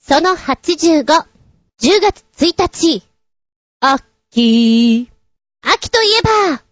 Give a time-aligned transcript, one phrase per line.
[0.00, 3.02] その85、10月1日、
[3.78, 5.08] 秋。
[5.62, 6.62] 秋といえば、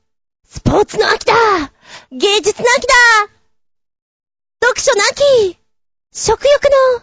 [0.45, 1.35] スポーツの秋だ。
[2.11, 2.95] 芸術の秋だ。
[4.63, 5.57] 読書の秋。
[6.13, 7.03] 食欲の、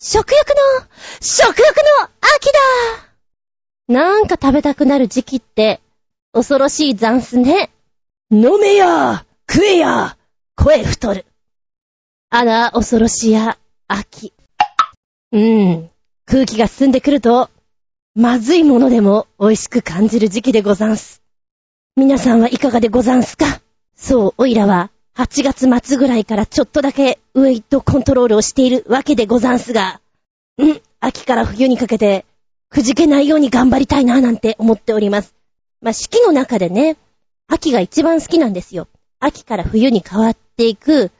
[0.00, 0.86] 食欲の、
[1.20, 3.94] 食欲の秋だ。
[3.94, 5.80] なんか食べたくなる時期って、
[6.32, 7.70] 恐ろしい残スね。
[8.30, 10.16] 飲めや食えや
[10.56, 11.26] 声太る。
[12.28, 13.56] あら、恐ろしや、
[13.88, 14.32] 秋。
[15.32, 15.90] うん。
[16.24, 17.50] 空気が澄んでくると、
[18.14, 21.22] まずいものでも美味しく感じる時期でござんす。
[21.96, 23.60] 皆さんはいかがでござんすか？
[23.94, 30.00] そう、おいらは、8月末ぐらいからちょっとだけウェイトコントロールをしているわけでござんすが、
[30.58, 32.26] うん秋から冬にかけて、
[32.68, 35.34] くじけないように頑張りたいななんて思っております。
[35.80, 36.96] まあ、四季の中でね、
[37.48, 38.88] 秋が一番好きなんですよ。
[39.20, 41.12] 秋から冬に変わっていく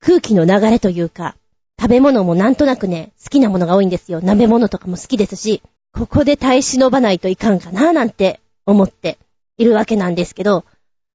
[0.00, 1.36] 空気の流れというか、
[1.80, 4.20] 食べ物もなんとなくね、好きなものが多いんですよ。
[4.20, 5.62] 鍋物とかも好きですし、
[5.94, 9.16] ここで耐え忍ばないといかんかななんて思って
[9.56, 10.66] いるわけなんですけど、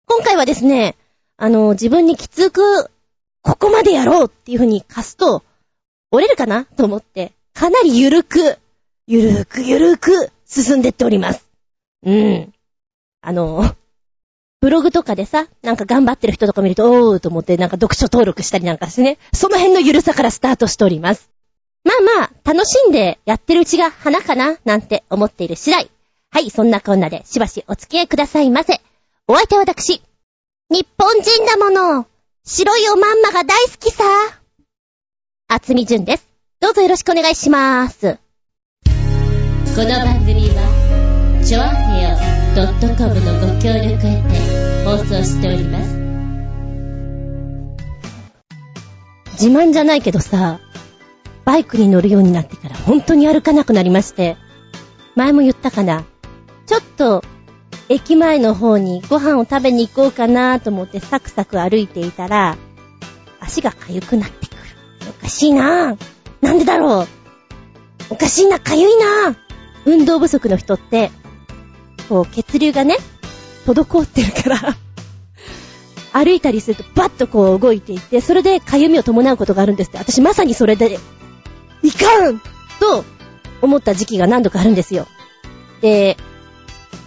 [0.07, 0.95] 今回はですね、
[1.38, 2.89] あの、自分にきつく、
[3.44, 5.44] ここまでやろうっていう風に貸すと、
[6.09, 6.66] 折れるかな？
[6.66, 8.57] と思って、かなりゆるく、
[9.05, 11.47] ゆるくゆるく進んでっております。
[12.03, 12.53] うん。
[13.22, 13.75] あの、
[14.66, 21.30] ブログとかでさ、なんか頑張ってる人とか見ると、おーと思ってなんか読書登録したりなんかしてね、その辺のゆるさからスタートしております。
[21.83, 25.91] まあまあ、楽しんでやってるうちが花かななんて思っている次第。
[26.31, 28.81] はい、そんなこんなでしばしお付き合いくださいませ。
[29.27, 30.02] お相手は私。
[30.72, 32.07] 日本人だもの。
[32.44, 34.03] 白いおまんまが大好きさ。
[35.47, 36.27] 厚み純です。
[36.59, 38.17] どうぞよろしくお願いしまーす。
[39.75, 44.54] この番組は、ちょあへよ .com のご協力へて
[44.86, 45.95] 放送しております。
[49.31, 50.59] 自慢じゃないけどさ、
[51.44, 54.38] バイクに乗るようになってから本当に歩かなくなりまして、
[55.16, 56.03] 前も言ったかな。
[56.68, 57.24] ちょっと、
[57.90, 62.56] 駅前の方にご飯を食べに行こうかなと思ってサクサク歩いていたら、
[63.40, 64.59] 足が痒くなってくる。
[65.09, 65.97] おかしいな
[66.41, 67.07] なんでだろう
[68.12, 69.35] おかしいな、痒いな
[69.85, 71.09] 運動不足の人って、
[72.07, 72.97] こう、血流がね、
[73.65, 74.77] 滞ってるから
[76.13, 79.97] 歩いたりするとバッとこう動いていって、それで痒みを伴うことがあるんですって。
[79.97, 80.97] 私まさにそれで
[81.83, 82.39] いかん
[82.79, 83.03] と
[83.61, 85.07] 思った時期が何度かあるんですよ。
[85.81, 86.17] で、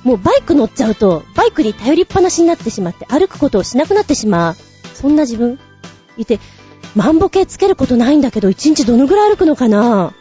[0.05, 4.57] もうバイク乗っちゃうと、バイクに頼りっぱなしになってしまって、歩くことをしなくなってしまう。
[4.95, 5.59] そんな自分
[6.17, 6.39] いて、
[6.95, 10.13] 万歩計つけることないんだけど、1日どのぐらい歩くのかな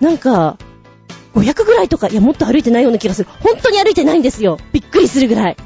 [0.00, 0.58] なんか、
[1.34, 3.28] 500ぐらいとか、いや、もっと歩いてないような気がする。
[3.40, 4.58] 本当に歩いてないんですよ。
[4.72, 5.56] びっくりするぐらい。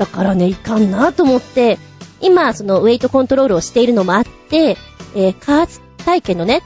[0.00, 1.78] だからね、いかんなと思って、
[2.22, 4.78] 今、その、ウェイトコントロールをしているのもあって、
[5.14, 6.62] えー、加圧体験のね、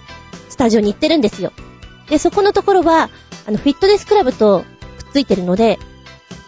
[0.48, 1.52] スタジオに行ってるんですよ。
[2.08, 3.10] で、そこのところは、
[3.48, 4.66] あの、フィットネスクラブとくっ
[5.14, 5.80] ついてるので、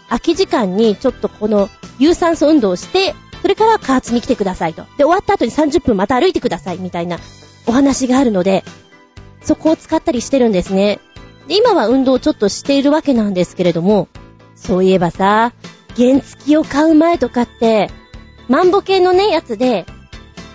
[0.07, 1.67] 空き時間にちょっとこの
[1.99, 4.83] 有酸素運動をして、それから加圧に来てくださいと。
[4.97, 7.19] で、終わった後に30分また歩いてくださいみたいな
[7.65, 8.63] お話があるので、
[9.41, 11.01] そこを使ったりしてるんですね。
[11.49, 14.07] で、今は運動をちょっとしているわけなんですけれども、
[14.55, 15.51] そういえばさ、
[15.97, 17.89] 原付きを買う前とかって、
[18.47, 19.85] マンボ系のね、やつで、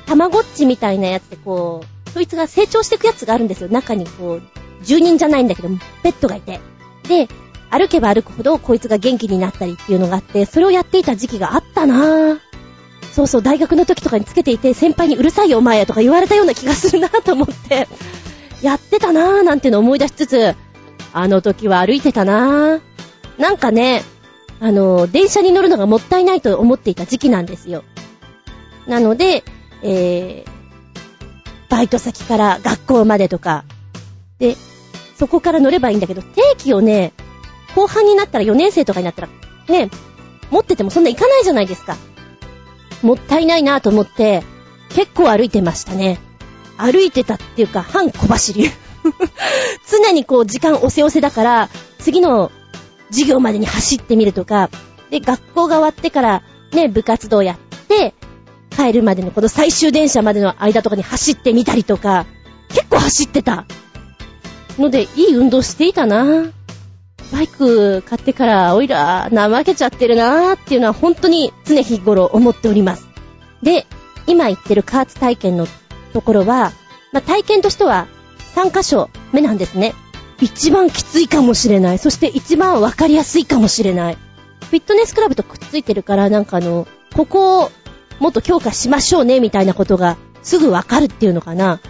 [0.06, 3.68] たまごっちみたいなやつでこう、そいつが成長していくやつがあるんですよ。
[3.68, 4.42] 中にこう、
[4.84, 5.68] 住人じゃないんだけど、
[6.02, 6.60] ペットがいて。
[7.08, 7.28] で、
[7.70, 12.40] 歩けば歩くほどこいつが元気になったりっていうのがあって、それをやっていた時期があったなぁ。
[13.12, 17.88] そうそう、大学の時とかにつけていて、先輩にうるさいよお前やとか言われたような気がするなぁと思って、
[18.62, 20.54] やってたなぁなんていうの思い出しつつ、
[21.12, 22.80] あの時は歩いてたなぁ。
[23.38, 24.02] なんかね、
[24.62, 27.82] あの、電車に乗るのがもったいないと思っていた時期なんですよ。
[28.86, 29.42] なので、
[29.82, 30.50] えー、
[31.68, 33.64] バイト先から学校までとか。
[34.38, 34.56] で、
[35.18, 37.12] そこから乗ればいいんだけど、定期をね、
[37.74, 39.28] 後半になったら4年生とかになったら、
[39.66, 39.90] ね、
[40.52, 41.96] 持っててもそんな行かないじゃないですか。
[43.02, 44.44] もったいないなと思って、
[44.90, 46.20] 結構歩いてましたね。
[46.76, 48.70] 歩いてたっていうか、半小走り。
[49.90, 51.68] 常にこう時間押せ押せだから、
[51.98, 52.52] 次の
[53.12, 54.70] 授業までに走ってみるとか、
[55.10, 56.42] で、学校が終わってから
[56.72, 58.14] ね、部活動やって、
[58.74, 62.26] 帰るまでのこの最終電車までの間とかに走ってみたりとか、
[62.68, 63.66] 結構走ってた。
[64.78, 66.50] ので、いい運動していたな
[67.30, 73.08] バイク買ってから、おいら、怠けちゃってるなーっていうのは本当に常日頃思っております。
[73.62, 73.86] で、
[74.26, 75.66] 今言ってる加圧体験の
[76.12, 76.72] ところは、
[77.12, 78.06] まあ、体験としては
[78.54, 79.94] 3箇所目なんですね。
[80.42, 81.98] 一番きついかもしれない。
[81.98, 84.18] そして一番わかりやすいかもしれない。
[84.68, 87.70] フィットネスクラブとくっついてるから、なんかあの、ここを
[88.18, 91.80] もっと強化しましょうね、みたいなことがすぐわかるっていうのかな。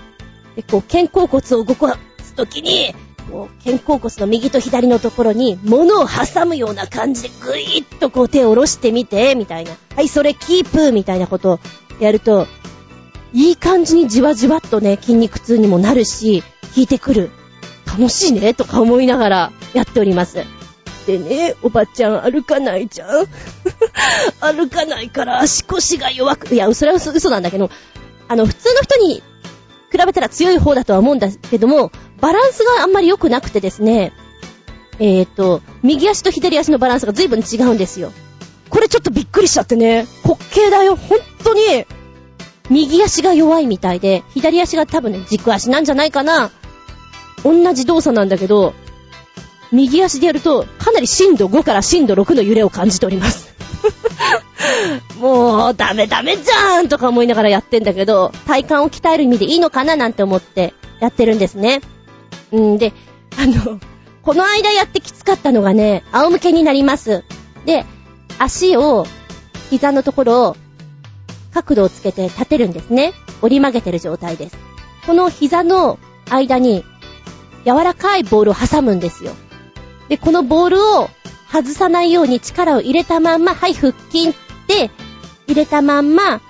[0.54, 2.94] で、こう、肩甲骨を動かすときに、
[3.30, 9.72] こう、肩甲骨の右と左のところに物を挟むような感じでぐいーっとこう手を下ろしてみて、みたいな。
[9.96, 11.60] はい、それキープみたいなことを
[12.00, 12.46] やると、
[13.32, 16.42] いい感じにじわじわっとね、筋肉痛にもなるし、
[16.74, 17.30] 効いてくる。
[17.92, 20.44] 楽しいね、とか思いながらやっております。
[21.06, 23.26] でね、おばちゃん歩かないじゃん
[24.40, 27.70] 歩かないから足腰が弱く、いや、それは嘘なんだけど、
[28.28, 29.22] あの、普通の人に
[29.90, 31.90] 比べたら強い方だとは思うんだけども、
[32.20, 34.12] バランスがあんまり良くなくてですね、
[34.98, 38.12] えっ、ー、と、右足と左足のバランスが随分違うんですよ。
[38.70, 41.84] これちょっとびっくりしちゃってね、滑稽だよ、本当に、
[42.70, 46.50] 右足が弱いみたいで、左足が多分ね、軸足なんじゃないかな。
[47.44, 48.74] 同じ動作なんだけど、
[49.72, 53.54] 右足でやると、かなり震度5から震度6の揺れを感じております。
[55.18, 61.80] もう、ダメダメじゃんとか思いながらやってんだけど、体幹を鍛える意味でいいのかななんて思ってやってるんですね。
[62.54, 62.92] んで、
[63.38, 63.80] あの、
[64.22, 67.24] この間やってきつかったのがね、仰向けになります。
[67.64, 67.86] で、
[68.38, 69.06] 足を、
[69.70, 70.56] 膝のところを、
[71.52, 73.14] 角度をつけて立てるんですね。
[73.40, 74.56] 折り曲げてる状態です。
[75.06, 75.98] この膝の
[76.30, 76.84] 間に、
[77.64, 79.32] 柔らかいボールを挟むんですよ。
[80.08, 81.08] で、このボールを
[81.50, 84.34] 外さないように力を入れたまんま、はい、腹筋っ
[84.66, 84.90] て、
[85.46, 86.40] 入れたまんま、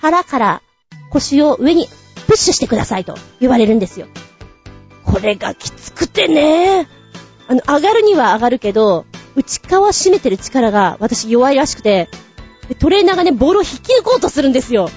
[0.00, 0.62] 腹から
[1.10, 1.88] 腰を上に
[2.26, 4.06] プッシュしてくださいと言われるんですよ。
[5.04, 6.88] これがきつくてね。
[7.48, 12.08] あの、上がるには上がるけど、内側締めてる力が私弱いらしくて、
[12.78, 14.88] トレーナーがね、ボールを引き抜こうとするんですよ。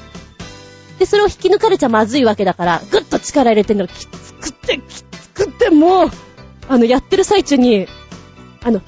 [1.00, 5.03] で、それを引き抜かれちゃまずいわけだから、ぐっと力入れてんのがきつくて、き
[5.34, 6.10] つくて、も、
[6.70, 7.88] あの、やってる最中に、
[8.64, 8.82] あの、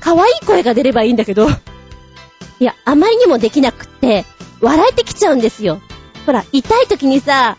[0.00, 4.24] 可愛い声が出ればいいんだけど、いや、あまりにもできなくって、
[4.60, 5.80] 笑えてきちゃうんですよ。
[6.26, 7.56] ほら、痛い時にさ、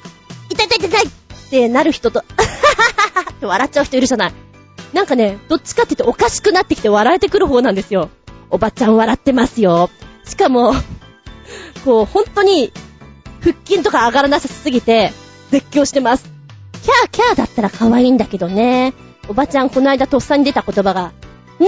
[0.50, 4.34] 痛い痛い痛い痛いってなる人と、あはははって笑っちゃう人いるじゃない。
[4.94, 8.10] なんかね、どっちかって言っておかしくなってきて笑えてくる方なんですよ。
[8.50, 9.90] おばちゃん笑ってますよ。
[10.24, 10.74] しかも、
[11.84, 12.72] こう、本当に、
[13.42, 15.12] 腹筋とか上がらなさすぎて、
[15.51, 16.35] 絶叫してます。
[16.86, 18.94] キャーキャーだったら可愛いんだけどね。
[19.28, 21.14] おばちゃんこの間とっさに出た言葉が、
[21.60, 21.68] な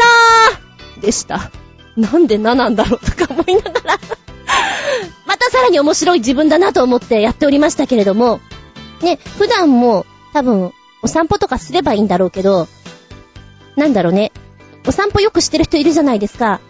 [0.99, 1.49] ーでした。
[1.95, 3.99] なんでななんだろうとか思いながら
[5.25, 8.39] またさらに面白い自分だなと思ってやっておりましたけれども、
[9.01, 10.71] ね、普段も多分
[11.01, 12.67] お散歩とかすればいいんだろうけど、
[13.75, 14.31] なんだろうね、
[14.87, 16.61] お散歩よくしてる人いるじゃないですか。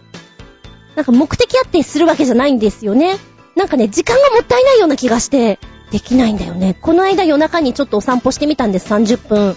[0.95, 3.17] なんか目的あってするわけじゃないんですよね。
[3.57, 5.59] なんかね、時間がもったいないような気がして、
[5.91, 6.75] できないんだよね。
[6.81, 9.55] この間夜中にちょっとお散歩してみたんです、30分。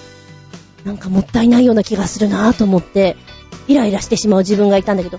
[0.85, 3.17] なんかもったいないような気がするなぁと思って、
[3.69, 5.19] イライラしてしまう自分がいたんだけど、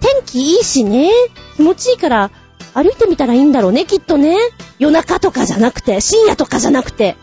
[0.00, 1.10] 天気いいしね、
[1.56, 2.30] 気持ちいいから
[2.74, 4.36] 歩いてみたらいいんだろうね、きっとね。
[4.78, 7.16] 夜中とかじゃなくて、深夜とかじゃなくて、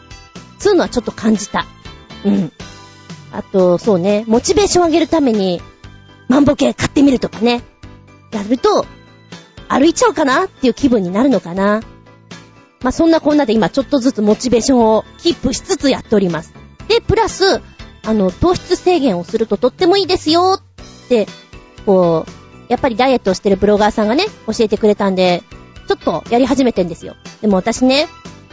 [0.59, 1.65] つうのはちょっと感じた。
[2.25, 2.51] うん。
[3.31, 5.61] あと、そうね、モチベーション上げるために、
[6.27, 7.63] 万歩計買ってみるとかね。
[8.31, 8.85] やると、
[9.69, 11.81] 歩いちゃうかなっていう気分になるのかな。
[12.81, 16.53] まあ、そんなこんなで今ちょっとずつモチベーションをキープしつつやっております。
[16.87, 17.61] で、プラス、
[18.03, 21.27] あの、糖質制限をするととってもいいですよって、
[21.85, 22.31] こう、
[22.69, 25.43] やっぱりダイエットをしてるブロガーさんがね、教えてくれたんで、
[25.87, 27.15] ちょっとやり始めてんですよ。
[27.41, 28.07] でも私ね、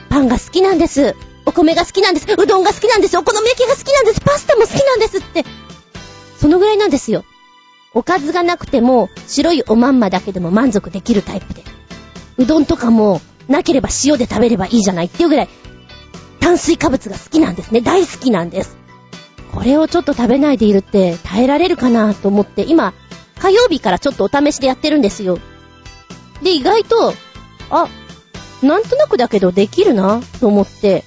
[0.09, 1.15] パンが好きなんです。
[1.47, 2.27] お米が好きなんです。
[2.31, 3.17] うどんが好きなんです。
[3.19, 4.21] お好み焼きが好きなんです。
[4.21, 5.45] パスタも好きなんですって。
[6.39, 7.25] そのぐらいなんですよ。
[7.93, 11.63] おかずがなくても、白いおまんまだけでも満足できるタイプで。
[12.39, 15.49] うどんとかも、なければ塩で食べればいいじゃないっていうぐらい、
[16.41, 17.81] 炭水化物が好きなんですね。
[17.81, 18.77] 大好きなんです。
[19.53, 22.93] これをちょっと食べないでいるって耐えられるかなと思って、今、
[23.39, 25.39] 火曜日からちょっとお試しでやってるんですよ。
[26.43, 27.15] で、意外と、
[27.71, 27.89] あ、
[28.63, 31.05] なんとなくだけどできるなと思って、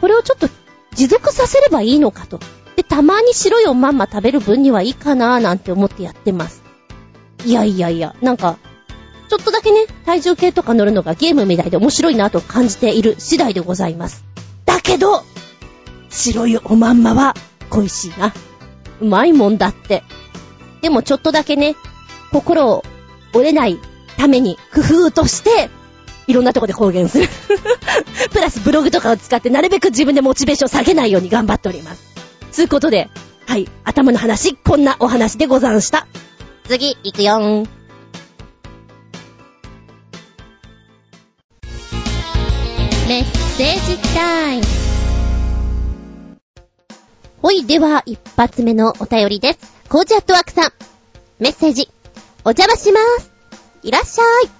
[0.00, 0.48] これをちょっと
[0.94, 2.40] 持続させればいいのかと。
[2.76, 6.62] で、たまに白いおまんま食べる分にはいいかななんて思ってやってます。
[7.44, 8.58] いやいやいや、なんか、
[9.28, 14.24] ちょっとだけね、体重計とか乗るのがゲームみたいで面白いなと感じている次第でございます。
[14.64, 15.22] だけど、
[16.08, 17.34] 白いおまんまは
[17.70, 18.32] 恋しいな。
[19.00, 20.02] うまいもんだって。
[20.80, 21.76] でもちょっとだけね、
[22.32, 22.84] 心を
[23.34, 23.78] 折れない
[24.16, 25.70] ために工夫として、
[26.26, 27.28] いろんなとこで公言する。
[28.32, 32.02] プラスブログとかを使ってなるべく自分でモチベーション下げないように頑張っております。
[32.50, 33.08] つうことで、
[33.46, 36.06] はい、頭の話、こんなお話でござんした。
[36.66, 37.77] 次、行くよん。
[43.08, 44.64] メッセージタイム。
[47.40, 49.60] ほい、では、一発目のお便りです。
[49.88, 50.72] コージアットワークさん。
[51.38, 51.88] メッセージ。
[52.44, 53.32] お邪魔します。
[53.82, 54.50] いらっしゃい。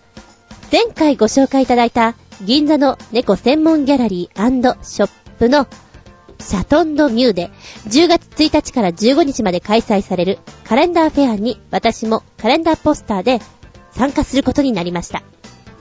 [0.73, 5.67] 前回ご紹介いただいた、銀座の猫専門ギャラリーショップの
[6.41, 7.51] シャトンドミューで
[7.89, 13.41] 10月1日から15日まで開催されるカレンダーフェアに私もカレンダーポスターで
[13.91, 15.23] 参加することになりました。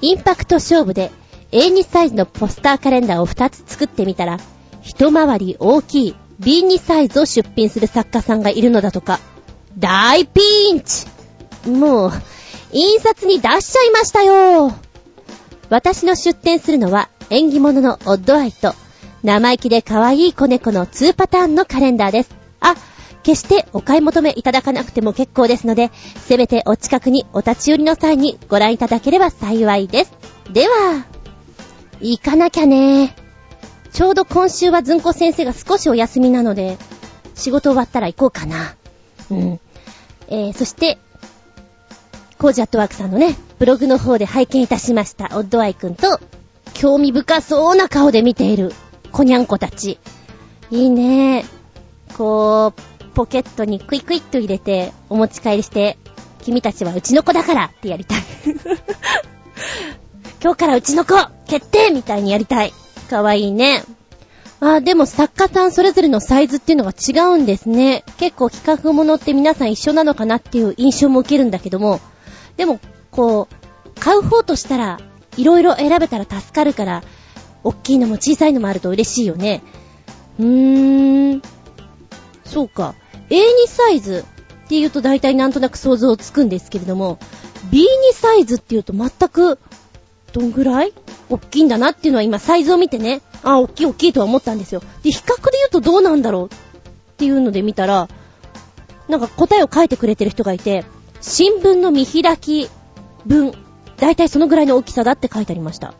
[0.01, 1.12] インパクト勝負で
[1.51, 4.39] A2 サイズのポスターカレンダーを2つ作ってみたら、
[4.81, 9.19] 一回り大きい B2 サイズを出品する作家さんがいるのだとか。
[9.77, 11.05] 大ピンチ
[11.69, 12.11] もう、
[12.71, 14.73] 印刷に出しちゃいましたよ
[15.69, 18.73] 私の出展するのは縁起物のオッドアイと
[19.23, 22.35] 生意気で可愛い子猫の2パターンのカレンダーです。
[22.59, 22.75] あ、
[23.23, 30.13] 決してお買い求めいただかなくても結構ですので、せめてお近くにお立ち寄りの際にご覧いただければ幸いです。
[30.53, 31.05] では、
[32.01, 33.15] 行かなきゃね。
[33.91, 36.77] ちょうど今週はずんこ先生が少しお休みなので、
[37.35, 38.75] 仕事終わったら行こうかな。
[39.31, 39.59] うん。
[40.27, 40.97] えー、そして、
[42.37, 46.19] コージアットワークさんのね、ブログの方で拝見いたしました、オッドアイくんと、
[46.73, 48.71] 興味深そうな顔で見ている、
[49.11, 49.99] コニャンコたち。
[50.69, 51.45] いいね
[52.15, 55.97] こう、ポケットにクイクイっと入れて、お持ち帰りして、
[56.43, 58.19] 君たちはうちの子だからってやりたい。
[60.41, 61.15] 今日からうちの子
[61.48, 62.74] 決定みたいにやりたい。
[63.10, 63.84] かわいいね。
[64.60, 68.03] あ、でも作家さんそれぞれのサイズっていうのが違うんですね。
[68.17, 72.00] 結構企画物って皆さん一緒なのかなっていう印象も受けるんだけども、
[72.56, 72.79] でも、
[73.12, 75.00] こう、買う方としたら、
[75.38, 77.03] いろいろ選べたら助かるから、
[77.63, 79.62] 大きいのも小さいのもあると嬉しいよね。
[80.39, 81.41] うーん。
[82.46, 82.96] そうか。
[83.29, 84.25] A2 サイズ
[84.65, 87.20] って言うと大体なんとなく想像つくんですけれども、
[87.72, 89.60] B2 サイズって言うと全く、
[90.38, 90.94] どんぐらい？
[91.29, 94.82] 大きいんだなっていうのは今サイズを見てね、あ、大きい大きいとは思ったんですよ。
[95.01, 96.50] で、比較で言うとどうなんだろうっ
[97.17, 98.08] ていうので見たら、
[99.08, 100.86] なんか答えを書いてくれてる人がいて、
[101.22, 102.70] 新聞の見開き
[103.25, 103.51] 分、
[103.98, 105.96] だいたいそのぐらいの大きさだって書いてありました。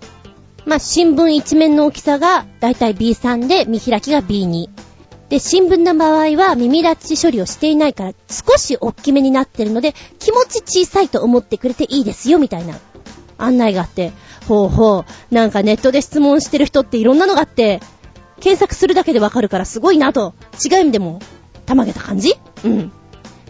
[0.66, 4.70] まあ、新聞一面の大きさがだいたい B3 で見開きが B2。
[5.30, 12.78] で、新聞の場合は耳立ち処理をしていないから少し大きめになってるので気持ち小さいと思ってくれていいですよみたいな
[13.38, 14.12] 案内があって、
[14.48, 17.82] ほうほう、なんかネットで質問してる人っていろんなのがあって、
[18.40, 21.20] 検索するだけでわかるからすごいなと、違う意味でも、
[21.66, 22.36] たまげた感じ？
[22.64, 22.92] うん。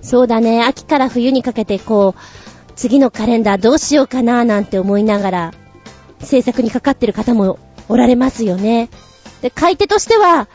[0.01, 2.21] そうだね、秋から冬にかけてこう、
[2.75, 5.53] 次のカレンダーどうしようかななんて思いながら、
[6.19, 8.89] 制作にかかってる方もおられますよね。
[9.41, 10.47] で、買い手としては、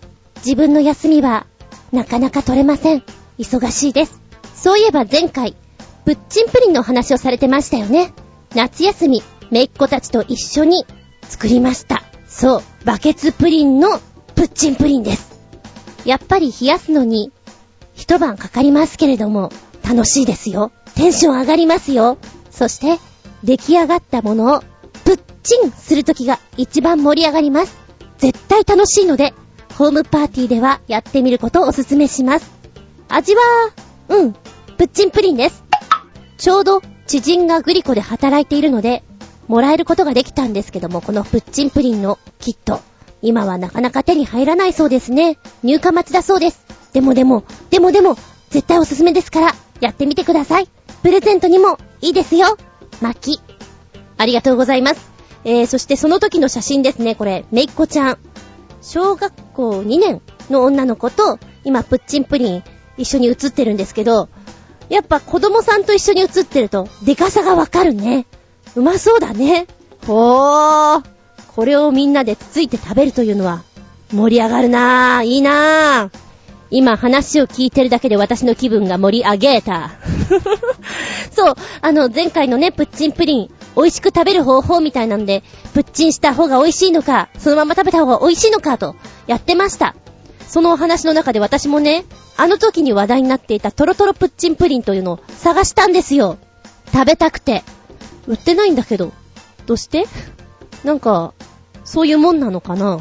[0.46, 1.44] 自分の休みは、
[1.90, 3.02] なかなか取れません。
[3.36, 4.20] 忙しいです。
[4.54, 5.56] そういえば前回、
[6.04, 8.12] プッチンプリンの話をされてましたよね。
[8.54, 10.86] 夏休み、めいっ子たちと一緒に
[11.22, 12.04] 作りました。
[12.28, 13.98] そう、バケツプリンの
[14.36, 15.36] プッチンプリンです。
[16.04, 17.32] やっぱり冷やすのに
[17.94, 19.50] 一晩かかりますけれども、
[19.82, 20.70] 楽しいですよ。
[20.94, 22.18] テンション上がりますよ。
[22.52, 23.00] そして、
[23.42, 24.60] 出来上がったものを
[25.04, 27.76] プッチンするときが一番盛り上がります。
[28.18, 29.34] 絶対楽しいので、
[29.76, 32.50] ホームパーティーではやってみることをおすすめします。
[33.08, 33.42] 味は、
[34.08, 35.64] うん、プッチンプリンです。
[36.38, 39.02] ちょうど知人がグリコで働いているので、
[39.48, 42.80] もらえることができたんですけども、このプッチンプリンのキット。
[43.20, 45.38] 今はなかなか手に入らないそうですね。
[45.62, 46.64] 入荷待ちだそうです。
[46.94, 48.16] でもでも、でもでも、
[48.48, 50.68] 絶対おすすめですから、やってみてください。
[51.02, 52.56] プレゼントにもいいですよ。
[53.02, 53.40] 巻き。
[54.16, 55.10] ありがとうございます。
[55.44, 58.18] えー、そしてその時の写真ですね、これ、めいっ子ちゃん。
[58.80, 60.20] 小学校2年
[60.50, 62.62] の女の子と、今、プッチンプリン
[62.98, 64.28] 一緒に写ってるんですけど、
[64.90, 68.26] やっぱ子供さんと一緒に写ってると、デカさがわかるね。
[68.76, 69.66] うまそうだね。
[70.06, 71.04] ほー。
[71.56, 73.62] これをみんなでつついて食べるというのは、
[74.12, 75.24] 盛り上がるなぁ。
[75.24, 76.25] いいなぁ。
[76.76, 79.92] 今話を聞いてるだけで私の気分が盛り上げた。
[81.32, 85.42] そう、あの、前回のね、プッチンプリン、美味しく食べる方法みたいなんで、
[85.72, 88.94] プッチンした方が美味しいのか、そのまま食べた方が美味しいのかと、
[89.26, 89.94] やってました。
[90.46, 92.04] そのお話の中で私もね、
[92.36, 96.36] あの時に話題になっていたトロトロプッチンプリンというのを探したんですよ。
[96.92, 97.64] 食べたくて。
[98.26, 99.12] 売ってないんだけど。
[99.64, 100.06] どうして？
[100.84, 101.32] なんか、
[101.86, 103.00] そういうもんなのかな？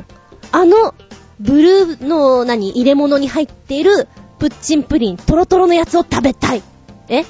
[0.51, 0.95] あの、
[1.39, 4.07] ブルーの何、入れ物に入っている
[4.39, 6.63] プッチンプリン、トロトロのやつを食べたい。
[7.09, 7.25] え？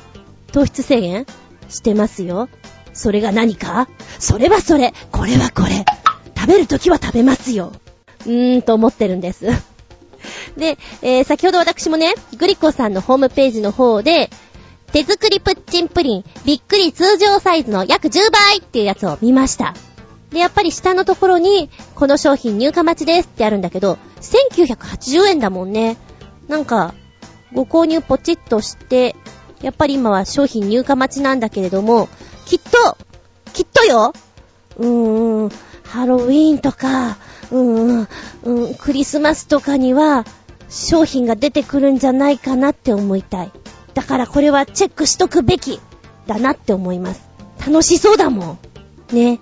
[0.51, 1.25] 糖質制限？
[1.69, 2.49] してますよ。
[2.93, 3.87] それが何か？
[4.19, 5.85] それはそれ、これはこれ。
[6.37, 7.71] 食べるときは食べますよ。
[8.25, 9.47] うーんと思ってるんです。
[10.57, 14.29] で、えー、先ほど私もね、グリコさんのホームページの方で、
[14.91, 19.73] 手作りプッチンプリン、びっくり通常サイズの約10倍っていうやつを見ました。
[20.31, 25.97] で、やっぱり下のところに、この商品入荷待ちですってあるんだけど、1980円だもんね。
[26.47, 26.93] なんか、
[27.53, 29.15] ご購入ポチッとして、
[29.61, 32.09] やっぱり今は商品入荷待ちなんだけれども、
[32.45, 32.97] きっと、
[33.53, 34.13] きっとよ
[34.77, 35.49] うーん、
[35.83, 37.17] ハロウィーンとか、
[37.51, 38.07] うーん、
[38.43, 40.25] うん、クリスマスとかには、
[40.69, 43.51] 商品が出てくるんじゃないかなって思いたい。
[43.93, 45.79] だからこれはチェックしとくべき
[46.27, 47.23] だなって思います。
[47.65, 48.57] 楽しそうだも
[49.11, 49.15] ん。
[49.15, 49.39] ね。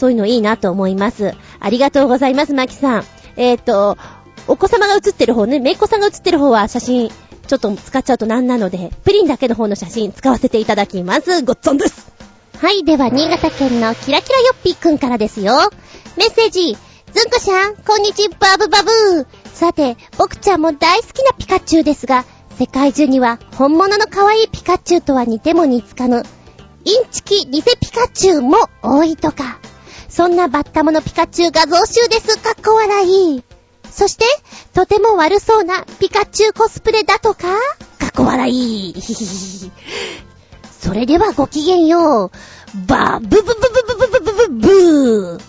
[0.00, 1.34] そういうのいいなと思います。
[1.60, 3.04] ありがとうございます、マキさん。
[3.36, 3.98] えっ、ー、と、
[4.46, 7.10] お子様が写ってる方ね、めいっ子さんが写ってる方は写真、
[7.46, 11.44] ちょっと使っちゃうとなんなので、プリンだけの方の写真使わせていただきます。
[11.44, 12.10] ごっつんです。
[12.58, 15.70] はい、では、新潟県のキラキラヨッピーくんからですよ。
[16.16, 16.78] メッセージ。
[17.12, 19.26] ずんこしゃん、こんにちバブバブー。
[19.52, 22.24] さて、僕ちゃんも大好きなピカチュウですが、
[22.58, 26.22] 世界中には本物の可愛いピカチュウとは似ても似つかぬ、
[26.84, 29.60] インチキ偽ピカチュウも多いとか。
[30.10, 32.36] そんなバッタモのピカチュウ画像集です。
[32.38, 33.44] かっこ笑い。
[33.90, 34.24] そして、
[34.74, 37.48] とても悪そうなピカチュウコスプレだとか？
[37.98, 38.94] かっこ笑い。
[40.80, 42.30] それではごきげんよう。
[42.86, 45.40] バブブブブブブブブブブー。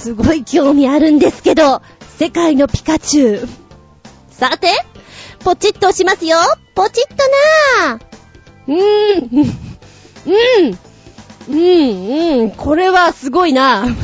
[0.00, 1.82] すごい興味あるんですけど、
[2.18, 3.48] 世界のピカチュウ。
[4.30, 4.68] さて、
[5.40, 6.38] ポチッと押しますよ。
[6.74, 7.16] ポチッと
[7.86, 8.10] なー。
[8.66, 9.60] うーん。
[10.26, 10.89] うん。
[11.50, 12.50] うん、うん。
[12.52, 13.84] これはすごいな。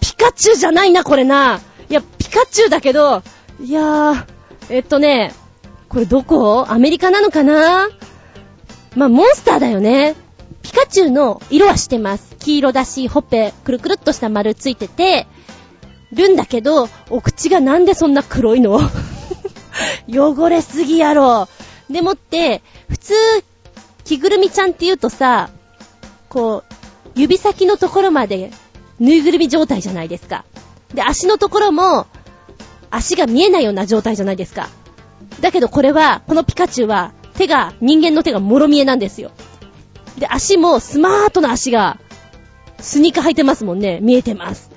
[0.00, 1.60] ピカチュウじゃないな、これな。
[1.90, 3.22] いや、ピカチュウだけど、
[3.60, 4.24] いやー、
[4.70, 5.34] えっとね、
[5.88, 6.66] これどこ？
[6.68, 7.88] アメリカなのかな？
[8.94, 10.14] まあ、モンスターだよね。
[10.62, 12.36] ピカチュウの色はしてます。
[12.38, 15.26] 黄色だし、ほっぺ、くるくるっとした丸ついてて、
[16.12, 18.80] るんだけど、お口がなんでそんな黒いの？
[20.08, 21.48] 汚れすぎやろ。
[21.90, 23.14] でもって、普通、
[24.08, 25.50] 着ぐるみちゃんって言うとさ、
[26.30, 26.74] こう、
[27.14, 28.50] 指先のところまで、
[28.98, 30.46] ぬいぐるみ状態じゃないですか。
[30.94, 32.06] で、足のところも、
[32.90, 34.70] 足が見えないような状態じゃないですか。
[35.42, 39.30] だけどこれは、このピカチュウは、手が、人間の手がもろ見えなんですよ。
[40.18, 41.98] で、足もスマートな足が、
[42.80, 43.98] スニーカー履いてますもんね。
[44.00, 44.70] 見えてます。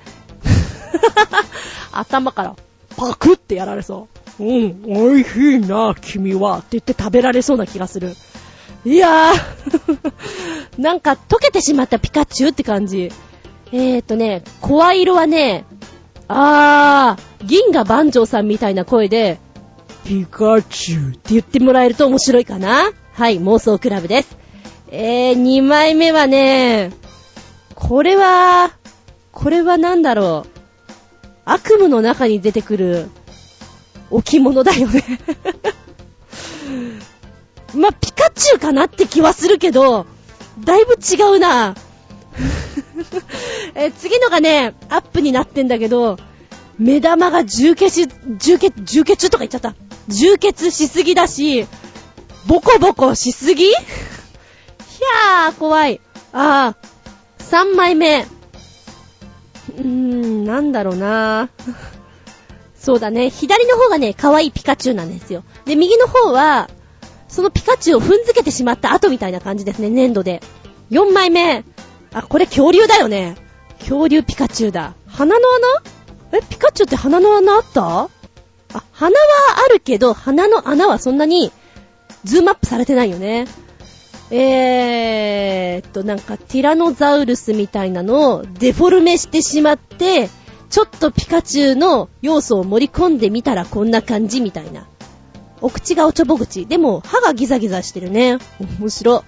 [1.90, 2.56] 頭から、
[2.98, 4.44] パクってやられそう。
[4.44, 6.58] うん、美味しいな、君は。
[6.58, 8.14] って言って食べられそうな気がする。
[8.84, 10.12] いやー、
[10.80, 13.12] なんか溶けてしまったピカチュウって感じ。
[13.70, 15.64] えーとね、声色はね、
[16.28, 19.38] あー、銀河万丈さんみたいな声で、
[20.04, 24.36] ピカチュウって言ってもらえると面白いかなはい、妄想クラブです。
[24.88, 26.90] えー、2枚目はね、
[27.74, 28.72] これは、
[29.30, 30.52] これはなんだろう。
[31.44, 33.08] 悪夢の中に出てくる
[34.10, 35.02] 置物だよね。
[37.74, 40.06] まあ、ピカチュウかなって気はするけど、
[40.64, 41.74] だいぶ違うな。
[43.74, 46.18] え次のがね、アップになってんだけど、
[46.78, 48.08] 目玉が充血、
[48.38, 49.74] 充血、充血とか言っちゃった。
[50.08, 51.66] 充血しすぎだし、
[52.46, 53.66] ボコボコしすぎ？
[53.66, 56.00] ひゃー、怖い。
[56.32, 58.22] あー、3枚目。
[58.22, 61.48] うーん、なんだろうな
[62.78, 63.30] そうだね。
[63.30, 65.44] 左の方がね、可愛いピカチュウなんですよ。
[65.66, 66.68] で、右の方は、
[67.32, 70.42] そのピカチュウを踏んづけてしまった後みたいな感じですね、粘土で。
[70.90, 71.64] 4枚目。
[72.12, 73.36] あ、これ恐竜だよね。
[73.78, 74.94] 恐竜ピカチュウだ。
[75.06, 75.46] 鼻の
[76.30, 76.38] 穴？
[76.38, 78.10] え、ピカチュウって鼻の穴あった？
[78.74, 81.50] あ、鼻はあるけど、鼻の穴はそんなに、
[82.24, 83.46] ズームアップされてないよね。
[84.30, 90.28] えーっと、なんかティラノザウルスみたいなのをデフォルメしてしまって、
[90.70, 94.86] ちょっとピカチュウの要素を盛り込んでみたらこんな感じみたいな。
[95.62, 96.66] お口がおちょぼ口。
[96.66, 98.38] でも歯がギザギザしてるね。
[98.80, 99.24] 面白。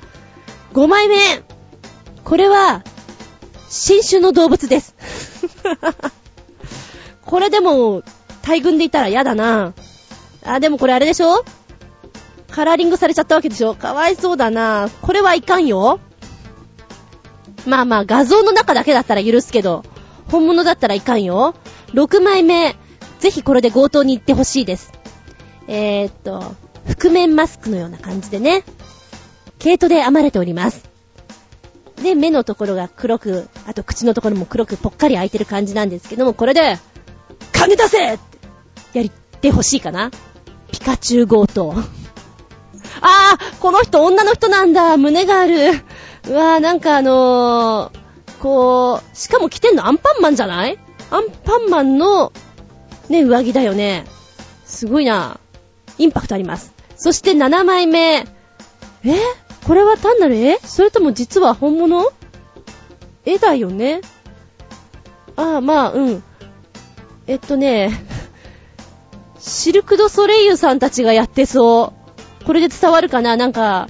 [0.73, 1.17] 5枚目。
[2.25, 2.83] これは、
[3.69, 4.95] 新種の動物です。
[7.25, 8.03] これでも、
[8.43, 9.73] 大群でいたら嫌だな。
[10.45, 11.45] あ、でもこれあれでしょ？
[12.51, 13.75] カラーリングされちゃったわけでしょ？
[13.75, 14.89] かわいそうだな。
[15.03, 16.01] これはいかんよ。
[17.67, 19.85] まあまあ、画像の中だけだったら許すけど、
[20.31, 21.55] 本物だったらいかんよ。
[21.93, 22.77] 6枚目。
[23.21, 24.93] ぜひこれで強盗に行ってほしいです。
[25.69, 26.55] えー、っと、
[26.87, 28.65] 覆面マスクのような感じでね。
[29.59, 30.85] 毛糸で編まれております。
[32.03, 36.79] で、目のところが黒く、あと口のところも黒くぽっかり開いてる感じなんですけども、これで、
[37.53, 38.19] 金出せっ
[38.93, 40.11] てやりてほしいかな。
[40.71, 41.73] ピカチュウ強盗。
[43.01, 44.97] あー、この人女の人なんだ。
[44.97, 45.71] 胸がある。
[46.29, 50.79] うわー、なんかあのー、こう、しかも着てんのアンパンマンじゃない？
[51.11, 52.33] アンパンマンの、
[53.09, 54.05] ね、上着だよね。
[54.67, 55.39] すごいな。
[55.99, 56.73] インパクトあります。
[56.97, 58.19] そして7枚目。
[58.19, 58.27] え？
[59.67, 60.59] これは単なる絵？
[60.59, 62.13] それとも実は本物？
[63.25, 64.01] 絵だよね？
[65.37, 66.23] ああ、まあ、うん。
[67.27, 67.91] えっとね、
[69.39, 71.93] シルク・ド・ソレイユさんたちがやってそ
[72.41, 72.45] う。
[72.45, 73.37] これで伝わるかな？
[73.37, 73.89] なんか、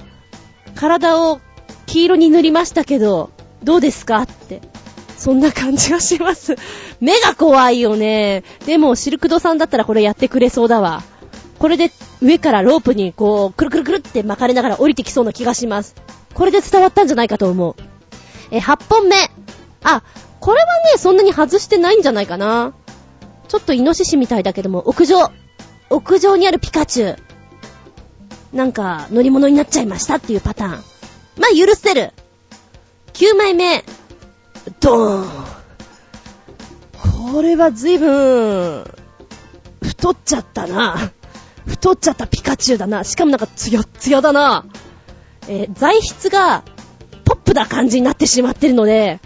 [0.75, 1.39] 体を
[1.85, 3.31] 黄色に塗りましたけど、
[3.63, 4.21] どうですか？
[4.21, 4.61] って。
[5.17, 6.55] そんな感じがします。
[6.99, 8.43] 目が怖いよね。
[8.65, 11.03] でも、シルクドさんだったらこれやってくれそうだわ。
[11.65, 11.89] これで
[12.21, 15.95] 上からロープにこう、くるくるくるって巻かれながら降りてきそうな気がします。
[16.35, 17.75] これで伝わったんじゃないかと思う。
[18.51, 19.15] え、8本目。
[19.81, 20.03] あ、
[20.39, 22.75] これはね、そんなに外してないんじゃないかな。
[23.47, 25.31] ちょっとイノシシみたいだけども、屋上。
[25.89, 27.17] 屋上にあるピカチュウ。
[28.53, 30.71] なんか、乗り物になっちゃいましたっていうパターン。
[30.71, 30.77] ま
[31.51, 32.13] あ、許せる。
[33.13, 33.83] 9枚目。
[34.81, 35.27] ドーン。
[37.33, 38.85] これは随分、
[39.81, 41.11] 太っちゃったな。
[41.67, 43.03] 太っちゃったピカチュウだな。
[43.03, 44.65] しかもなんかツヤツヤだな。
[45.47, 46.63] えー材質が
[47.23, 49.19] ポップな感じになってしまってるので、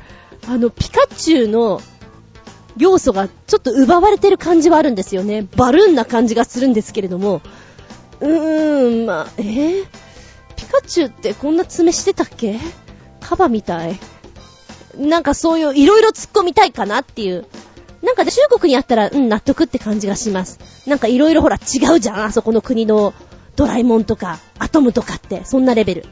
[0.47, 1.82] あの、ピカチュウの
[2.78, 5.47] 要素がちょっと奪われてる感じはあるんですよね。
[5.58, 7.41] バルーンな感じがするんですけれども。
[8.21, 9.86] うーん、まあ、えー、
[10.56, 12.58] ピカチュウってこんな爪してたっけ？
[13.19, 13.99] カバみたい。
[14.97, 17.45] なんかそういう、いろいろ突っ込みたいかなっていう。
[18.01, 20.59] なんか中国にあったら、うん、納得って感じがします。
[20.88, 23.13] なんかいろいろほら違うじゃん、あそこの国の
[23.55, 26.05] ドラえもんとか、アトムとかって、そんなレベル。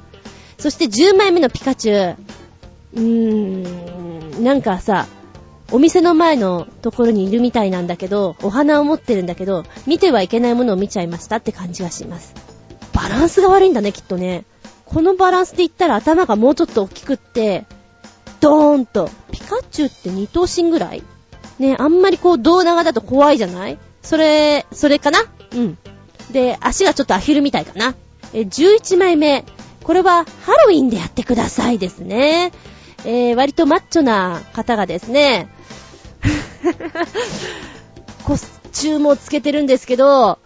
[0.58, 2.18] そして10枚目のピカチュウ。
[2.96, 5.08] うーん、なんかさ、
[5.72, 12.34] お店の前のところにいるみたいなんだけど、お花を持ってるんだけど、見てはいけないものを見ちゃいましたって感じがします。
[12.94, 14.46] バランスが悪いんだね、きっとね。
[14.86, 17.66] このバランスで言ったら頭がもうちょっと大きくって、
[18.40, 19.10] ドーンと。
[19.32, 21.04] ピカチュウって二頭身ぐらい？
[21.60, 23.78] ね、あんまりこう胴長だと怖いじゃない？
[24.02, 25.20] それ、それかな？
[25.54, 25.78] うん。
[26.32, 27.96] で、足がちょっとアヒルみたいかな？
[28.34, 29.44] え、11枚目。
[29.84, 32.52] これはハロウィンでやってくださいですね。
[33.06, 35.48] えー、割とマッチョな方がですね、
[38.26, 40.40] コスチュームをつけてるんですけど、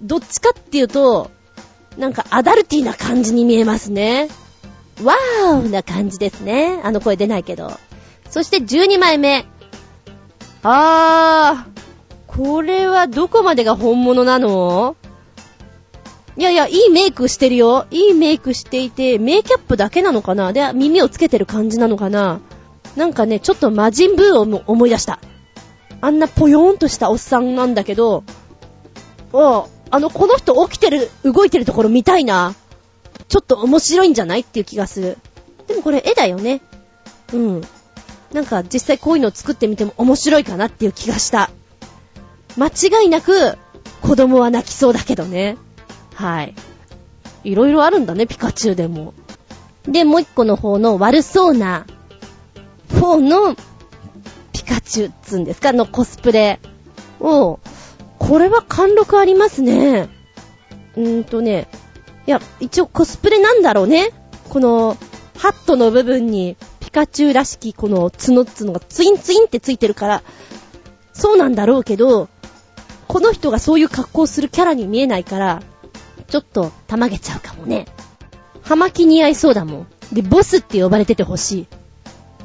[0.00, 1.30] どっちかっていうと、
[1.96, 4.28] なんかアダルティな感じに見えますね。
[5.02, 6.80] ワーオな感じですね。
[6.82, 7.72] あの声出ないけど。
[8.30, 9.46] そして12枚目。
[10.62, 11.82] あー、
[12.26, 14.96] これはどこまでが本物なの？
[16.36, 17.86] いやいや、いいメイクしてるよ。
[17.90, 20.52] いいメイクしていて、メイキャップだけなのかな？
[20.52, 22.40] で、耳をつけてる感じなのかな？
[22.96, 25.18] なんかね、ちょっと魔人ブーを思い出した。
[26.00, 28.24] あんなぽよーんとしたおっさんなんだけど、
[29.32, 32.54] おあの、この人起きてる、動いてるところ見たいな。
[33.28, 34.40] ちょっと面白いんじゃない？
[34.40, 35.18] っていう気がする。
[35.66, 36.60] でもこれ絵だよね。
[37.32, 37.62] うん。
[38.32, 41.50] なんか実際こういうのを作ってみても面白いかなっていう気がした。
[42.56, 43.56] 間違いなく
[44.00, 45.56] 子供は泣きそうだけどね。
[46.14, 46.54] はい。
[47.44, 49.14] いろいろあるんだね、ピカチュウでも。
[49.84, 51.86] で、もう一個の方の悪そうな
[53.00, 53.56] 方の
[54.52, 55.72] ピカチュウっつうんですか？
[55.72, 56.60] のコスプレ。
[57.20, 57.60] を、
[58.18, 60.08] これは貫禄ありますね。
[60.96, 61.68] うーんとね、
[62.26, 64.10] いや、一応コスプレなんだろうね。
[64.48, 64.96] この、
[65.38, 66.56] ハットの部分に、
[66.92, 70.22] カチュウらしきこの角っつのがツインツインってついてるから、
[71.12, 72.28] そうなんだろうけど、
[73.08, 75.62] この人がそういう格好するキャラに見えないから、
[76.28, 77.86] ちょっと、たまげちゃうかもね。
[78.62, 79.86] 葉巻似合いそうだもん。
[80.12, 81.66] で、ボスって呼ばれててほしい。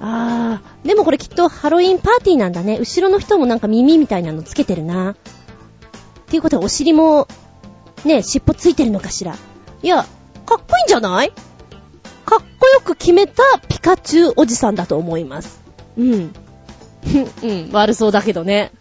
[0.02, 2.78] あー、でもこれきっとハロウィンパーティーなんだね。
[2.78, 5.12] 後ろの人もなんか耳みたいなのつけてるな。
[5.12, 5.16] っ
[6.28, 7.28] ていうことはお尻も、
[8.04, 9.36] ね、尻尾ついてるのかしら。
[9.82, 10.06] いや、
[10.46, 11.32] かっこいいんじゃない？
[12.88, 15.62] く決めたピカチュウおじさんだと思います。
[15.98, 16.34] うん。
[17.44, 18.72] うん、悪そうだけどね。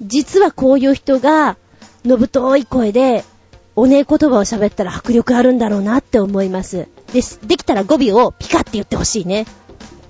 [0.00, 1.56] 実はこういう人が、
[2.04, 3.24] のぶとい声で、
[3.76, 6.88] おねえ言葉を喋ったら迫力あるんだろうなって思います。
[7.12, 9.46] で、できたら語尾をピカって言ってほしいね。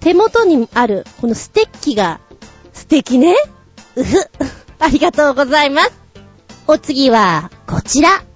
[0.00, 2.20] 手元にある、このステッキが、
[2.72, 3.34] 素敵ね。
[3.96, 4.16] うふ。
[4.78, 5.92] ありがとうございます。
[6.66, 8.27] お次は、こちら。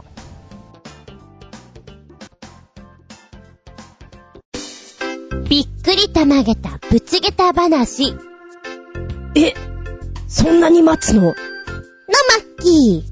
[5.49, 8.13] びっくりたまげたぶちげた話。
[8.13, 8.19] の
[9.35, 9.55] え、
[10.29, 11.23] そんなに待つの？
[11.23, 11.35] マッ
[12.61, 13.05] キ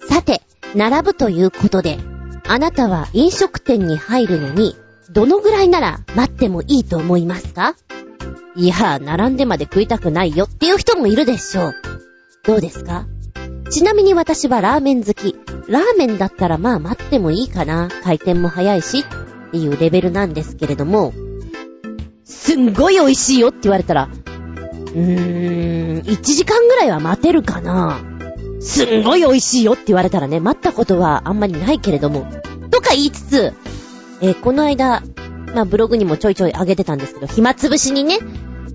[0.00, 0.08] ー。
[0.08, 0.42] さて、
[0.74, 1.98] 並ぶということで、
[2.46, 4.76] あなたは飲食店に入るのに、
[5.10, 7.76] どのぐらいなら待ってもいいと思いますか？
[8.56, 11.74] いや、並んでまで食いたくないよっていう人もいるでしょう。
[12.44, 13.06] どうですか？
[13.70, 15.36] ちなみに私はラーメン好き。
[15.68, 17.88] ラーメンだったらまあ待ってもいいかな。
[18.02, 19.04] 回転も早いし
[19.56, 21.12] いうレベルなんですけれども、
[22.24, 27.98] すんごい美味しいよって言われたら、うーん、1時間ぐらいは待てるかな。
[28.60, 32.26] すんごい美味しいよって言われたらね、待ったことはあんまりないけれども、
[32.70, 33.52] とか言いつつ、
[34.20, 35.02] えーこの間、
[35.54, 38.18] まあブログにもちょいちょい上げてたんですけど、暇つぶしにね、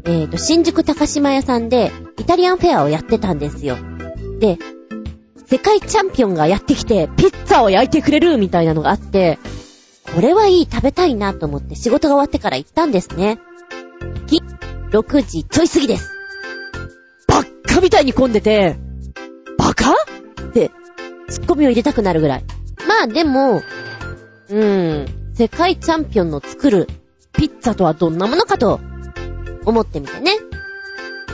[0.06, 3.78] えーと、新宿高島屋さんでイタリアンフェアをやってたんですよ。
[4.40, 4.58] で、
[5.46, 9.40] 世界チャンピオンがやってきて、ピッツァを焼いてくれるみたいなのがあって、
[10.16, 13.40] これはいい、食べたいなと思って仕事が終わってから行ったんですね。
[14.28, 14.42] き、
[14.92, 16.12] 6時ちょい過ぎです。
[17.28, 18.78] バッカみたいに混んでて、
[19.58, 19.92] バカ？
[19.92, 20.72] って、
[21.30, 22.44] ツッコミを入れたくなるぐらい。
[22.88, 23.62] まあでも、
[24.50, 26.88] うーん、世界チャンピオンの作る
[27.34, 28.80] ピッツァとはどんなものかと
[29.66, 30.32] 思ってみてね。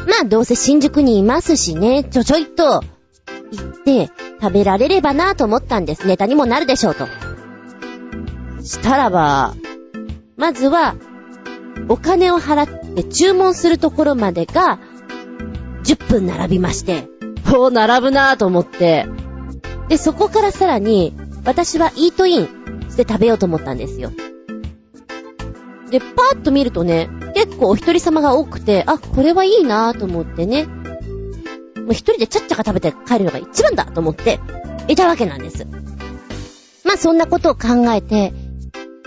[0.07, 4.11] まあどうせ新宿にいますしね、ちょちょいっと行って
[4.41, 6.05] 食べられればなと思ったんです。
[6.07, 7.07] ネタにもなるでしょうと。
[8.65, 9.55] したらば、
[10.35, 10.95] まずは、
[11.87, 14.79] お金を払って注文するところまでが、
[15.83, 17.07] 10分並びまして、
[17.47, 19.07] おー、並ぶなぁと思って、
[19.87, 21.13] で、そこからさらに、
[21.45, 22.45] 私はイートイン
[22.89, 24.11] して食べようと思ったんですよ。
[25.91, 34.39] で、パーッと見るとね、結構お一人様が多くて、あ、これはいいなぁと思ってね、もう一人でちゃっちゃか食べて帰るのが一番だと思って、
[34.87, 35.67] いたわけなんです。
[36.83, 38.33] まあ、そんなことを考えて、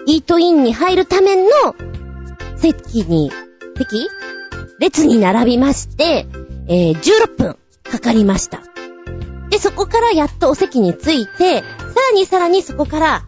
[0.08, 1.50] イートインに入るための
[2.56, 3.30] 席に、
[3.76, 4.08] 席？
[4.78, 6.26] 列に並びまして、
[6.66, 8.62] えー、16分かかりました。
[9.50, 11.64] で、そこからやっとお席に着いて、さ
[12.10, 13.26] らにさらにそこから、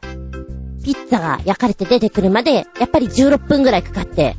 [0.83, 4.37] ピッツァが焼かれて出てくるまで、やっぱり16分ぐらいかかって、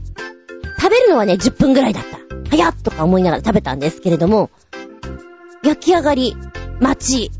[0.80, 2.18] 食べるのはね、10分ぐらいだった。
[2.50, 4.50] 早っとか思いながら食べたんですけれども、
[5.64, 6.36] 焼き上がり、
[6.80, 7.32] 待ち、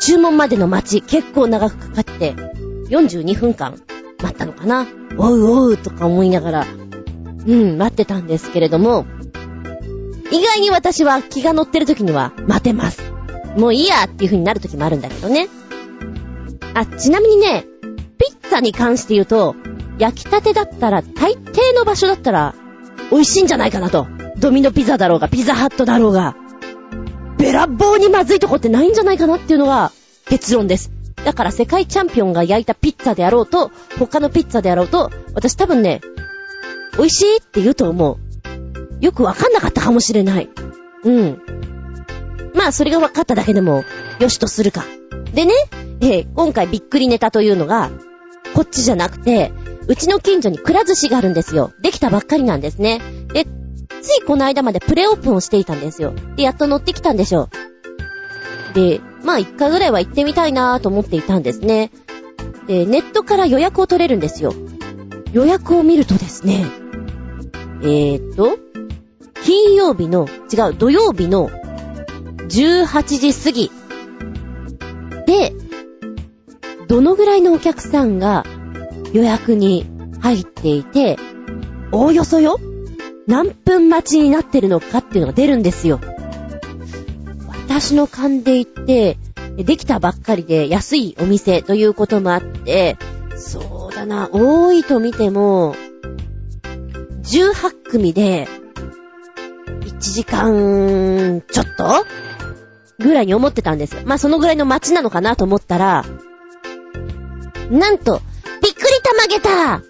[0.00, 2.34] 注文までの待ち、結構長くかかって、
[2.90, 3.82] 42分間
[4.22, 4.86] 待ったのかな？
[5.16, 6.66] おうおうとか思いながら、
[7.46, 9.06] うん、待ってたんですけれども、
[10.30, 13.02] 意外に私は気が乗ってる時には待てます。
[13.56, 15.48] もういいやっていう風になる時もあるんだけどね。
[16.74, 17.64] あ、ちなみにね、
[18.18, 19.56] ピッツァに関して言うと、
[19.98, 22.54] 焼きたてだったら、大抵の場所だったら、
[23.10, 24.06] 美味しいんじゃないかなと。
[24.38, 26.36] ドミノピザだろうが、ピザハットだろうが、
[27.38, 29.90] べらぼうにまずいとこってないんじゃないかなっていうのが
[30.26, 30.92] 結論です。
[31.24, 36.00] だから世界チャンピオンが焼いたピッツァであろうと、他のピッツァであろうと、私多分ね、
[36.96, 39.04] 美味しいって言うと思う。
[39.04, 40.48] よくわかんなかったかもしれない。
[41.04, 41.42] うん。
[42.54, 43.84] まあ、それが分かっただけでも、
[44.18, 44.84] よしとするか。
[45.34, 45.54] でね、
[46.00, 47.90] えー今回びっくりネタというのが、
[48.54, 49.52] こっちじゃなくて、
[49.86, 51.72] うちの近所にくら寿司があるんですよ。
[51.80, 53.00] できたばっかりなんですね。
[53.32, 53.44] で、
[54.02, 56.12] ついこの間までプレオープンをしていたんですよ。
[56.36, 57.48] で、やっと乗ってきたんでしょ
[58.72, 58.74] う。
[58.74, 61.90] で、まあ一回ぐらいは行ってみたいなと思っていたんですね。
[62.66, 64.54] で、ネットから予約を取れるんですよ。
[65.32, 66.64] 予約を見るとですね、
[67.82, 68.58] えーっと、
[69.44, 71.50] 金曜日の、違う、土曜日の
[72.48, 73.70] 18時過ぎ
[75.26, 75.52] で、
[76.88, 78.44] どのぐらいのお客さんが
[79.12, 79.86] 予約に
[80.20, 81.16] 入っていて、
[81.92, 82.58] おおよそよ
[83.26, 86.00] 何分待ちになってるのかっていうのが出るんですよ。
[87.70, 89.16] 私の勘で行って、
[89.56, 92.96] できたばっかりで安いお店ということもあって、
[93.36, 95.76] そうだな、多いと見ても、
[97.22, 98.48] 18組で、
[99.82, 102.04] 1時間ちょっと
[102.98, 104.02] ぐらいに思ってたんですよ。
[104.04, 106.04] まあそのぐらいの待ちなのかなと思ったら、
[107.70, 108.20] なんと、
[108.62, 109.82] びっくりたまげた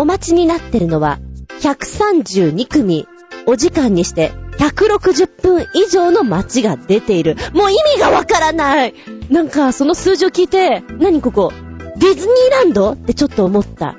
[0.00, 1.18] お待ちになってるのは、
[1.60, 3.08] 132組、
[3.46, 7.36] お時間にして、160分以上の待ちが出ている。
[7.54, 8.94] もう意味がわからない
[9.30, 11.52] なんか、その数字を聞いて、何ここ？
[11.96, 12.92] ディズニーランド？
[12.92, 13.96] ってちょっと思った。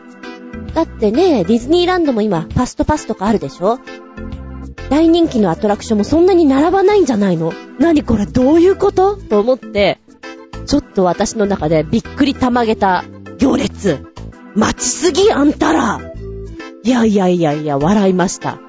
[0.76, 3.80] だってね、ディズニーランドも今、ファストパスとかあるでしょ？
[4.90, 7.54] 大人気のアトラクションもそんなに並ばないんじゃないの？
[7.80, 9.16] 何これどういうこと？
[9.18, 10.00] と思って、
[10.68, 13.04] ちょっと私の中でびっくりたまげた
[13.40, 14.06] 行列。
[14.54, 16.02] 待ちすぎあんたら
[16.84, 18.60] いやいやいやいや、笑いました。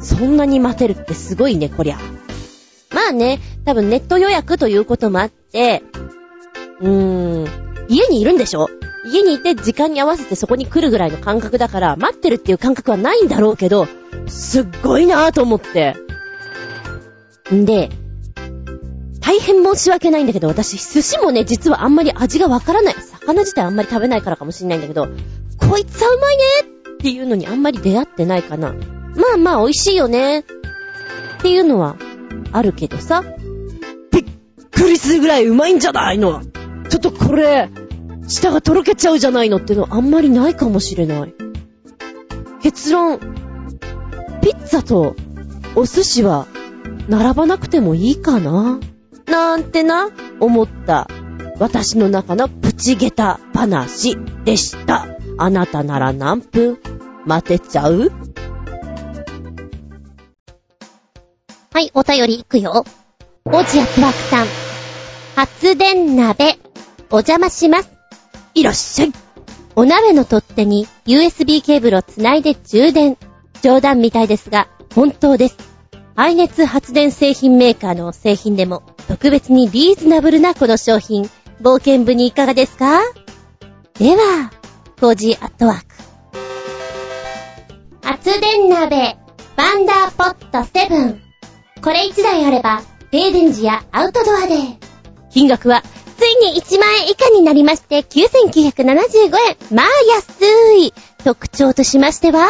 [0.00, 1.98] そんなに待てるってすごいね、こりゃ。
[2.94, 5.82] まあね、多分ネット予約ということもあって、
[6.80, 8.68] うーん、家にいるんでしょ？
[9.06, 13.86] 家にいて時間に合わせてそこに来るぐらいの感覚だから、待ってるっていう感覚はないんだろうけど、
[14.26, 15.96] すっごいなぁと思って。
[17.52, 17.90] んで、
[19.20, 22.94] 大変申し訳ないんだけど、私、寿司もね、実はあんまり味がわからない。
[22.94, 25.08] 魚自体あんまり食べないからかもしんないんだけど、
[25.58, 26.44] こいつはうまいね
[26.94, 28.74] っていうのにあんまり出会ってないかな。
[29.16, 30.40] まあまあ美味しいよね。
[30.40, 30.44] っ
[31.42, 31.96] ていうのは
[32.52, 33.22] あるけどさ、
[34.12, 34.24] びっ
[34.70, 36.42] くりするぐらいうまいんじゃないの。
[36.88, 37.70] ちょっとこれ、
[38.26, 41.34] 舌がとろけちゃうじゃないのってのあんまりないかもしれない。
[42.62, 43.18] 結論、
[44.40, 45.14] ピッツァと
[45.74, 46.46] お寿司は
[47.08, 48.80] 並ばなくてもいいかな。
[49.26, 51.08] なんてな、思った。
[51.58, 55.06] 私の中のプチゲタ話でした。
[55.38, 56.78] あなたなら何分
[57.24, 58.10] 待てちゃう？
[61.76, 62.86] はい、お便りいくよ。
[63.44, 64.46] おじやつわくさん。
[65.34, 66.58] 発電鍋。
[67.10, 67.90] お邪魔します。
[68.54, 69.12] いらっしゃい。
[69.74, 73.18] お鍋の取っ手に USB ケーブルをつないで充電。
[73.60, 75.58] 冗談みたいですが、本当です。
[76.14, 81.28] 排熱発電製品メーカーの製品でも特別にリーズナブルなこの商品、
[81.60, 83.02] 冒険部にいかがですか？
[83.98, 84.50] では、
[84.98, 85.86] コージーアットワーク。
[88.00, 89.18] 発電鍋、
[89.58, 91.25] ワンダーポット7。
[91.82, 94.56] これ1台あれば、停電時やアウトドアで。
[95.30, 95.82] 金額は、
[96.18, 99.76] ついに1万円以下になりまして、9975円。
[99.76, 100.94] まあ安い。
[101.24, 102.48] 特徴としましては、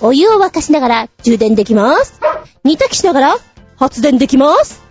[0.00, 2.20] お湯を沸かしながら充電できます。
[2.64, 3.36] 煮炊きしながら
[3.76, 4.82] 発電できます。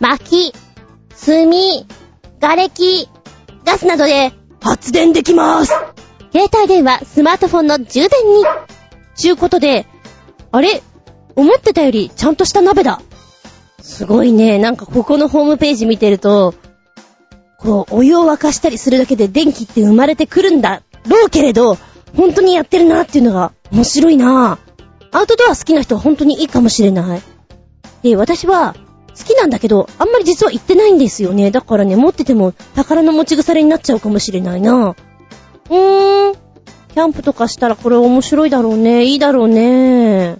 [0.00, 0.52] 薪、
[1.26, 1.50] 炭、
[2.40, 3.08] 瓦礫、
[3.64, 5.72] ガスなどで発電できます。
[6.32, 8.44] 携帯電話、スマートフォンの充電に。
[9.16, 9.86] ちゅうことで、
[10.52, 10.82] あれ？
[11.34, 13.00] 思ってたよりちゃんとした鍋だ。
[13.88, 14.58] すごいね。
[14.58, 16.54] なんかここのホームページ見てると、
[17.56, 21.78] こう、お湯を沸かしたりするだけで電気って生まれてくるんだろうけれど、
[22.14, 24.58] 本当にやってるなっていうのが面白いな
[25.10, 27.22] アウトドア好きな人は本当にいいかもしれない。
[28.02, 28.76] で、私は
[29.18, 31.50] 好きなんだけど、あんまり実は行ってないんですよね。
[31.50, 34.94] だからね、持ってても宝の持ち腐れになっちゃうかもしれないな。
[35.70, 36.34] うーん。
[36.34, 39.04] キャンプとかしたらこれ面白いだろうね。
[39.04, 40.36] いいだろうね。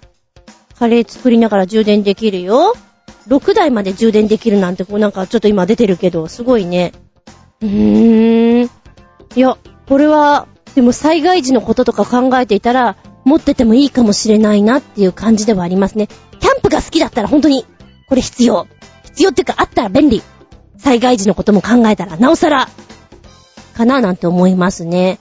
[0.79, 2.75] カレー作りながら充電できるよ。
[3.29, 6.93] 6台まで充電できるなんて、こうなんかちょっと今出てるけど、すごいね。
[7.61, 8.71] うーん。
[9.37, 9.57] いや、
[9.89, 16.09] これは、でも災害時のこととか考えていたら、持っててもいいかもしれないなっていう感じではありますね。
[16.41, 17.67] キャンプが好きだったら本当に
[18.09, 18.67] これ必要。
[19.05, 20.23] 必要っていうかあったら便利。
[20.79, 22.69] 災害時のことも考えたら、なおさら、
[23.75, 25.19] かななんて思いますね。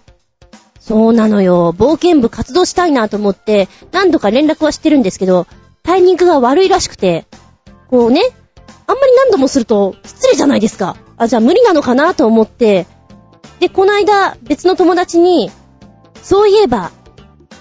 [0.80, 1.74] そうなのよ。
[1.74, 5.48] 冒険部活動したいなと思って、何度か連絡はしてるんですけど、
[5.84, 7.26] タイミングが悪いらしくて、
[7.90, 8.22] こうね、
[8.88, 10.96] あんまり何度もすると失礼じゃないですか。
[11.18, 12.86] あ、じゃあ無理なのかなと思って、
[13.60, 15.52] で、この間別の友達に、
[16.22, 16.92] そういえば、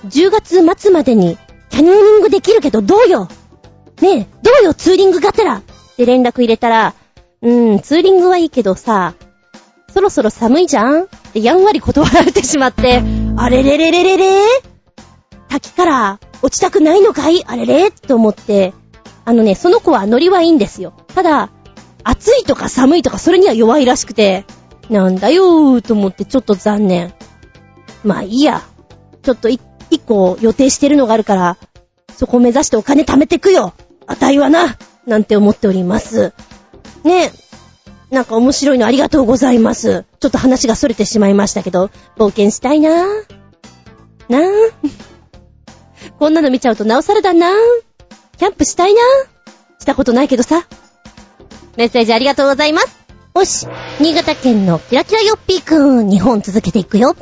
[0.09, 1.39] 10月末までに
[1.71, 3.29] キャニオニングできるけどどうよ。
[4.03, 5.57] ねえ、どうよ、ツーリングがてら。
[5.57, 5.63] っ
[5.97, 6.95] て連絡入れたら、
[7.43, 9.15] うーん、ツーリングはいいけどさ、
[9.93, 11.05] そろそろ寒いじゃん。
[11.05, 13.03] ってやんわり断られてしまって、
[13.39, 14.43] あれれれれれれ？
[15.49, 17.43] 滝から落ちたくないのかい？
[17.47, 17.91] あれれ？
[17.91, 18.75] と思って、
[19.27, 20.95] あのね、その子はノリはいいんですよ。
[21.09, 21.51] ただ、
[22.05, 24.47] 暑いとか寒いとかそれには弱いらしくて、
[24.89, 27.13] なんだよーと思ってちょっと残念。
[28.05, 28.63] まあいいや。
[29.23, 29.61] ちょっと一
[30.07, 31.57] 個予定してるのがあるから、
[32.17, 33.75] そこを目指してお金貯めてくよ。
[34.07, 36.33] あたいはな、なんて思っております。
[37.03, 40.05] ねえなんか面白いのありがとうございます。
[40.21, 43.05] ちょっと話が逸れてしまいましたけど、冒険したいなぁ。
[44.29, 44.45] なぁ。
[46.21, 47.53] こんなの見ちゃうとなおさらだなぁ。
[48.39, 49.01] キャンプしたいな。
[49.79, 50.67] したことないけどさ。
[51.77, 52.99] メッセージありがとうございます。
[53.35, 53.67] よし、
[54.01, 57.17] 新潟県のキラキラヨッピーくん、2本続けていくよ。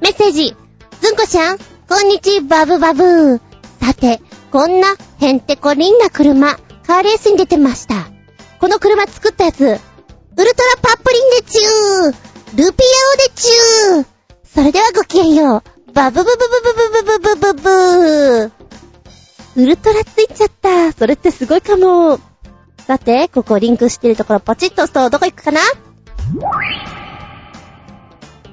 [0.00, 0.56] メッセージ、
[1.00, 1.58] ずんこちゃん、
[1.88, 3.40] こんにちバブバブー。
[3.80, 4.20] さて、
[4.50, 6.56] こんなへんてこりんな車、
[6.86, 8.08] カーレースに出てました。
[8.60, 9.78] この車作ったやつ、ウル
[10.36, 12.14] トラパップリンでちゅール
[12.56, 12.74] ピアオで
[13.34, 14.06] ちゅー
[14.44, 15.92] それではごきげんよう。
[15.92, 18.69] バブブブブブブブブブブブ
[19.56, 20.92] ウルトラついちゃった。
[20.92, 22.18] それってすごいかも。
[22.86, 25.60] さて、ここリンクしてるところポチッと押すとどこ行くかな？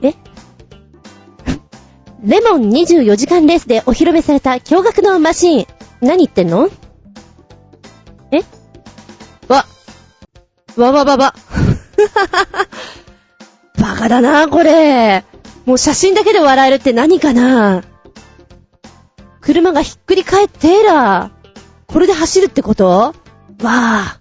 [0.02, 0.14] え？
[2.24, 5.68] レモン24時間レースでお披露目された驚愕のマシーン。
[6.02, 6.70] 何言ってんの？
[8.32, 8.40] え？
[9.48, 9.66] わ、
[10.76, 11.34] わわわわ。
[13.80, 15.24] バカだな、これ。
[15.66, 17.84] もう写真だけで笑えるって何かな？
[19.48, 21.32] 車がひっくり返ってら。
[21.86, 22.86] これで走るってこと？
[22.90, 23.14] わ
[23.64, 24.20] あ。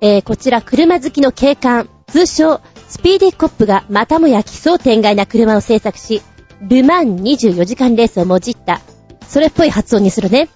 [0.00, 6.22] えー、こちら車好きの警官、通称、スピーディーコップがまたもや奇想天外な車を製作し、
[6.62, 8.80] ルマン24時間レースをもじった、
[9.28, 10.48] それっぽい発音にするね。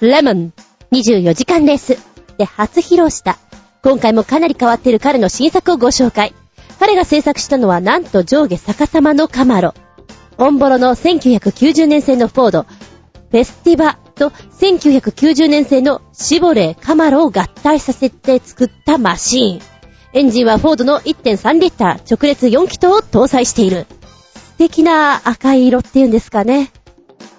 [0.00, 0.52] レモン
[0.92, 1.98] 24時間レース
[2.38, 3.38] で初披露した。
[3.82, 6.32] 今回もかなり変わっている彼の新作をご紹介。
[6.78, 9.74] 彼が制作したのはなんと上下逆さまのカマロ。
[10.38, 12.66] オンボロの1990年製のフォード、
[13.32, 19.60] フェスティバと1990年製のシボレーカマロを合体させて作ったマシーン。
[20.12, 23.86] エンジンはフォードの1.3リッター直列4気筒を搭載している。
[24.34, 26.70] 素敵な赤い色っていうんですかね。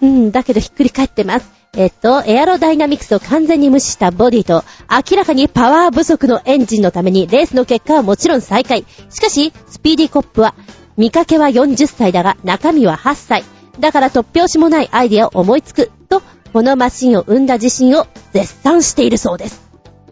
[0.01, 1.51] うん、だけどひっくり返ってます。
[1.75, 8.85] えっと、エアロダイナミクスを完全に無視したボディと、明らかにパワー不足のエンジンのために、レースの結果はもちろん再開。
[9.11, 10.55] しかし、スピーディーコップは、
[10.97, 13.43] 見かけは40歳だが、中身は8歳。
[13.79, 16.21] だから突拍子もないアイディアを思いつく、と、
[16.51, 19.63] このマシンを生んだ自信を絶賛しているそうです。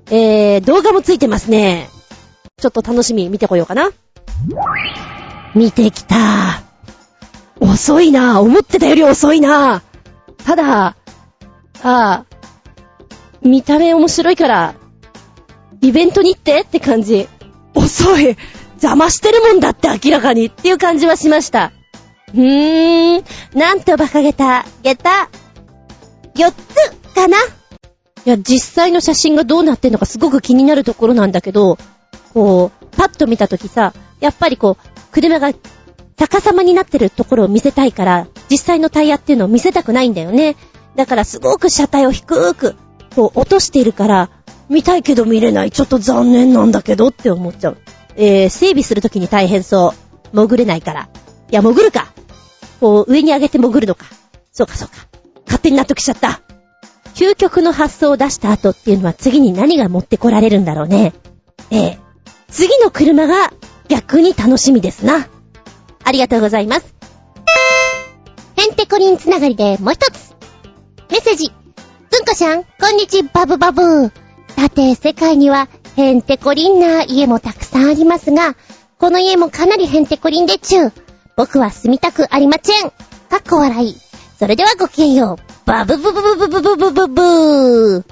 [0.10, 1.90] えー、動画もついてますね。
[2.58, 3.92] ちょっと楽しみ見てこようかな。
[5.56, 6.64] 見てきた。
[7.60, 8.42] 遅いな。
[8.42, 9.84] 思ってたより遅いな。
[10.44, 10.96] ただ、あ
[11.84, 12.26] あ、
[13.42, 14.76] 見た目面白いから、
[15.82, 17.28] イベントに行ってって感じ。
[17.74, 18.38] 遅い。
[18.74, 21.72] 邪魔してるもんだって明らかにっていう感じはしました。
[22.34, 23.24] うーん、
[23.58, 25.30] なんと馬鹿げた、下駄、
[26.36, 27.38] 4つかな
[28.26, 31.78] いや、実際の写真がどうなってんのかすごく気になるところなんだけど、
[32.34, 35.52] こう、パッと見たときさ、やっぱりこう、車が
[36.18, 40.56] 逆さまになってるところを見せたいから、実際のタイヤっていうのを見せたくないんだよね。
[40.96, 42.76] だからすごく車体を低く、
[43.16, 44.30] こう落としているから、
[44.70, 45.72] 見たいけど見れない。
[45.72, 47.78] ちょっと残念なんだけどって思っちゃう。
[48.16, 49.94] えー、整備するときに大変そ
[50.34, 50.36] う。
[50.36, 51.10] 潜れないから。
[51.52, 52.14] いや、潜るか。
[52.82, 54.08] こう、上に上げて潜るのか。
[54.52, 54.96] そうかそうか。
[55.46, 56.42] 勝手に納得しちゃった。
[57.14, 61.14] 究極の発想を出した後っていうのは次に何が持ってこられるんだろうね。
[61.70, 62.00] ええ。
[62.50, 63.54] 次の車が
[63.88, 65.28] 逆に楽しみですな。
[66.04, 66.96] ありがとうございます。
[68.58, 70.36] ヘンテコリンつながりでもう一つ。
[71.12, 71.52] メッセージ。
[72.10, 74.12] つんこしゃん、こんにちバブバブ。
[74.56, 78.56] さて、世界にはヘンテコリンな家もたくさんありますが、
[78.98, 80.94] この家もかなりヘンテコリンでちゅう。
[81.42, 82.92] 僕は住みたくありません。
[82.92, 83.98] かっこ笑い。
[84.38, 85.44] それではごきげんよう。
[85.66, 88.04] バブブブブブブブブブブー。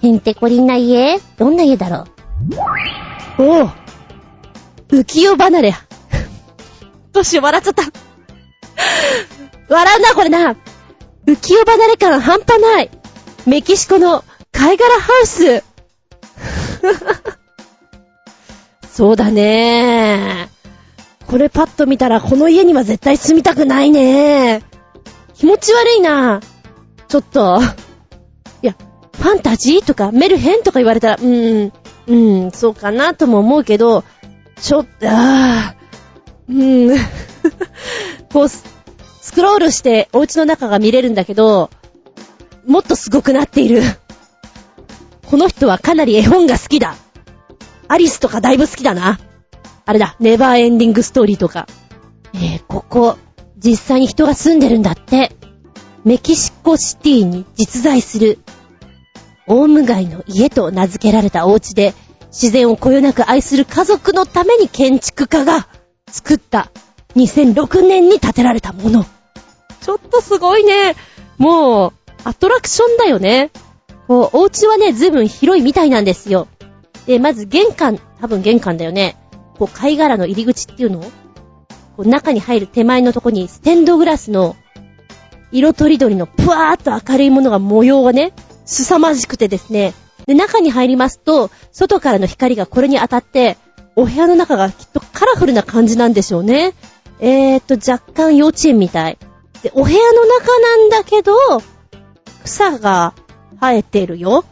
[0.00, 1.20] ヘンテコリンな家？
[1.36, 2.06] どんな家だろ
[3.36, 3.42] う？
[3.42, 3.70] おう。
[4.88, 5.74] 浮世離れ。
[7.12, 7.82] どうし、笑っちゃった。
[9.68, 10.56] 笑うな、これな。
[11.26, 12.90] 浮世離れ感半端ない。
[13.44, 15.62] メキシコの貝殻ハウス。
[18.90, 20.51] そうだね
[21.32, 24.62] これパッと見たらこの家には絶対住みたくないね
[25.32, 26.42] 気持ち悪いな
[27.08, 27.58] ちょっと。
[28.60, 28.76] いや、
[29.14, 31.72] ファンタジーとかメルヘンとか言われたら、うん、
[32.06, 34.04] うん、そうかなとも思うけど、
[34.60, 36.98] ちょっと、あー、うん、
[38.30, 41.70] こう、スクロールしてお家の中が見れるんだけど、
[42.66, 43.82] もっとすごくなっている。
[45.26, 46.94] この人はかなり絵本が好きだ。
[47.88, 49.18] アリスとかだいぶ好きだな。
[49.84, 51.66] あれだ、ネバーエンディングストーリーとか。
[52.34, 53.18] えー、ここ、
[53.58, 55.32] 実際に人が住んでるんだって。
[56.04, 58.40] メキシコシティに実在する、
[59.46, 61.94] オウム街の家と名付けられたお家で、
[62.28, 65.68] 自然をこよなく愛する家族のために建築家が
[66.08, 66.70] 作った
[67.14, 69.04] 2006年に建てられたもの。
[69.80, 70.94] ちょっとすごいね。
[71.38, 71.92] もう、
[72.24, 73.50] アトラクションだよね。
[74.08, 76.48] こう、お家はね、ずいぶん広いみたいなんですよ。
[77.06, 79.16] で、まず玄関、多分玄関だよね。
[79.62, 81.00] こう、貝殻の入り口っていうの？
[81.00, 81.08] こ
[81.98, 84.56] う中に入る手前のとこにステンドグラスの
[85.52, 88.32] 色とりどりのぷわーっと明るいものが模様がね、
[88.64, 89.94] 凄まじくてですね。
[90.26, 93.56] で、中に入りますと、外からの光がこれに当たって、
[93.94, 96.72] お部屋の中がきっとカラフルな感じなんでしょうね。
[97.20, 99.18] えーと、若干幼稚園みたい。
[99.62, 101.36] で、お部屋の中なんだけど、
[102.42, 103.14] 草が
[103.60, 104.44] 生えてるよ。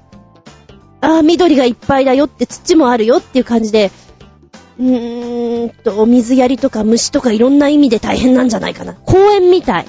[1.00, 3.90] ああ、緑がいっぱいだよって土もあるよっていう感じで、
[4.80, 8.94] うーんと、お水やりとか虫とかいろんな意味で大変なんじゃないかな。
[8.94, 9.86] 公園みたい。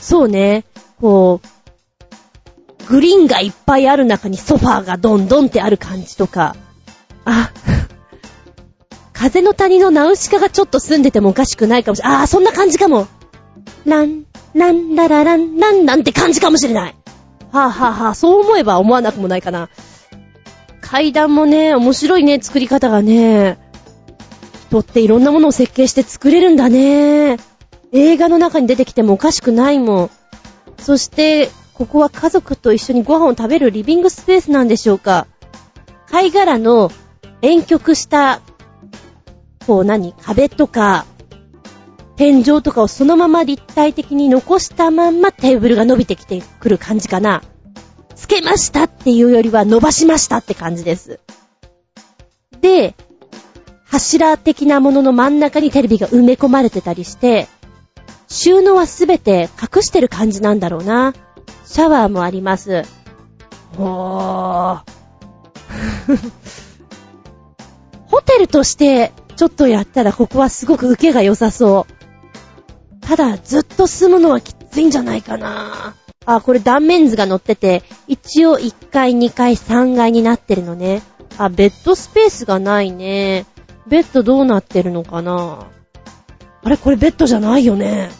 [0.00, 0.64] そうね。
[1.00, 6.56] こう、グリーンがいっぱいある中にソファーがドンドンってある感じとか。
[7.24, 7.52] あ、
[9.14, 12.18] 風の谷のナウシカがちょっと住んでてもおかしくないかもしれない。
[12.18, 13.06] ああ、そんな感じかも。
[13.84, 16.96] ラン、ランラララン、ランランって感じかもしれない。
[17.52, 19.68] はぁ、はぁはぁ、そう思えば思わなくもないかな。
[20.80, 23.59] 階段もね、面白いね、作り方がね。
[24.70, 27.38] 人っていろんなものを設計して作れるんだね。
[27.90, 30.10] 映画の中に出てきてもおかしくないもん。
[30.78, 35.26] そして、ここは家族と一緒にご飯を食べるリビングスペースなんでしょうか。
[36.06, 36.92] 貝殻の
[37.42, 38.42] 遠曲した、
[39.66, 41.04] こう何壁とか、
[42.14, 47.42] 天井とかをそのまま立体的に残したまんまテーブルが伸びてきてくる感じかな。
[48.14, 51.18] つけましたっていうよりは伸ばしましたって感じです。
[52.60, 52.94] で、
[53.90, 57.48] 柱的なものの真ん中にテレビが埋め込まれてたりして、
[58.28, 61.12] 収納はすべて隠してる感じなんだろうな。
[61.66, 62.84] シャワーもあります。
[63.76, 64.82] ほー。
[68.06, 71.94] ホテルとしてちょっとやったらここはすごく受けが良さそう。
[73.00, 75.96] ただ、ずっと住むのはきついんじゃないかな。
[76.26, 81.02] あ、これ断面図が載ってて、一応1階、2階、3階になってるのね。
[81.38, 83.46] あ、ベッドスペースがないね。
[83.86, 85.66] ベッドどうなってるのかな？
[86.62, 88.10] あれこれベッドじゃないよね。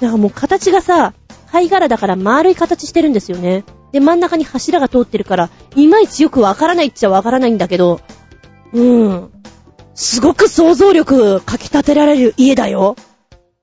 [0.00, 1.14] なんかもう形がさ、
[1.50, 3.64] 貝殻だから丸い形してるんですよね。
[3.92, 8.00] で、真ん中に柱が通ってるから、いまいちよくわからないっちゃわからないんだけど、
[8.72, 9.30] うん。
[9.94, 12.96] すごく想像力かき立てられる家だよ。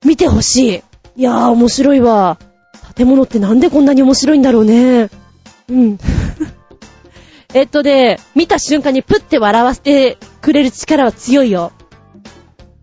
[0.03, 0.83] 見てほしい。
[1.17, 2.39] いやー、面白いわ。
[2.95, 5.09] 建物ってなんでこんなに面白いんだろうね。
[5.69, 5.97] うん。
[7.53, 11.71] えっとで、見た瞬間にプッて笑わせてくれる力は強いよ。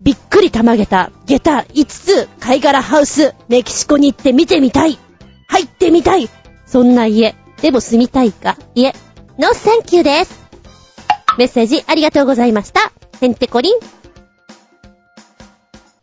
[0.01, 4.97] びっくりたまげた、下駄5つ、貝殻ハウス、メキシコに行って見てみたい。
[5.47, 6.27] 入ってみたい。
[6.65, 7.35] そんな家。
[7.61, 8.57] でも住みたいか？
[8.73, 8.95] いえ。
[9.37, 10.41] ノーサンキューです。
[11.37, 12.91] メッセージありがとうございました。
[13.21, 13.75] へんてこりん。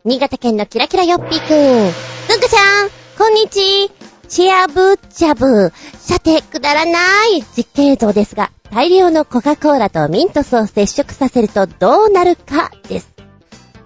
[0.05, 1.91] 新潟県のキラキラよっぴーくん。
[2.29, 3.91] つんくちゃん、こんにち
[4.29, 5.73] チアブチャブ。
[5.97, 6.99] さて、くだらな
[7.35, 13.11] い実験映像ですが、大量のコカ・コーラとミントスを接触させるとどうなるかです。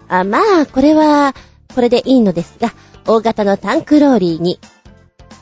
[0.10, 1.34] あ、まあ、これは、
[1.74, 2.74] これでいいのですが、
[3.08, 4.60] 大型のタンクローリーに、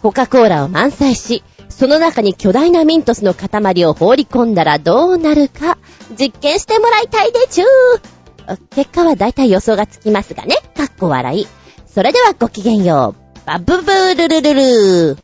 [0.02, 5.78] コカ・コーラを満載し、その中に巨大なミントスの塊を放り込んだらどうなるか、
[6.20, 8.58] 実験してもらいたいでちゅー。
[8.76, 10.56] 結果はだいたい予想がつきますがね。
[10.76, 11.48] かっこ笑い。
[11.88, 13.40] それではごきげんよう。
[13.46, 15.18] バブブールルルルー。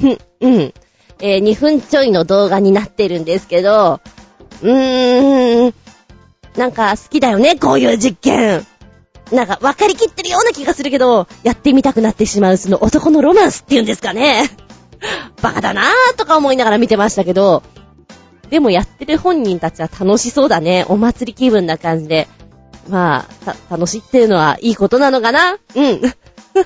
[0.00, 0.74] ふん、うん。
[1.22, 4.00] えー、2分ちょいの動画になってるんですけど、
[4.60, 5.74] うーん、
[6.56, 8.66] なんか好きだよね、こういう実験。
[9.30, 14.50] なんか分かりきってるような気がするけど、やってみたくなってしまうその男のロマンスっていうんですかね。
[15.40, 17.62] バカだなーとか思いながら見てましたけど、
[18.50, 20.84] でもやってる本人たちは楽しそうだね。
[20.88, 22.28] お祭り気分な感じで。
[22.88, 25.56] まあ、楽しいっていうのはいいことなのかな？
[25.74, 26.02] うん。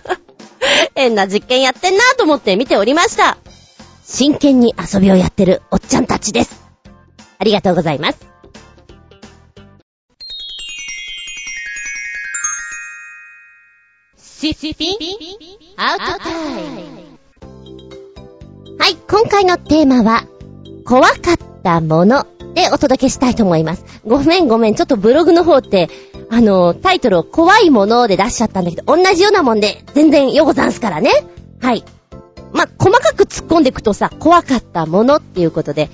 [0.96, 3.36] 変な実験やってんなと思って見ておりました。
[4.08, 6.64] 真剣に遊びをやってるおっちゃんたちです。
[7.38, 8.18] ありがとうございます。
[14.16, 14.96] シシピン
[15.76, 16.34] アウトタイ
[16.68, 17.06] ム
[18.78, 20.24] はい、今回のテーマは、
[20.84, 23.84] 怖かったものでお届けしたいと思います。
[24.06, 25.88] ごめんごめん、ちょっとブログの方って、
[26.30, 31.10] あの、タイトルを怖いもので出しちゃったんだけど、同じようなもんで、全然よござんすからね。
[31.60, 31.84] はい。
[32.52, 35.88] まあ細かく突っ込んでいくとさ、怖かったものっていうことで、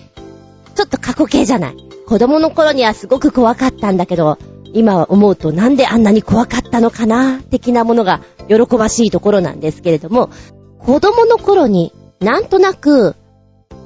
[0.74, 1.76] ちょっと過去形じゃない。
[2.07, 4.38] 子供の頃にはすごく怖かったんだけど、
[4.74, 10.30] 今は思うとなんであんなに怖かったのかな、的なものが喜ばしいところなんですけれども、
[10.78, 13.14] 子供の頃になんとなく、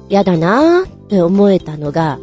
[0.09, 2.19] 嫌だなーって思えたのが、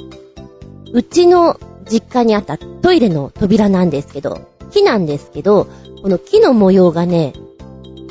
[0.92, 1.58] うちの
[1.90, 4.40] 実家にあったトイレの扉なんですけど、
[4.70, 5.68] 木なんですけど、
[6.02, 7.34] この木の模様がね、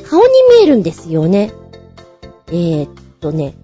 [0.10, 1.52] 顔に見えるんですよね。
[2.54, 2.90] えー、っ
[3.20, 3.56] とね、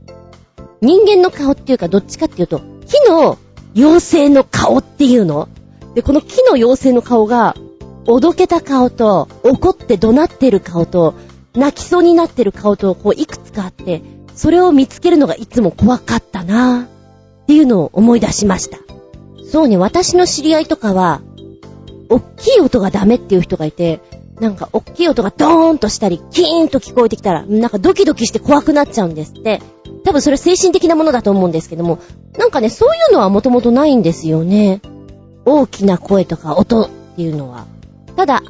[0.82, 3.38] 人間の顔っていうかどっちかっていうと、木の
[3.76, 5.48] 妖精の顔っていうの？
[5.94, 7.56] で、この木の妖精の顔が、
[8.08, 11.14] おどけた顔と、怒って怒鳴ってる顔と、
[11.54, 14.02] 泣きそうになってる顔と、こう、いくつかあって、
[14.34, 16.88] それを見つけるのがいつも怖かったな
[17.44, 18.80] っていうのを思い出しました。
[19.52, 21.22] そうね、私の知り合いとかは、
[22.10, 24.00] おっきい音がダメっていう人がいて、
[24.40, 29.62] なんか、おっきい音がドーンとしたり、キーンと聞こえてきたら、なんかドキドキして怖くなっちゃうんですって。
[30.06, 32.00] 多分それ精神的なものだと思うんですけども、
[32.38, 34.82] なんかね、そういうのはもともとないんですよね。
[35.46, 37.66] 大きな声とか音っていうのは。
[38.16, 38.42] ただ、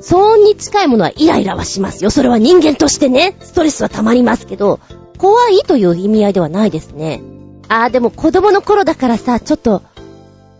[0.00, 2.10] 騒音に近いものはイライラはしますよ。
[2.10, 4.80] それは人間としてね、ストレスは溜まりますけど、
[5.16, 7.22] 怖いという意味合いではないですね。
[7.68, 9.82] あーでも子供の頃だからさ、ちょっと、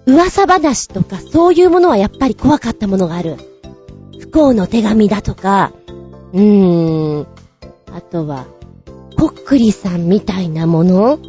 [0.06, 3.36] 噂話とかそういうものはやっぱり怖かったものがある。
[4.28, 5.72] 不幸の手紙だとか、
[6.34, 7.26] うーん、
[7.94, 8.46] あとは、
[9.18, 11.16] こっくりさんみたいなもの？
[11.16, 11.24] ト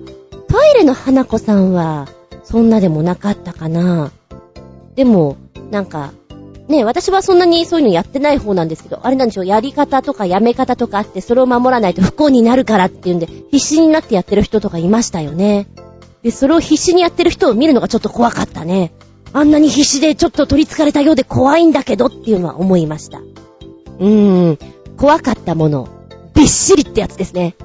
[0.76, 2.10] イレの花子さんは、
[2.44, 4.12] そんなでもなかったかな。
[4.96, 5.38] でも、
[5.72, 6.12] なんか、
[6.68, 15.68] ね、私はそんなにそういうのやってない方なんですけど、あれなんでしょう、やり方とかやめ方とかあって、それを守らないと不幸になるからっていうんで、必死になってやってる人とかいましたよね。
[16.22, 18.92] で、それを必死にやってる人を見るのがちょっと怖かったね。
[19.34, 23.20] あんなに必死でちょっと取り憑かれたようで怖いんだけどっていうのは思いました。
[23.20, 24.58] うーん、
[24.98, 25.88] 怖かったもの、
[26.34, 27.56] びっしりってやつですね。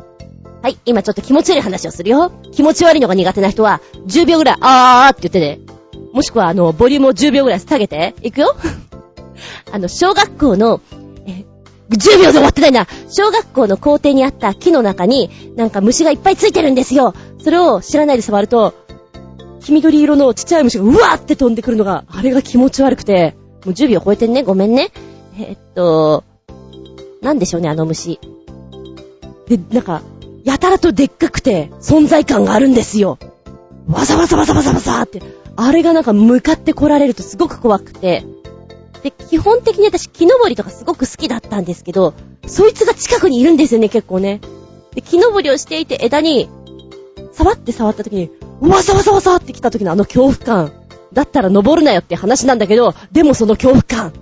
[0.63, 2.33] はい、今ちょっと気持ち悪い話をするよ。
[2.53, 5.61] 気持ち悪いのが苦手な人は、10秒ぐらい、あーって言ってね。
[6.15, 8.15] もしくは、あの、ボリュームを10秒ぐらい下げて。
[8.23, 8.57] いくよ
[9.71, 10.81] あの、小学校の、
[11.27, 11.45] え、
[11.91, 12.87] 10秒で終わってないな。
[13.11, 17.15] 小学校の校庭にあった木の中に、なんか虫がいっぱいついてるんですよ。
[17.43, 18.73] それを知らないで触ると、
[19.65, 23.35] 黄緑色のちっちゃい虫がうわーって飛んでくるのが、あれが気持ち悪くて、
[23.65, 24.43] もう10秒超えてんね。
[24.43, 24.91] ごめんね。
[25.39, 26.23] えっと、
[27.23, 28.21] なんでしょうね、あの虫。
[29.49, 30.03] で、なんか、
[30.45, 33.19] やたらとでっかくて、存在感があるんですよ。
[33.89, 35.23] わざわざわざわざわざって。
[35.57, 38.23] あれがなんか向かって来られるとすごく怖くて、
[39.03, 42.13] で、基本的に私、木登りとかすごく好きだったんですけど、
[42.47, 44.41] そいつが近くにいるんですよね、結構ね。
[44.95, 46.51] で、木登りをしていて枝に、
[47.33, 48.31] 触って触った時に、
[48.71, 50.73] わさわさわさって来た時のあの恐怖感。
[51.13, 54.13] だったら登るなよって話なんだけど、でもその恐怖感。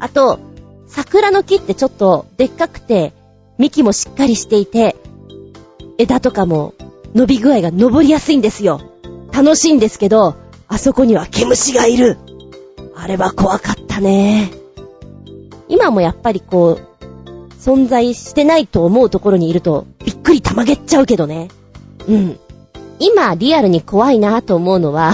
[0.00, 0.40] あと、
[0.86, 3.12] 桜の木ってちょっとでっかくて、
[3.58, 4.96] 幹もしっかりしていて、
[5.98, 6.74] 枝とかも
[7.14, 8.80] 伸び具合が登りやすいんですよ。
[9.32, 10.34] 楽しいんですけど、
[10.68, 12.18] あそこには毛虫がいる。
[12.96, 14.50] あれは怖かったね。
[15.68, 21.48] 今もやっぱりこう、存在してないと思うところにいると、びっくりたまげっちゃうけどね。
[22.08, 22.38] うん。
[22.98, 25.12] 今、リアルに怖いなと思うのは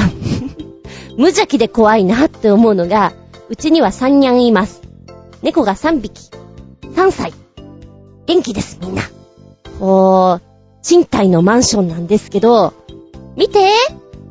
[1.17, 3.13] 無邪気で怖いなって思うのが、
[3.49, 4.83] うちには3ニャンいます。
[5.43, 6.31] 猫が3匹。
[6.95, 7.33] 3歳。
[8.27, 9.03] 元気です、みんな。
[9.81, 10.43] こう、
[10.83, 12.73] 賃貸のマンションなんですけど、
[13.37, 13.71] 見て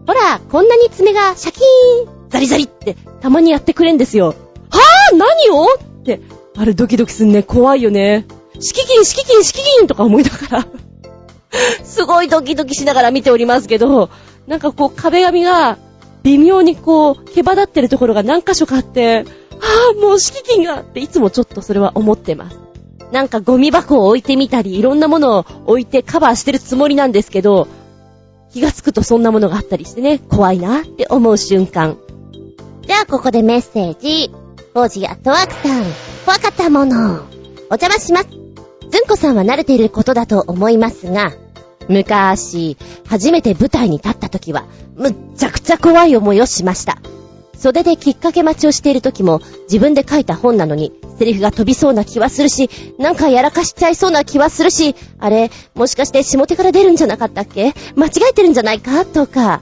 [0.06, 4.28] ほら、こんなに爪がシャキーンザリザリってたまにやってくれんですよ。
[4.28, 5.66] はぁ何を？
[5.66, 6.22] って、
[6.56, 7.44] あれドキドキすんね。
[7.44, 8.26] 怖いよね。
[8.60, 10.68] シキキン、シキキン、シキキンとか思いながら
[11.84, 14.10] すごいドキドキしながら見ておりますけど、
[14.48, 15.78] なんかこう壁紙が
[16.24, 19.26] 微妙にこう、毛羽立ってるところが何箇所かあって、
[19.60, 22.60] ああ、もう敷金がっていつもちょっとそれは思ってます。
[23.12, 27.68] なんかゴミ箱を置いてみたり、いろんなものを置いてカバーしてるつもりなんですけど、
[28.52, 31.98] 気がつくとそんなものがあったりしてね、怖いなって思う瞬間。
[32.82, 34.32] じゃあここでメッセージ。
[34.74, 35.84] 王子アットワークさん、
[36.26, 37.22] 怖かったもの。
[37.70, 38.47] お邪魔します。
[38.90, 41.34] ずんこさんは慣れていることだと思いますが、
[41.90, 42.78] 昔、
[43.08, 44.66] 初めて舞台に立った時は、
[44.96, 46.98] むっちゃくちゃ怖い思いをしました。
[47.56, 52.70] 袖できっかけ待ちをしている時も、自分で書いた本なのに、セリフが飛びそうな気はするし、
[53.00, 57.74] なんかやらかしちゃいそうな気はするし、あれ、もしかして下手から出るんじゃなかったっけ？
[57.96, 59.06] 間違えてるんじゃないか？
[59.06, 59.62] とか、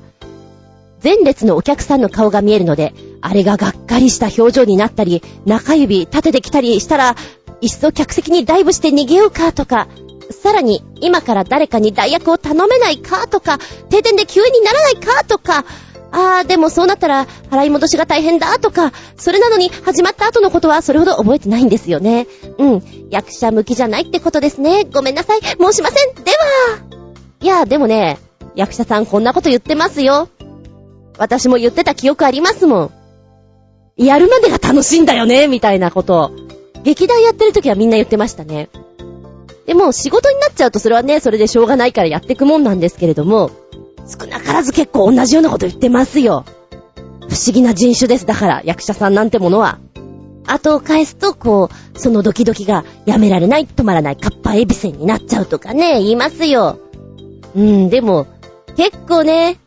[1.03, 7.15] 前列のお客さんの顔が見えるので、あれががっかりした表情になったり、中指立ててきたりしたら、
[7.65, 9.87] いっそ客席にダイブして逃げようかとか、
[10.31, 13.57] さらに、今から誰かに代役を頼めないかとか、
[13.89, 15.65] 停電で急にならないかとか、
[16.11, 22.27] あー、でもそうなったら、払い戻しが大変だとか、それなのに始まった後のことはそれほど覚えてないんですよね。
[22.59, 22.83] うん。
[23.09, 24.83] 役者向きじゃないってことですね。
[24.83, 25.41] ごめんなさい。
[25.41, 26.13] 申しません。
[26.23, 26.37] では。
[27.41, 28.19] いや、でもね、
[28.55, 30.29] 役者さんこんなこと言ってますよ。
[31.17, 32.91] 私も言ってた記憶ありますもん。
[33.97, 36.31] やるまでが楽しいんだよね、みたいなこと。
[36.85, 38.69] 劇団やってる時はみんな言ってましたね。
[39.65, 43.49] でも仕事になっちゃうとそれはね、それでしょうがないからやってくもんなんですけれども、
[44.07, 46.45] 少なからず結構同じようなこと言ってますよ。
[47.27, 48.27] 不思議な人種です。
[48.27, 49.79] だから、役者さんなんてものは。
[50.45, 56.77] 後を返すと、こう、そのドキドキがやめられない、止まらない、カッパエビセンになっちゃうとかね、言いますよ。
[57.55, 58.27] うん、でも、
[58.77, 59.57] 結構ね、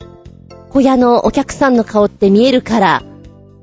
[0.70, 3.02] 小屋のお客さんの顔って見えるから、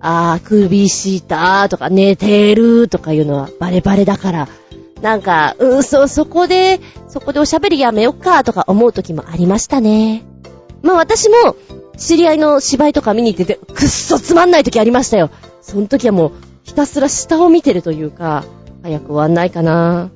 [0.07, 4.47] あー、首したとか、寝てるとかいうのはバレバレだから、
[5.01, 10.23] なんか、うん、そ、そこで、そこでおしゃべりやめよっかとか思う時もありましたね。
[10.83, 11.55] まあ私も、
[11.97, 15.31] 知り合いの芝居とか見に行ってて、くっそつまんない時ありましたよ。
[15.63, 16.31] その時はもう、
[16.63, 18.43] ひたすら下を見てるというか、
[18.83, 20.11] 早く終わんないかな。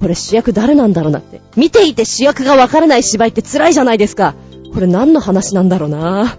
[0.00, 1.40] これ主役誰なんだろうなって。
[1.56, 4.34] 見ていて主役がわからない芝居って辛いじゃないですか。
[4.72, 6.38] これ何の話なんだろうな。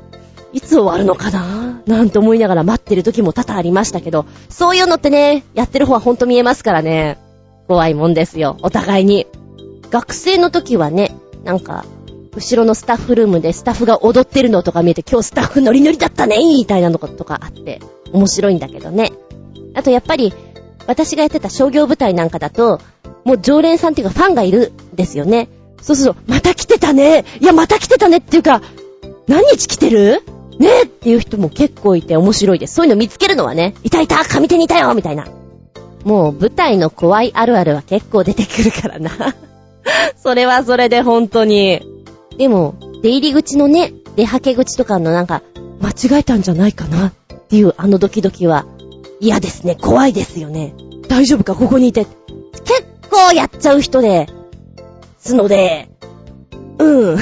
[0.54, 1.82] いつ終わるのかな？
[1.86, 7.18] なんて思いながら待ってる時も多々ありましたけど、そういうのってね、やってる方はほんと見えますからね。
[7.68, 8.58] 怖いもんですよ。
[8.62, 9.28] お互いに。
[9.90, 11.86] 学生の時はね、なんか、
[12.36, 17.80] 後ろのスタッフルームでスタッフが踊ってるのとか見えて、今日スタッフノリノリだったねみたいなのとかあって、
[18.12, 19.12] 面白いんだけどね。
[19.76, 20.34] あとやっぱり、
[20.88, 22.80] 私がやってた商業舞台なんかだと、
[23.24, 25.48] もう常連さんっていうかファンがいるんですよね。
[25.82, 28.62] そうすると、また来てたねいや、また来てたねっていうか、
[29.28, 30.22] 何日来てる？
[30.60, 32.76] ねえっていう人も結構いて面白いです。
[32.76, 35.26] そういうの見つけるのはね、いたいた上手にいたよみたいな。
[36.04, 39.12] もう舞台の怖いあるあるは結構出てくるからな。
[40.16, 41.82] それはそれで本当に。
[42.38, 45.42] でも、出入り口のね、出はけ口とかのなんか、
[45.82, 47.12] 間違えたんじゃないかなっ
[47.50, 48.66] ていうあのドキドキは
[49.20, 49.76] 嫌ですね。
[49.80, 50.74] 怖いですよね。
[51.08, 51.56] 大丈夫か？
[51.56, 52.06] ここにいて。
[52.64, 54.28] 結構やっちゃう人で、
[55.20, 55.90] すので、
[56.80, 57.18] うん、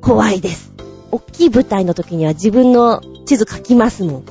[0.00, 0.69] 怖いです。
[1.12, 4.24] 大きい舞台の時には自分の地図書きますもん。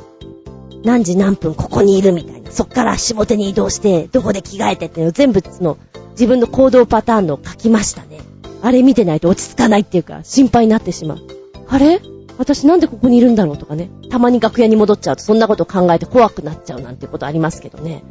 [0.84, 2.52] 何時何分ここにいるみたいな。
[2.52, 5.78] そっから下手に移動して、どこで着替えてっていうの全部の
[6.12, 8.20] 自分の行動パターンの書きましたね。
[8.62, 11.20] あれ見てないと落ち着かないっていうか、心配になってしまう。
[11.68, 12.02] あれ？
[12.38, 13.90] 私なんでここにいるんだろうとかね。
[14.10, 18.04] たまに楽屋に戻っちゃうとそんなこと考えて怖くなっちゃうなんてことありますけどね。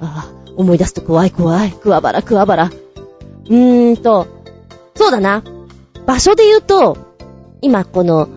[0.00, 1.72] ああ、思い出すと怖い怖い。
[1.72, 2.64] クワバラクワバラ。
[2.64, 4.26] うーんと、
[4.94, 5.44] そうだな。
[6.06, 6.96] 場所で言うと、
[7.64, 8.28] 今この、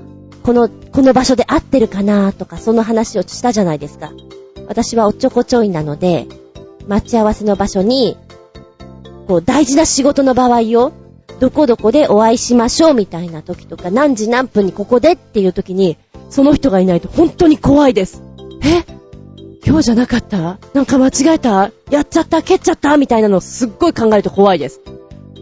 [0.43, 4.11] この、この場所で合ってるかなとか、その話をしたじゃないですか。
[4.67, 6.27] 私はおっちょこちょいなので、
[6.87, 8.17] 待ち合わせの場所に、
[9.27, 10.93] こう大事な仕事の場合を、
[11.41, 15.97] どこどこでお会いしましょうみたいな時とか、何時何分にここでっていう時に、
[16.29, 18.23] その人がいないと本当に怖いです。
[18.63, 18.85] え？
[19.65, 20.59] 今日じゃなかった？
[20.73, 21.71] なんか間違えた？
[21.91, 22.41] やっちゃった？
[22.41, 22.95] 蹴っちゃった？
[22.95, 24.79] みたいなのをすっごい考えると怖いです。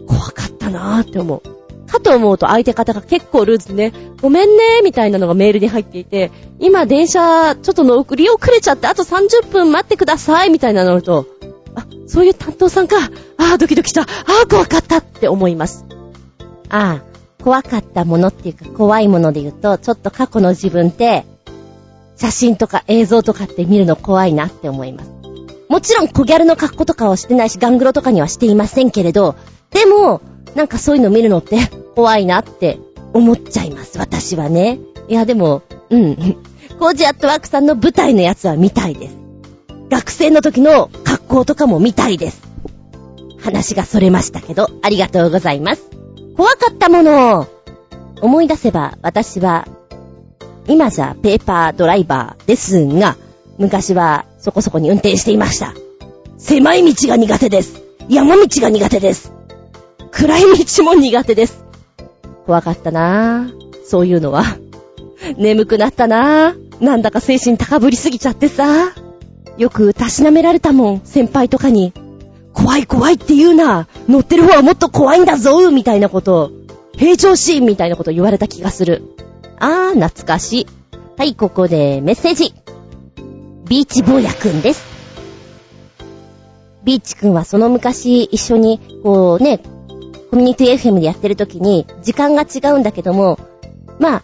[0.08, 1.55] 怖かったなーって思う。
[1.86, 11.26] かと思うと相手方が結構ルーズね、ごめんねみたいなのがメールに入っていて、今電車ちょっとの送り遅れちゃってあと30分待ってくださいみたいなのと、
[11.74, 12.96] あ、そういう担当さんか。
[13.36, 14.02] ああ、ドキドキした。
[14.02, 14.06] あ
[14.44, 15.84] あ、怖かったって思います。
[16.68, 21.26] ああ、怖かったものっていうか怖いもので言うと、ちょっと過去の自分って、
[22.16, 25.10] 写真とか映像とかって見るの怖いなって思います。
[25.68, 29.36] もちろん小ギャルの格好とかはしてないし、ガングロとかにはしていませんけれど、
[29.70, 30.22] でも、
[30.56, 31.58] なんかそういうの見るのって
[31.94, 32.78] 怖いなって
[33.12, 34.78] 思っちゃいます、私はね。
[35.06, 36.16] いや、でも、うん。
[36.78, 39.16] コージアットワークさんの舞台のやつは見たいです。
[39.90, 42.40] 学生の時の格好とかも見たいです。
[43.38, 45.90] 話がそれましたけど、ありがとうございます。
[46.36, 47.46] 怖かったもの
[48.22, 49.68] 思い出せば、私は、
[50.66, 53.16] 今じゃペーパードライバーですが、
[53.58, 55.74] 昔はそこそこに運転していました。
[56.38, 57.82] 狭い道が苦手です。
[58.08, 59.36] 山道が苦手です。
[60.10, 61.64] 暗い道も苦手です。
[62.46, 63.84] 怖かったなぁ。
[63.84, 64.44] そういうのは。
[65.36, 66.84] 眠くなったなぁ。
[66.84, 68.92] なんだか精神高ぶりすぎちゃってさ。
[69.56, 71.92] よくたしなめられたもん、先輩とかに。
[72.52, 73.88] 怖い怖いって言うな。
[74.08, 76.52] 乗ってる方はもっと怖いんだぞみたいなこと。
[76.96, 79.02] 平常心みたいなこと言われた気がする。
[79.58, 80.66] あー、懐かしい。
[81.18, 82.54] はい、ここでメッセージ。
[83.68, 84.84] ビーチ坊やくんです。
[86.84, 89.60] ビーチくんはその昔一緒に、こうね、
[90.30, 93.38] コミュニティ FM でやってる時に、時間が違うんだけども、
[93.98, 94.22] まあ、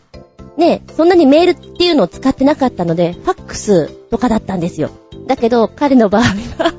[0.56, 4.90] ね、そんなにメールっていうのを使ってなかったので、ファックスとかだったんですよ。
[5.26, 6.74] だけど、彼の場合は、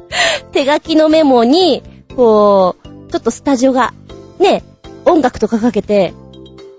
[0.52, 1.82] 手書きのメモに、
[2.14, 3.92] こう、ちょっとスタジオが、
[4.38, 4.62] ね、
[5.04, 6.14] 音楽とかかけて、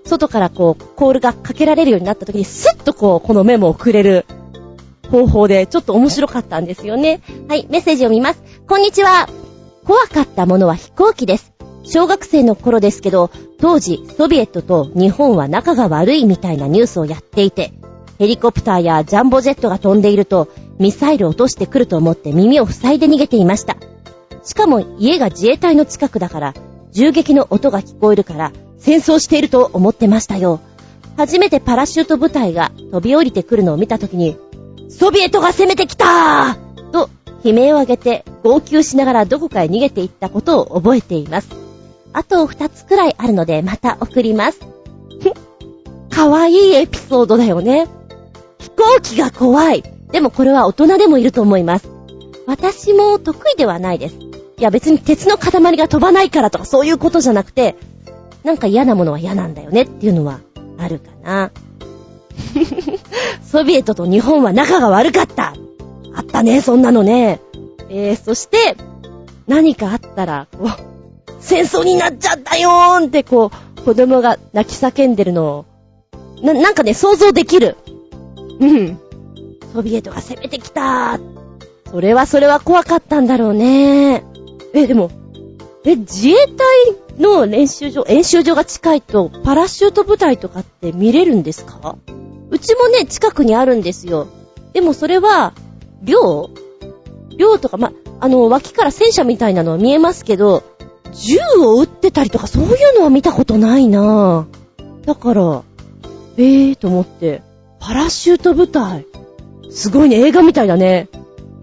[0.04, 4.24] 外からこう、コールがかけられるようになった時に、スッとこう、このメモをくれる
[5.10, 7.20] 方法で、ちょっと面白かったんですよね。
[7.48, 8.42] はい、メッセージを見ます。
[8.66, 9.28] こんにちは。
[9.84, 11.47] 怖かったものは飛行機です。
[11.90, 17.72] 小学生の頃ですけど、当時、ソビエトと日本は仲が悪いみたいなニュースをやっていて、
[18.18, 23.78] ヘリコプターやジャンボジェットが飛んでいると、ミサイル落としてくると思って耳を塞いで逃げていました。
[24.44, 26.54] しかも家が自衛隊の近くだから、
[26.92, 30.60] 銃撃の音が聞こえるから、戦争していると思ってましたよ。
[31.16, 34.36] 初めてパラシュート部隊が飛び降りてくるのを見たときに、
[34.90, 37.08] ソビエトが攻めてきたーと
[37.42, 41.67] 悲鳴を上げて号泣しながらどこかへ逃げていったことを覚えています。
[42.12, 44.60] あと二つくらいあるのでまた送ります。
[46.10, 47.86] かわいいエピソードだよね。
[48.58, 49.84] 飛行機が怖い。
[50.10, 51.88] でもこれは大人でもいると思います。
[52.46, 54.16] 私も得意ではないです。
[54.16, 57.76] いや別に鉄の塊が飛ばないからとかそういうことじゃなくて、
[58.42, 60.40] なんか嫌なものは嫌なんだよねっていうのは
[60.78, 61.52] あるかな。
[63.44, 65.54] ソビエトと日本は仲が悪かった。
[66.14, 67.40] あったね、そんなのね。
[67.90, 68.76] えー、そして、
[69.46, 70.87] 何かあったら、こう、
[71.40, 75.64] 戦争になっちゃったよーんってこう、子供が泣き叫んでるのを、
[76.42, 77.76] な、なんかね、想像できる。
[78.60, 78.98] うん。
[79.72, 81.18] ソビエトが攻めてきた
[81.90, 84.24] それはそれは怖かったんだろうね。
[84.74, 85.10] え、でも、
[85.84, 86.56] え、自衛隊
[87.18, 91.96] の練習場、演習場が近いと、パラシュート部隊とかって見れるんですか？
[92.50, 94.26] うちもね、近くにあるんですよ。
[94.72, 95.54] でもそれは、
[96.02, 96.50] 寮？
[97.36, 100.62] 寮とか、ま、あの、脇から戦車みたいなのは見えますけど、
[101.14, 105.06] 銃を撃ってたりとかそういうのは見たことないなぁ。
[105.06, 105.62] だから、
[106.36, 107.42] えーと思って、
[107.80, 109.06] パラシュート部隊。
[109.70, 111.08] すごいね、映画みたいだね。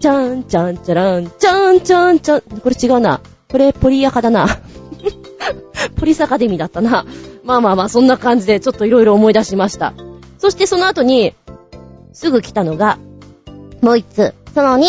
[0.00, 2.40] ちゃんちゃんちゃらん、ちゃんちゃんちゃん。
[2.40, 3.20] これ違うな。
[3.50, 4.46] これポリアカだな。
[5.96, 7.06] ポリスアカデミーだったな。
[7.44, 9.94] まあまあまあ、そんな感じでちょっといろいろ思い出しました。
[10.38, 11.34] そしてその後に、
[12.12, 12.98] すぐ来たのが、
[13.82, 14.34] もう一つ。
[14.54, 14.84] その2。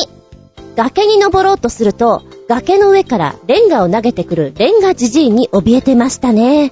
[0.75, 6.71] 崖に登ろうとすると、崖の上からレンガを投げてくるレンガじじいに怯えてましたね。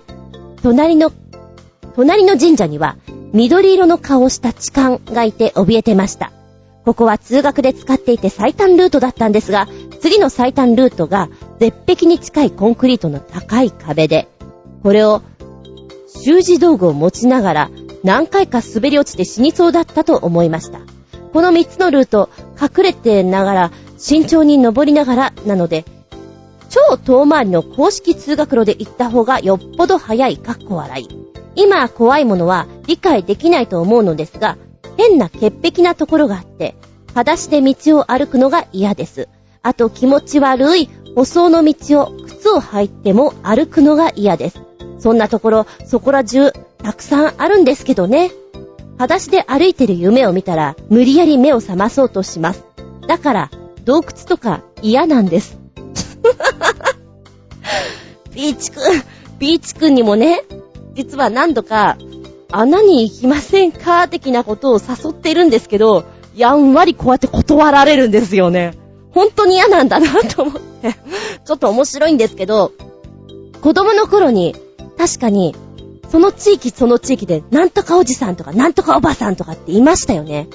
[0.63, 1.11] 隣の、
[1.95, 2.97] 隣の神社には
[3.33, 6.31] 緑色の顔をした痴漢がいて怯えてました。
[6.85, 9.67] ここは通学で使っていて最短ルートだったんですが、
[9.99, 14.29] 次の最短ルートが絶壁に近いコンクリートの高い壁で、
[14.83, 15.23] これを
[16.23, 17.69] 習字道具を持ちながら
[18.03, 20.79] 何回か滑り落ちて死にそうだったと思いました。
[21.33, 22.29] この3つのルート、
[22.61, 23.71] 隠れてながら、
[24.05, 25.83] 慎重に登りながらなので、
[26.69, 31.09] 超遠回りの公式通学路で行った方がよっぽど早いかっこ笑い。
[31.55, 34.57] 今怖いものは理解できないと思うのですが、
[34.95, 36.75] 変な潔癖なところがあって、
[37.15, 39.27] 裸足で道を歩くのが嫌です。
[39.63, 44.61] あと気持ち悪い舗装の道を靴を履いても歩くのが嫌です。
[44.99, 48.29] そんなところ、そこら中、たくさんあるんですけどね。
[48.99, 52.63] 裸足で歩いてる夢を見たら、無理やり目を覚まそうとします。
[53.07, 53.51] だから、
[53.85, 55.57] 洞窟とか嫌なんです。
[58.33, 58.81] ビーチくん、
[59.39, 60.43] ビーチくんにもね、
[60.95, 61.97] 実は何度か、
[62.51, 64.07] 穴に行きませんか？
[64.07, 66.03] 的なことを誘ってるんですけど、
[66.35, 68.73] やんわりこうやって断られるんですよね。
[69.11, 70.93] 本当に嫌なんだなと思って、
[71.45, 72.73] ちょっと面白いんですけど、
[73.61, 74.55] 子供の頃に、
[74.97, 75.55] 確かに、
[76.11, 80.47] その地域その地域で、なんとかおじさんとか、なんとかおばさんとかっていましたよね。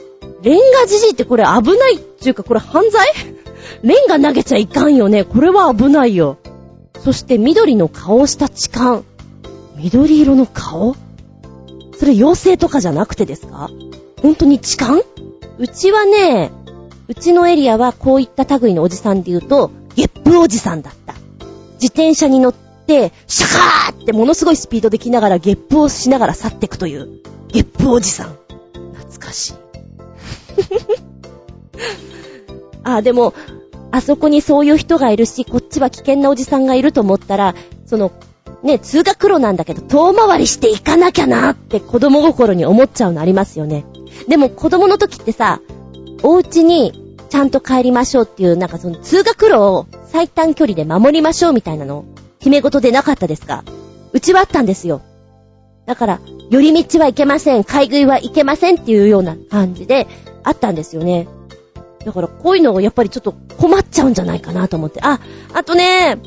[0.42, 3.06] レンガじじいってこれ危ないっていうか、これ犯罪？
[3.82, 5.24] レンガ投げちゃいかんよね。
[5.24, 6.38] これは危ないよ。
[7.02, 9.02] そして緑の顔をした痴漢。
[9.76, 10.96] 緑色の顔？
[11.98, 13.70] それ妖精とかじゃなくてですか？
[14.22, 15.00] 本当に痴漢？
[15.58, 16.50] うちはね、
[17.08, 21.14] うちのエリアはこういった類のおじさんで言うと、ゲップおじさんだった。
[21.74, 27.08] 自転車に乗って、シャカーってものすごいスピードで来ながらゲップをしながら去っていくという、
[27.48, 28.36] ゲップおじさん。
[28.94, 29.69] 懐かしい。
[32.84, 33.34] あ、でも、
[33.90, 37.54] あそこにそういう人がいるし、こっちは危険なおじさんがいると思ったら、
[37.86, 38.12] その、
[38.62, 43.84] ね、通学路なんだけど、遠回りしていかなきゃなって子供心に思っちゃうのありますよね。
[44.28, 45.60] でも子供の時ってさ、
[46.22, 52.04] お家にちゃんと帰りましょうっていう、なんかその通学路を最短距離で守りましょうみたいなの、
[52.38, 53.64] 決め事でなかったですか？
[54.12, 55.00] うちはあったんですよ。
[55.86, 60.06] だから、寄り道はいけません、買い食いはいけませんっていうような感じで、
[60.42, 61.28] あったんですよね。
[62.04, 65.00] だから、こういうのをやっぱりちょっと困っちゃうんじゃないかなと思って。
[65.02, 65.20] あ、
[65.52, 66.18] あとね、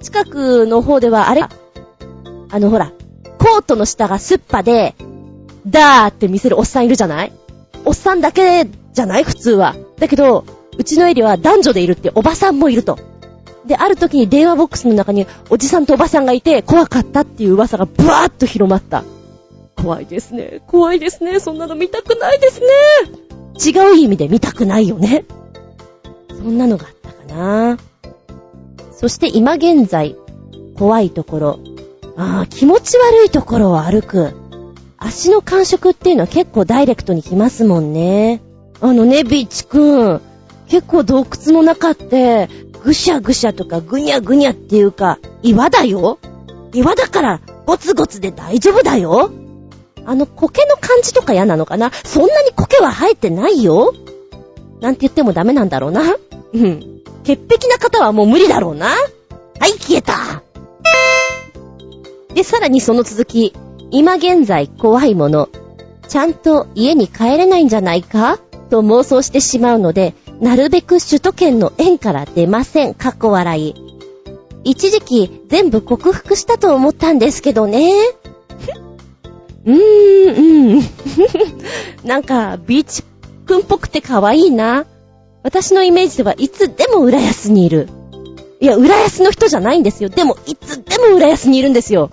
[0.00, 2.92] 近くの方では、あれ、あのほら、
[3.38, 4.94] コートの下がスッパで、
[5.66, 7.32] ダーって見せるおっさんいるじゃない？
[7.84, 9.24] おっさんだけじゃない？
[9.24, 9.76] 普通は。
[9.98, 10.44] だけど、
[10.76, 12.98] うちのエリアは男女でいるっておばさんもいると。
[13.66, 19.04] で、ある時に電話ボックスの中におじさんとおばさんがいて怖かったっていう噂がブワーッと広まった。
[19.76, 20.62] 怖いですね。
[20.66, 21.38] 怖いですね。
[21.38, 22.66] そんなの見たくないですね。
[23.64, 25.24] 違う意味で見たくないよね。
[26.28, 27.78] そんなのがあったかな。
[28.92, 30.16] そして今現在、
[30.76, 31.58] 怖いところ。
[32.16, 34.34] ああ、気持ち悪いところを歩く。
[34.98, 38.40] 足の感触っていうのは結構ダイレクトに来ますもんね。
[38.80, 40.20] あのね、ビーチくん。
[40.68, 42.48] 結構洞窟の中って、
[42.82, 46.18] ぐしゃぐしゃとかぐにゃぐにゃっていうか、岩だよ
[46.72, 49.30] 岩だから、ゴツゴツで大丈夫だよ
[50.04, 51.90] あの苔の感じとか嫌なのかな？
[51.90, 53.92] そんなに苔は生えてないよ？
[54.80, 56.02] なんて言ってもダメなんだろうな？
[56.54, 57.02] うん。
[57.24, 58.88] 潔癖な方はもう無理だろうな？
[58.88, 58.94] は
[59.68, 60.42] い、消えた。
[62.34, 63.54] で、さらにその続き。
[63.90, 65.48] 今現在怖いもの。
[66.08, 68.38] ちゃんと家に帰れないんじゃないか？
[68.70, 72.94] と妄想してしまうので、なるべく首都圏の円から出ません。
[72.94, 73.74] 過去笑い。
[74.64, 77.92] 一時期全部克服したと思ったんですけどね。
[79.64, 80.82] うーん、うん。
[82.04, 83.02] なんか、ビーチ
[83.46, 84.86] くんっぽくて可愛いな。
[85.42, 87.88] 私のイメージではいつでも浦安にいる。
[88.60, 90.08] いや、浦安の人じゃないんですよ。
[90.08, 92.10] でも、いつでも浦安にいるんですよ。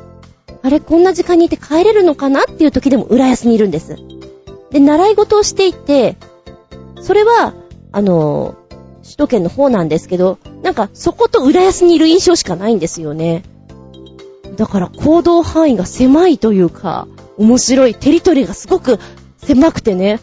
[0.61, 3.97] あれ、こんな時間にいて帰れるのかなっていう時でも浦安にいるんです。
[4.71, 6.17] で、習い事をしていて、
[7.01, 7.53] それは、
[7.91, 8.55] あの、
[9.03, 13.43] 首都圏の方なんですけど、なんか、そこと浦安にいる印象しかないんですよね。
[14.57, 17.07] だから、行動範囲が狭いというか、
[17.39, 18.99] 面白い、テリトリーがすごく
[19.37, 20.19] 狭くてね、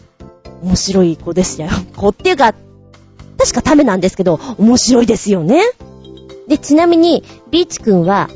[0.61, 1.67] 面白い子ですよ。
[1.95, 2.53] 子っていうか、
[3.39, 5.63] 確かためなんですけど、面白いですよね。
[6.47, 8.29] で、ちなみに、ビーチくんは、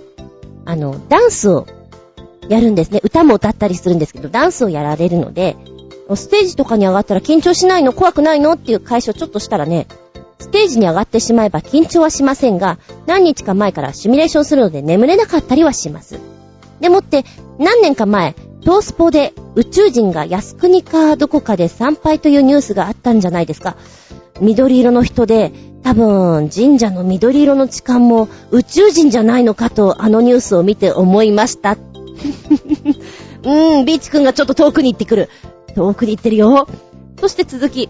[0.66, 1.68] あの、ダンスを
[2.50, 3.00] やるんですね。
[3.04, 5.56] 歌も歌ったりするんですけど、ダンスをやられるので、
[6.16, 7.94] ステージとかに上がったら緊張しないの？
[7.94, 8.54] 怖くないの？
[8.54, 9.88] っていう解消ちょっとしたらね、
[10.40, 16.20] ステージに上がってしまえば緊張はしませんが、何日か前からシミュレーションするので眠れなかったりはします。
[16.82, 17.24] でもって、
[17.60, 23.76] 何年か前、トースポで宇宙人が靖国かどこかで参拝というニュースがあったんじゃないですか。
[24.40, 25.52] 緑色の人で、
[25.84, 31.72] 多分神社の緑色の痴漢も宇宙人じゃないのかとあのニュースを見て思いました。
[33.44, 35.30] うーん、ビーチくんがちょっと遠くに行ってくる。
[35.76, 36.68] 遠くに行ってるよ。
[37.20, 37.90] そして続き。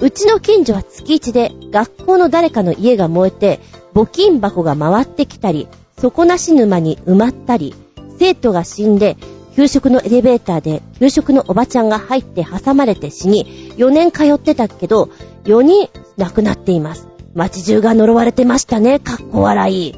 [0.00, 3.60] うちの近所は月一で学校の誰かの家が燃えて
[3.94, 7.74] 募金箱が回ってきたり、底なし沼に埋まったり、
[8.18, 9.16] 生徒が死んで
[9.58, 15.10] 給食のエレベーターで給食のおばちゃんが入って挟まれて死に、4年通ってたけど、
[15.46, 17.08] 4人亡くなっています。
[17.34, 19.96] 街中が呪われてましたね、かっこ笑い。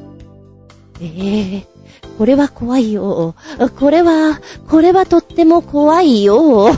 [1.03, 1.65] えー、
[2.17, 3.35] これは怖いよ。
[3.79, 6.75] これは、これはとっても怖いよ。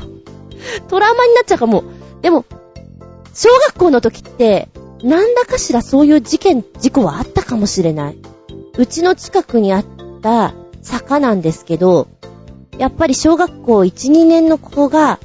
[0.88, 1.84] トラウマになっちゃうかも。
[2.20, 2.44] でも、
[3.32, 4.68] 小学校の時って、
[5.04, 8.18] なんだかしらそういう事件、事故はあったかもしれない。
[8.76, 9.84] うちの近くにあっ
[10.20, 12.08] た坂なんですけど、
[12.82, 15.20] やっぱり小学校1、2年の子が、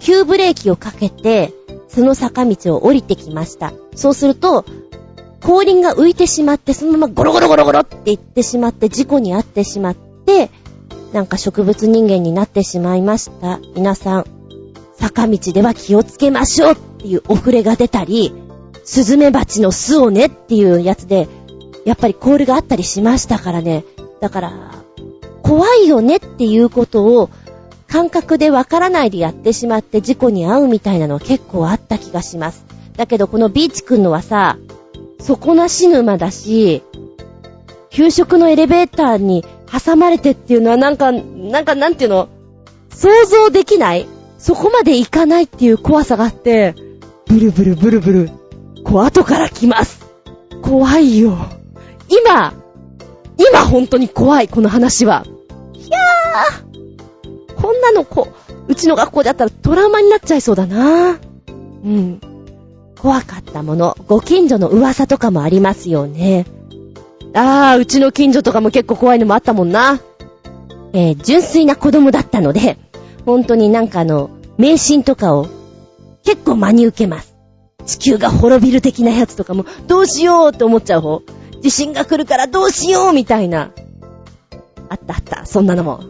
[0.00, 1.52] 急ブレーキをかけて、
[1.86, 3.74] その坂道を降りてきました。
[3.94, 4.64] そうすると、
[5.42, 10.48] 後輪が浮いてしまって、そのままゴロゴロゴロゴロって行ってしまって、事故に遭ってしまって、
[11.12, 13.60] なんか植物人間になってしまいました。
[13.76, 14.24] 皆さん、
[14.98, 18.32] 坂道では気をつけましょうっていうお触れが出たり、
[18.82, 21.28] スズメバチの巣をねっていうやつで、
[21.84, 23.84] やっぱりコールがあったりしましたからね。
[24.20, 24.83] だから、
[25.44, 27.30] 怖いよねっていうことを
[27.86, 32.64] 感覚でわからないでやってしまって事故に遭うみたいなのは結構あった気がします。
[32.96, 34.56] だけどこのビーチくんのはさ、
[35.20, 36.82] 底なし沼だし、
[37.90, 42.28] 給食のエレベーターに挟まれてっていうのはなんか、なんかなんていうの？
[42.90, 44.08] 想像できない？
[44.38, 46.74] そこまで行かないっていう怖さがあって、
[47.26, 48.30] ブルブルブルブル、
[48.82, 50.04] こう後から来ます。
[50.62, 51.36] 怖いよ。
[52.08, 52.54] 今、
[53.38, 55.24] 今本当に怖い、この話は。
[55.86, 58.28] いやー、こんなのこ、
[58.68, 61.18] うちの学校であったらトラウマになっちゃいそうだな。
[61.50, 62.20] うん。
[63.00, 66.46] 怖かったもの、ご近所の噂とかもありますよね。
[67.34, 70.00] あー、うちの近所とかも結構怖いのもあったもんな。
[70.92, 72.78] えー、純粋な子供だったので、
[73.26, 75.48] 本当になんかあの、迷信とかを
[76.24, 77.34] 結構真に受けます。
[77.84, 81.22] 地球が滅びる的なやつとかも、どうしようって思っちゃう方。
[81.60, 83.70] 地震が来るからどうしようみたいな。
[84.94, 86.00] あったあった、そんなのも。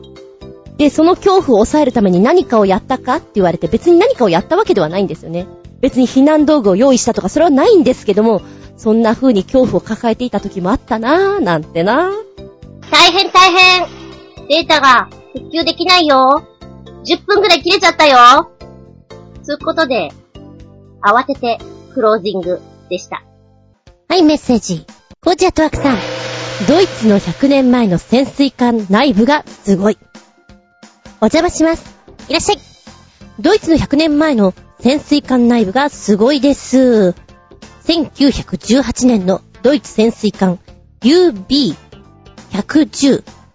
[0.77, 5.47] で、その恐怖を抑えるために何かをやったかって言われて別に何かをやったわけではないんですよね。
[5.81, 8.43] 別に避難道具を用意したとかそれはないんですけども、
[8.77, 12.11] そんな風に恐怖を抱えていた時もあったなぁ、なんてな
[12.91, 13.87] 大変大変
[14.49, 16.43] データが復旧できないよ。
[17.05, 18.51] 10分くらい切れちゃったよ。
[19.43, 20.11] つうことで、
[21.03, 21.59] 慌てて
[21.93, 23.23] クロージングでした。
[24.09, 24.87] はい、メッセージ。
[25.21, 25.97] コーチアトワークさん。
[26.69, 29.99] ドイツの100年前の潜水艦内部がすごい。
[31.21, 31.95] お邪魔します。
[32.29, 32.59] いらっしゃい。
[33.41, 37.15] ドイツの100年前の潜水艦内部がすごいです。
[37.85, 40.59] 1918年のドイツ潜水艦
[41.03, 41.77] UB110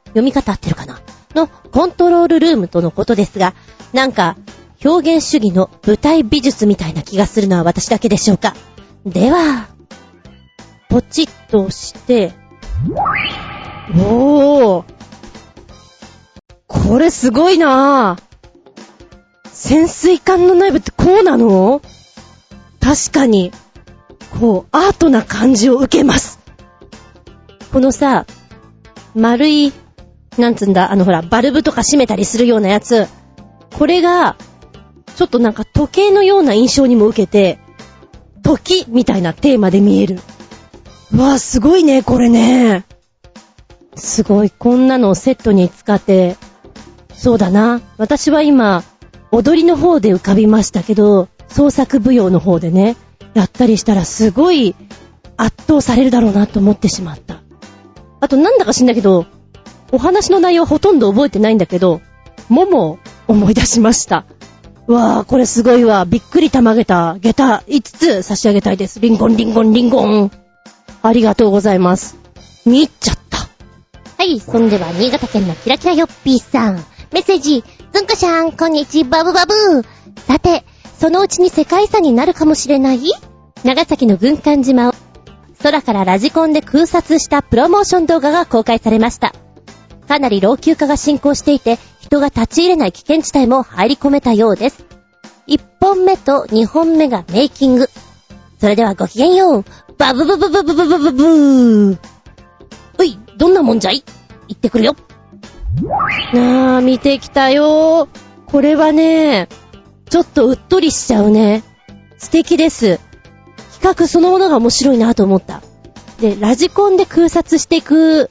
[0.08, 1.00] 読み方合ってるかな？
[1.34, 3.56] のコントロールルームとのことですが、
[3.94, 4.36] なんか
[4.84, 8.54] 表現主義の舞台美術みたいな気がするのは私だけでしょうか？
[9.06, 9.68] では、
[10.90, 12.34] ポチッとして、
[13.98, 14.84] おー。
[16.68, 18.24] これすごいなぁ。
[19.52, 21.82] 潜水艦の内部ってこうなの？
[22.80, 23.52] 確かに、
[24.40, 26.40] こう、アートな感じを受けます。
[27.72, 28.26] このさ、
[29.14, 29.74] 丸い
[30.38, 33.08] なんつんだ、あのほら、バルブとか閉めたりするようなやつ、
[33.78, 34.38] これが、
[35.16, 37.60] ちょっとなんか時計のような印象にも受けて、
[38.42, 40.20] 時みたいなテーマで見える。
[41.16, 42.86] わぁ、すごいね、これね。
[43.96, 46.38] すごい、こんなのをセットに使って、
[47.14, 47.82] そうだな。
[47.98, 48.84] 私は今、
[49.32, 52.96] 踊りの方で浮かびましたけど、創作舞踊の方でね、
[53.34, 54.76] やったりしたらすごい
[55.38, 57.42] 圧倒されるだろうなと思ってしまった。
[58.20, 59.26] あとなんだか知んだけど、
[59.92, 62.02] お話の内容ほとんど覚えてないんだけど、
[62.50, 64.26] もも思い出しました。
[64.88, 66.06] わぁ、これすごいわ。
[66.06, 69.00] びっくりたまげた下駄5つ差し上げたいです。
[69.00, 70.32] リンゴンリンゴンリンゴン。
[71.02, 72.18] ありがとうございます。
[72.66, 73.38] 見入っちゃった。
[74.18, 76.76] はい、そんでは新潟県のキラキラヨッピーさん。
[77.12, 79.86] メッセージ、ずんこしゃん、こんにちはバブバブー。
[80.28, 80.66] さて、
[81.00, 83.02] そのうちに世界遺産になるかもしれない？
[83.64, 84.94] 長崎の軍艦島を
[85.64, 89.34] 空からラジコンで空撮したプロモーション動画が公開されました。
[90.08, 94.86] かなり老朽化が進行していて、人が立ち入れない危険地帯も入り込めたようです。
[95.48, 97.90] 1本目と2本目がメイキング。
[98.60, 99.66] それではごきげんよう。
[99.98, 101.98] バブブブブブブブブブー。
[102.98, 104.04] うい、どんなもんじゃい？
[104.48, 104.96] 行ってくるよ。
[106.34, 108.10] なあ、見てきたよ
[108.48, 109.48] これはね、
[110.10, 111.64] ちょっとうっとりしちゃうね。
[112.18, 113.00] 素敵です。
[113.80, 115.62] 企画そのものが面白いなと思った。
[116.20, 118.30] で、ラジコンで空撮していく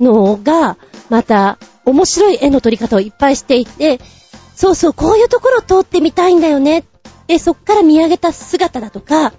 [0.00, 0.78] のが、
[1.10, 4.00] また、面白い絵の撮り方をいっぱいしていて、
[4.56, 6.84] そうそう、こういうところ通ってみたいんだよね。
[7.28, 9.32] で、そっから見上げた姿だとか、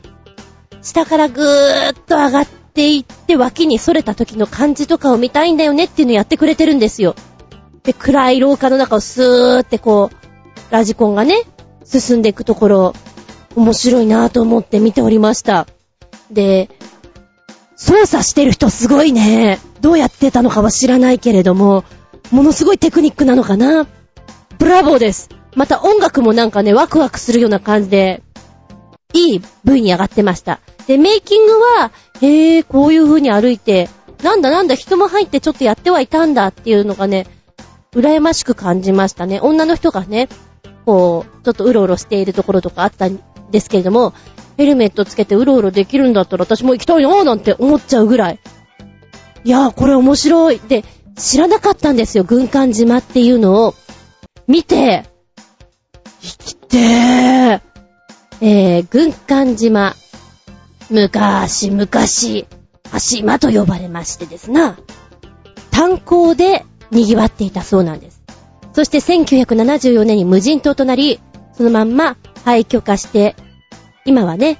[0.82, 7.16] 下からぐーっと上がっていって脇に逸れた時の感じとかを見たいんだよねっていうのをやってくれてるんですよ。
[7.84, 11.36] で、暗い廊下の中をスーってこう、ラジコンがね、
[11.84, 12.94] 進んでいくところ、
[13.56, 15.68] 面白いなぁと思って見ておりました。
[16.32, 16.70] で、
[17.76, 19.60] 操作してる人すごいね。
[19.82, 21.84] どうやってたのかは知らないけれども、
[22.32, 23.88] ものすごいテクニックなのかな。
[24.60, 25.30] ブラボーです。
[25.56, 28.24] また音楽もなんかね、ワクワクするような感じで、
[29.14, 30.60] いい部位に上がってました。
[30.88, 33.90] で、メイキングは、へー、こういう風に歩いて、
[34.24, 37.28] なんだなんだ人も入ってちょっとやってはいたんだっていうのがね、
[37.94, 39.40] 羨ましく感じましたね。
[39.42, 40.30] 女の人がね、
[40.86, 43.20] こう、ちょっとうろうろしているところとかあったん
[43.52, 44.14] ですけれども、
[44.58, 48.40] ヘルメットつけてうろうろできるんだったら私も行きたいなーなんて思っちゃうぐらい。
[49.44, 50.60] いやー、これ面白い。
[50.60, 53.76] で、知らなかったんですよ、軍艦島っていうのを。
[54.48, 55.06] 見て、
[56.22, 57.62] 生きてー。
[58.42, 59.96] えー、軍艦島。
[60.92, 61.88] 昔々、
[62.92, 64.78] 羽島と呼ばれましてですな。
[65.72, 68.22] 炭鉱で賑わっていたそうなんです。
[68.74, 71.22] そして1974年に無人島となり、
[71.54, 73.36] そのまんま廃墟化して、
[74.06, 74.60] 今はね、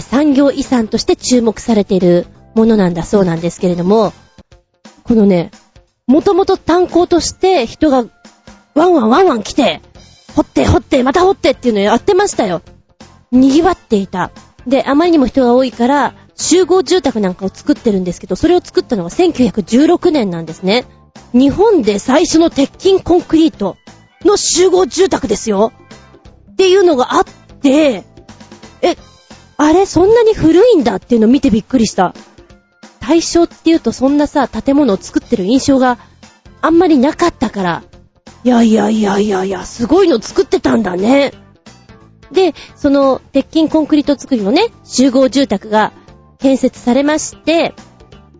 [0.00, 4.12] 産業遺産として注目されているものなんだそうなんですけれども、
[5.04, 5.50] このね、
[6.06, 8.04] もともと炭鉱として人が
[8.74, 9.80] ワンワンワンワン来て、
[10.36, 12.60] 掘って掘ってまた掘ってっていうのをやってましたよ。
[13.32, 14.30] 賑わっていた。
[14.66, 20.86] で、あまりにも人が多いから、集合住宅なんかを作ってるんですけど、それを作ったのが1916年なんですね。
[21.32, 23.76] 日本で最初の鉄筋コンクリート
[24.24, 25.72] の集合住宅ですよ。
[26.52, 27.24] っていうのがあっ
[27.60, 28.04] て、
[28.82, 28.96] え、
[29.56, 32.14] あれそんなに古いんだっていうのを見てびっくりした。
[33.00, 35.98] 大正っていうとそんなさ、建物を作ってる印象が
[36.62, 37.82] あんまりなかったから。
[38.42, 41.32] いやいやいやいやいや、すごいの作ってたんだね。
[42.32, 45.92] で、その鉄筋コンクリート作りのね、集合住宅が
[46.38, 47.74] 建設されまして、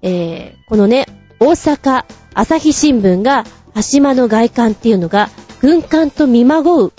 [0.02, 1.06] えー、このね、
[1.40, 5.30] 大阪朝日新聞が、羽島の外観っていうのが、
[5.60, 6.92] 軍艦と見まごう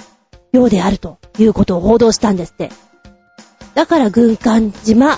[0.52, 2.70] ようであるということを報道したんですって。
[3.74, 5.18] だから軍艦島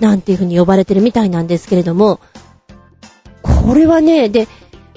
[0.00, 2.20] なんていう風に呼ばれてるみたいなんですけれども、
[3.42, 4.48] これはね、で、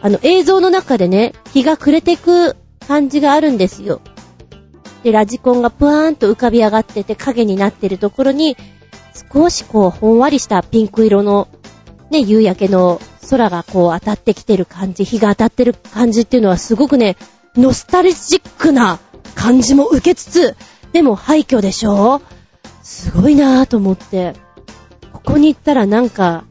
[0.02, 2.56] あの映像の中でね、日が暮れてく
[2.88, 4.02] 感じがあるんですよ。
[5.06, 8.58] で、ラジコンがぷわーんと浮かび上がってて影になってるところに、
[9.32, 11.48] 少しこう、ほんわりしたピンク色の、
[12.10, 13.00] ね、夕焼けの
[13.30, 17.18] 空がこう当たってきてる感じ、日が当たってる感じっていうのはすごくね、
[17.56, 18.98] ノスタルジックな
[19.36, 20.56] 感じも受けつつ、
[20.92, 22.24] でも廃墟でしょ？
[22.82, 24.34] すごいなぁと思って、
[25.14, 26.46] ここに行ったらなんか、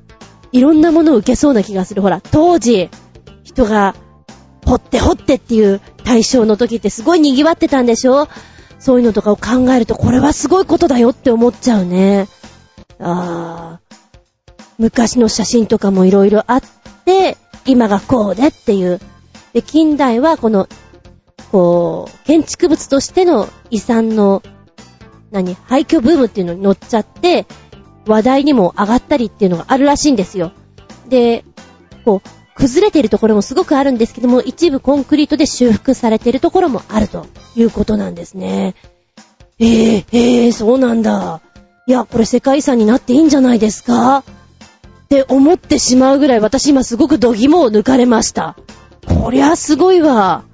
[0.52, 2.02] いろんなものを受けそうな気がする。
[2.02, 2.88] ほら、当時、
[3.42, 3.96] 人が、
[4.64, 8.28] 掘って掘ってっていう対象の時ってすごい賑わってたんでしょ？
[8.78, 12.28] そういうのとかを考えると、これはすごいことだよって思っちゃうね。
[12.98, 13.94] あー。
[14.76, 16.62] 昔の写真とかもいろいろあっ
[17.04, 19.00] て、今がこうでっていう。
[19.52, 20.68] で、近代はこの、
[21.50, 24.42] こう、建築物としての遺産の、
[25.30, 27.46] 何、廃墟ブームっていうのに乗っちゃって、
[28.06, 30.52] 話題にも上がったりっていうのがあるらしいんですよ。
[31.08, 31.44] で、
[32.04, 37.26] こう、崩れているところもすごくあるんですけども、一部コンクリートで修復されているところもあると
[37.56, 38.74] いうことなんですね。
[39.58, 41.40] ええええそうなんだ。
[41.86, 44.18] いや、これ世界遺産になっていいんじゃないですか？
[44.18, 44.22] っ
[45.08, 48.56] て思ってしまうぐらい私今すごく度肝を抜かれました。
[49.06, 50.44] こりゃすごいわ。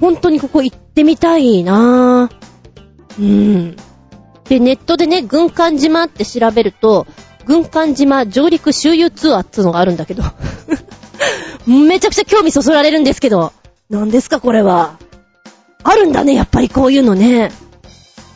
[0.00, 2.30] 本当にここ行ってみたいな。
[3.18, 3.76] うん。
[4.48, 7.06] で、ネットでね、軍艦島って調べると、
[7.46, 10.24] 軍艦島上陸周遊ツアーっていうのがあるんだけど。
[11.66, 13.52] めちゃくちゃ興味そそられるんですけど。
[13.90, 14.98] 何ですかこれは。
[15.84, 17.50] あるんだね、やっぱりこういうのね。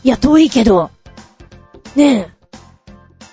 [0.05, 0.91] いや、遠いけど。
[1.95, 2.29] ねえ。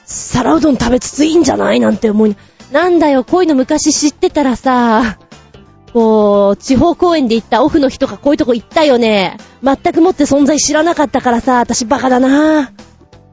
[0.05, 2.35] 皿うどん食べつついいんじゃないなんて思い。
[2.71, 5.17] なんだよ、こういうの昔知ってたらさ、
[5.93, 9.37] こう、地方公演で行ったオフの日とかこういうとこ行ったよね。
[9.63, 12.71] 全くもって存在知らなかったからさ、私バカだな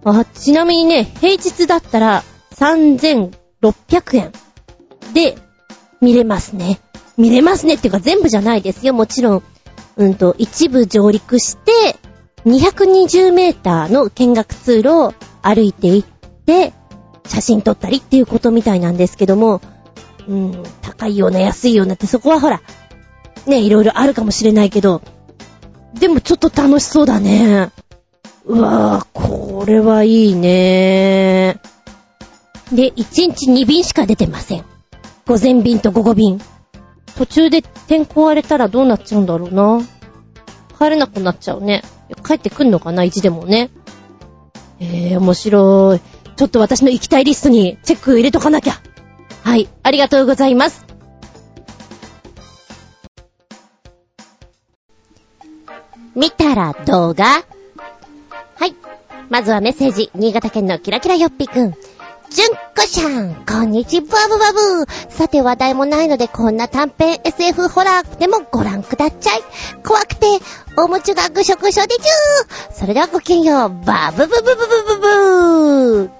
[0.05, 2.23] あ、ちなみにね、平日だったら
[2.55, 4.33] 3600円
[5.15, 5.37] で
[6.01, 6.81] 見れますね。
[7.17, 8.95] 見れますねっていうか全部じゃないですよ。
[8.95, 9.43] もちろん、
[9.97, 11.97] うんと、一部上陸して、
[12.47, 16.05] 220メーターの見学通路を歩いていっ
[16.47, 16.73] て、
[17.27, 19.61] 写真撮ったりっていうことみたいなんですけども、
[20.27, 22.61] うん、高いような安いようなってそこはほら、
[23.47, 25.03] ね、いろいろあるかもしれないけど、
[25.95, 27.71] でもちょっと楽しそうだね。
[28.47, 31.61] うわぁ、これはいいね
[32.73, 34.65] で、1日2便しか出てません。
[35.31, 36.41] 午前便と午後便。
[37.17, 39.81] 途中で天候荒れたらどうなっちゃうんだろうな。
[40.77, 41.83] 帰れなくなっちゃうね。
[42.27, 43.71] 帰ってくんのかな、意地でもね。
[44.81, 46.01] えー、面白い。
[46.35, 48.73] ちょっと私の行きたいリストにチェック入れとかなきゃ。
[49.45, 50.85] はい、ありがとうございます。
[56.17, 58.75] 見たら動画はい。
[59.29, 61.77] まずはメッセージ、新潟県のキラキラよっぴくん。
[62.31, 64.53] じゅんこしゃん、こんにちは、バブバ
[64.85, 65.13] ブ。
[65.13, 69.43] さて話題もないので、こんな短編 SF ホラーでもご覧ください。
[69.85, 70.27] 怖くて、
[70.79, 72.73] おむつがぐしょぐしょでちゅー。
[72.73, 76.11] それではごきげんよう、バブブブブブブブー。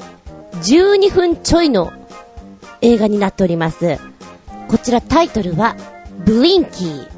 [0.55, 1.93] 12分ちょいの
[2.81, 4.01] 映画になっております。
[4.67, 5.77] こちらタイトルは、
[6.19, 7.09] ブリンキー。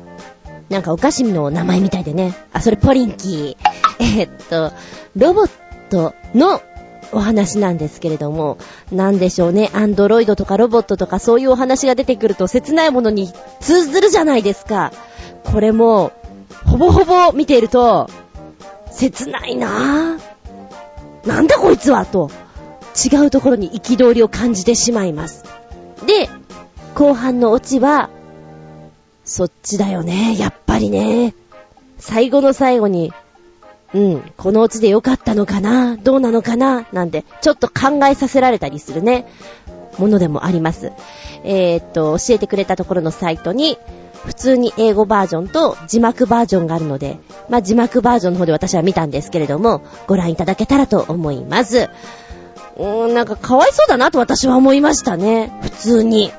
[0.69, 2.35] なんかお菓子の名前みたいでね。
[2.53, 4.21] あ、それポリンキー。
[4.21, 4.71] え、っと、
[5.17, 5.51] ロボッ
[5.89, 6.61] トの
[7.13, 8.59] お話なんですけれども、
[8.91, 14.93] なんでしょうね、アンドロイドとかロボットとかそういうお話が出てくると切ないものに通ずるじゃないですか。
[15.45, 16.13] これも、
[16.67, 18.09] ほぼほぼ見ていると、
[18.91, 21.29] 切ないなぁ。
[21.29, 22.31] なんだこいつはと、
[22.97, 25.45] 違うところに憤りを感じてしまいます。
[26.07, 26.29] で、
[26.95, 28.11] 後半のオチは、
[29.25, 31.35] そっちだよね、やっぱりね。
[31.99, 33.13] 最後の最後に、
[33.95, 35.97] うん、このうちでよかったのかな？
[35.97, 36.87] どうなのかな？
[36.93, 39.27] なんて、ちょっと考えさせられたりするね、
[39.99, 40.93] ものでもあります。
[41.45, 43.77] えー、っと、教えてくれたところのサイトに、
[44.25, 51.91] 普通に英語バージョンと字幕バージョンがあるので、まあ、字幕バージョンの方で私は見たんですけれども、ご覧いただけたらと思います。
[52.77, 55.53] うーん、なんかかわいそうだなと私は思いましたね。
[55.63, 56.33] 普通に。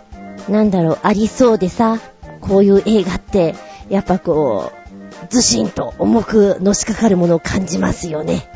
[0.49, 1.99] なんだろう、ありそうでさ、
[2.41, 3.53] こういう映画って、
[3.89, 4.82] やっぱこう、
[5.29, 8.47] ずしんと重くのしかかるものを感じますよね。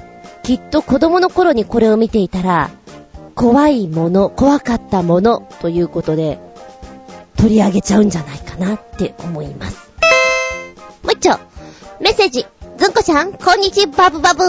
[0.44, 2.70] きっと子供の頃にこれを見ていたら、
[3.36, 6.40] 怖いもの、怖かったものということで、
[7.38, 9.92] 取り上げちゃうんじゃないかなって思います。
[11.04, 11.40] もう一丁、
[12.02, 12.48] メッセージ。
[12.78, 14.44] ずんこちゃん、こんにちバブバブ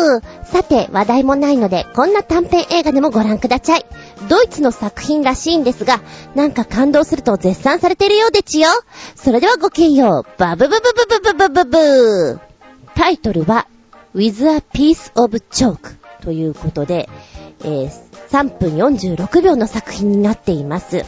[0.45, 3.87] さて、話題もないので、こんな短編映画でもご覧ください。
[4.29, 6.01] ドイツの作品らしいんですが、
[6.35, 8.69] なんか感動すると絶賛されてるようでちよ。
[9.17, 10.39] それではごきげんよう。
[10.39, 12.41] バブブブブブブブブブ
[12.95, 13.67] タイトルは、
[14.15, 17.09] With a Piece of Chalk ということで、
[17.65, 17.91] えー、
[18.29, 21.03] 3分46秒の作品になっています。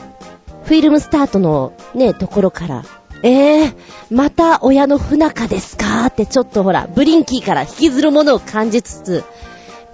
[0.65, 2.85] フィルムスタートのね、ところから、
[3.23, 3.75] えー、
[4.11, 6.07] また親の不仲ですか？
[6.07, 9.25] ってちょっとほら、ブリンキーから引きずるものを感じつつ、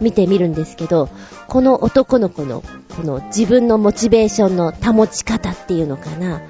[0.01, 1.09] 見てみるんですけど、
[1.48, 2.62] この男の子の、
[2.97, 6.40] この自分のモチベーションの保ち方っていうのかな？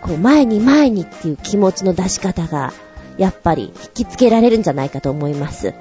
[0.00, 2.72] こう、前に前にっていう気持ちの出し方が、
[3.18, 5.74] やっぱり引きつけられるんじゃないかと思います。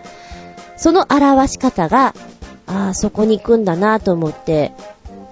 [0.78, 2.16] その表し方が、
[2.66, 4.74] ああ、そこに行くんだなと思って、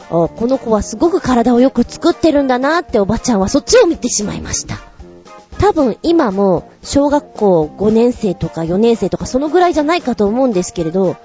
[0.09, 4.88] この子はすごく体をよく作ってるんだなっておばちゃんはそっちを見てしまいました。
[5.59, 11.17] 多分今も小学校5年生とか4年生とかそのぐらいじゃないかと思うんですけれど、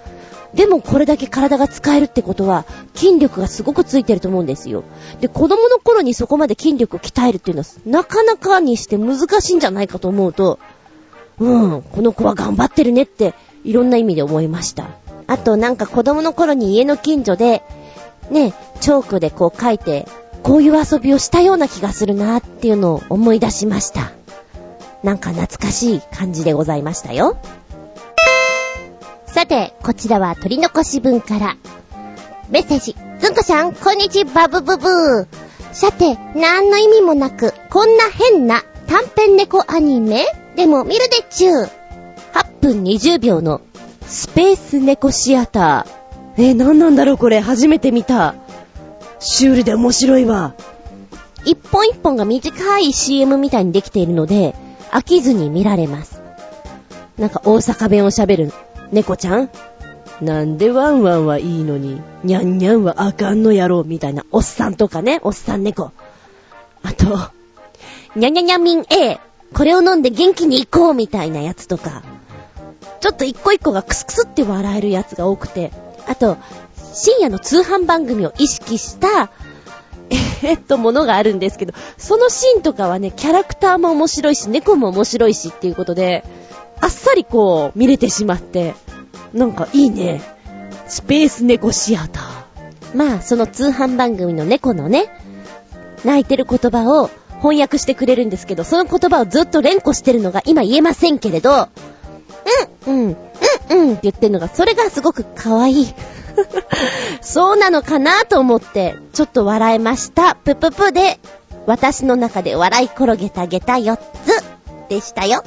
[0.54, 4.84] でもこれだけ体が使えるってことは、筋力がすごくついてると思うんですよ。
[5.20, 10.58] で、子供の頃にそこまで筋力を鍛えるっていうのは、なかなかにして難しいんじゃないかと思うと、
[11.38, 13.34] うん、この子は頑張ってるねって、
[13.64, 14.88] いろんな意味で思いました。
[15.26, 17.62] あとなんか子供の頃に家の近所で、
[18.30, 20.06] ね、チョークでこう書いて、
[20.44, 24.12] こういう遊びをしたような気がするなっていうのを思い出しました。
[25.04, 27.36] なんか懐かしい感じでございましたよ。
[29.26, 31.56] さて、こちらは取り残し分から。
[32.48, 32.96] メッセージ。
[33.18, 35.26] ずんこさん、こんにちは、ブブブー。
[35.72, 40.24] さて、何の意味もなく、こんな変な短編猫アニメ？
[40.56, 41.68] でも見るでちゅう。
[42.32, 43.60] 8分20秒の
[44.06, 46.42] スペース猫シアター。
[46.42, 48.36] えー、何なんだろうこれ、初めて見た。
[49.18, 50.54] シュールで面白いわ。
[51.44, 54.54] 一本一本が短い CM みたいにできているので、
[54.94, 56.22] 飽きずに見られます。
[57.18, 58.52] なんか大阪弁を喋る
[58.92, 59.50] 猫ちゃん？
[60.22, 65.90] なんでワンワンはいいのに、ニャンニャンはあかんのやろ、みたいな、おっさんとかね、おっさん猫。
[66.84, 67.18] あと、
[68.14, 69.18] ニャニャニャミン A、
[69.52, 72.04] これを飲んで元気に行こう、みたいなやつとか、
[73.00, 75.72] ちょっと一個一個がクスクスって笑えるやつが多くて、
[76.06, 76.36] あと、
[76.92, 79.30] 深夜の通販番組を意識した、
[80.42, 86.24] えっと、ものがあるんですけど、そのシーンとかはね、キャラクターも面白いし、猫も面白いしっていうことで、
[86.80, 88.74] あっさりこう、見れてしまって、
[89.32, 90.20] なんかいいね。
[90.86, 92.96] スペース猫シアター。
[92.96, 95.08] まあ、その通販番組の猫のね、
[96.04, 101.68] 泣いてる言葉を翻訳してくれるんですけど、その言葉をずっと連呼してるのが今言えませんけれど、
[102.86, 103.16] うん、うん、
[103.70, 105.94] うん、うんって言ってるのが、それがすごく可愛い。
[107.20, 110.34] そうなのかなと思って、ちょっと笑えました。
[110.34, 111.18] ぷぷぷで、
[111.66, 115.42] 私の中で笑い転げた下駄4つでしたよ。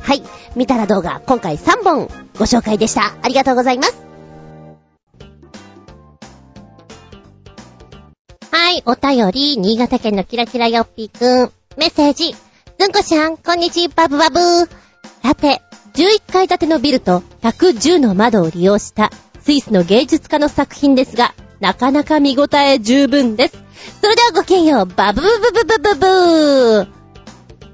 [0.00, 0.22] はい。
[0.56, 2.08] 見たら動画、今回3本
[2.38, 3.14] ご紹介でした。
[3.22, 3.96] ありがとうございます。
[8.50, 11.52] はい、お便り、新潟県のキラキラよっぴーくん。
[11.76, 12.34] メッセージ。
[12.78, 14.68] ずんこしゃん、こんにちは、バブバブー。
[15.22, 15.62] さて、
[15.94, 19.10] 11階建てのビルと110の窓を利用した
[19.48, 23.56] スイスの芸術家の作品ですが、なかなか見応え十分です。
[24.02, 26.88] それではごきげんよう、バブブブブブブブー。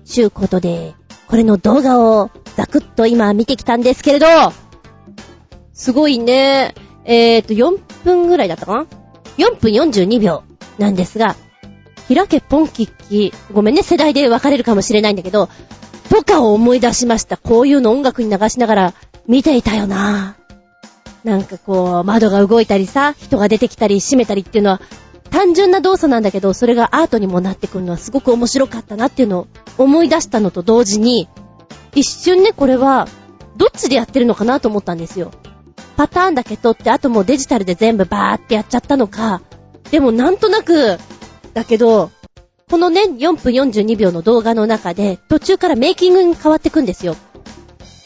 [0.04, 0.94] ちゅうことで、
[1.26, 4.26] これの動画をザクッと今見てきたんですけれど、
[5.72, 6.76] すごいね。
[7.06, 8.86] えーと、4分ぐらいだったかな
[9.36, 10.44] ?4 分42秒
[10.78, 11.34] なんですが、
[12.06, 15.48] 開けポンキッキ、ごめんね、世代で分かれるかもしれないんだけど、
[16.08, 17.36] とかを思い出しました。
[17.36, 18.94] こういうの音楽に流しながら
[19.26, 20.36] 見ていたよな。
[21.24, 24.80] なんかこう、窓が動いたりさ、人が出てきたり閉めたりっていうのは、
[25.30, 29.46] 単純な動作なんだけど、それがアートにもなってくるのはすごく面白かったなっていうのを
[29.78, 31.28] 思い出したのと同時に、
[31.94, 33.08] 一瞬ね、これは、
[33.56, 35.30] どっちでやってるのかなと思ったんですよ。
[35.96, 39.40] パターンだけ取って、あともうデジタルで全部バーってやっちゃったのか、
[39.90, 40.98] でもなんとなく、
[41.54, 42.10] だけど、
[42.70, 47.16] このね、4分42秒の動画の中で、途中からメイキングに変わってくんですよ。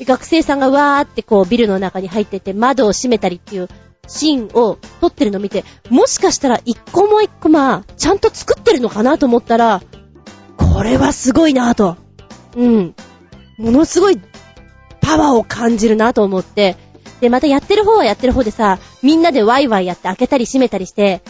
[0.04, 3.68] 学生さんがわーってこうビルの中に入ってて窓を閉めたりっていう
[4.06, 9.82] シーンを撮ってるのを見て、もしかしたら一個も一個まあ、ちゃんと作ってるのかなと思ったら、
[10.56, 11.96] これはすごいなぁと。
[12.56, 12.94] うん。
[13.58, 14.20] ものすごい
[15.00, 16.76] パワーを感じるなと思って、
[17.20, 21.22] で、またやってる方はやってる方でさ、みんなでワイワイやって開けたり閉めたりして、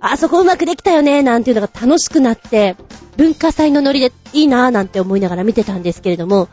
[0.00, 2.76] あそこうまくできたよね、なんていうのが楽しくなって、
[3.16, 6.48] 文化祭のノリでいいなぁなんて思いながら見てたんですけれども、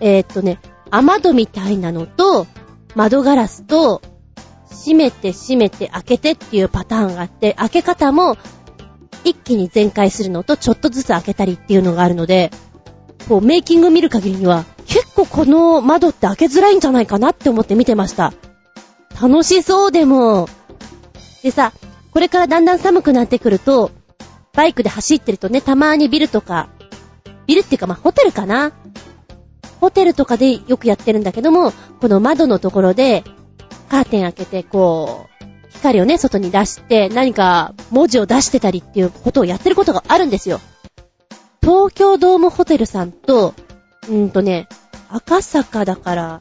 [0.00, 0.58] えー、っとね、
[0.90, 2.46] 雨戸みたいなのと、
[2.94, 4.02] 窓ガラスと、
[4.68, 8.36] 閉めて閉めて開けてっていうパターンがあって、開け方も
[9.24, 12.50] 一気に全開するのとちょっとずつ開けたりっていうのがあるので、
[13.28, 18.32] こうメイキング見る限りには結構この窓って開けづらいんじゃないかなって思って見てました。
[19.20, 20.48] 楽しそうでも。
[21.42, 21.72] でさ、
[22.12, 23.90] これからだんだん寒くなってくると、
[24.52, 26.68] バイクで走ってるとね、たまにビルとか、
[27.46, 28.72] ビルっていうかまあホテルかな
[29.80, 33.24] ホテルとかでよくやってるんだけども、この窓のところで、
[33.88, 40.60] カーテン開けて、こう、光をね、外に出して、何か文字を出してたりっていうことをやってることがあるんですよ。
[41.60, 43.54] 東京ドームホテルさんと、
[44.08, 44.68] うーんとね、
[45.08, 46.40] 赤坂だから、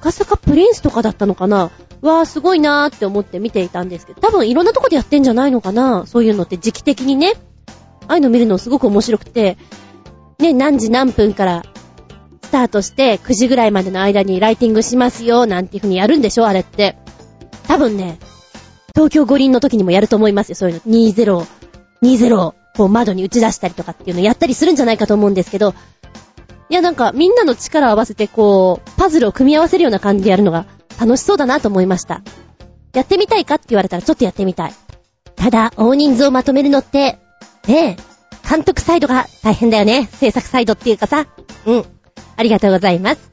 [0.00, 1.70] 赤坂プリンスとかだったのかな？
[2.02, 6.04] わーすごいなーって思って見ていたんですけど、多分いろんなとこでやってんじゃないのかな？
[6.06, 7.32] そういうのって時期的にね。
[8.06, 9.56] ああいうの見るのすごく面白くて、
[10.38, 11.64] ね、何時何分から
[12.54, 16.96] タートして9時ぐらいまでの間にライティングしますよ、なんていう風にやるんでしょあれって。
[17.66, 18.18] 多分ね、
[18.94, 20.80] 東京五輪の時にもやると思いますよ、そういうの。
[20.92, 21.44] 20、
[22.02, 25.74] 20、こう窓に打ち出したりとかっていうのやったりするんじゃないかと思うんですけど、
[26.68, 30.66] いやなんかみんなの力を合わせてこう、パズルを組み合わせるような感じでやるのが
[31.00, 32.22] 楽しそうだなと思いました。
[32.92, 34.72] やってみたいかって言われたらちょっとやってみたい。
[35.34, 37.18] ただ、大人数をまとめるのって、
[37.66, 40.08] ねえ、監督サイドが大変だよね。
[40.12, 41.26] 制作サイドっていうかさ。
[41.66, 41.93] うん。
[42.36, 43.32] ありがとうございます。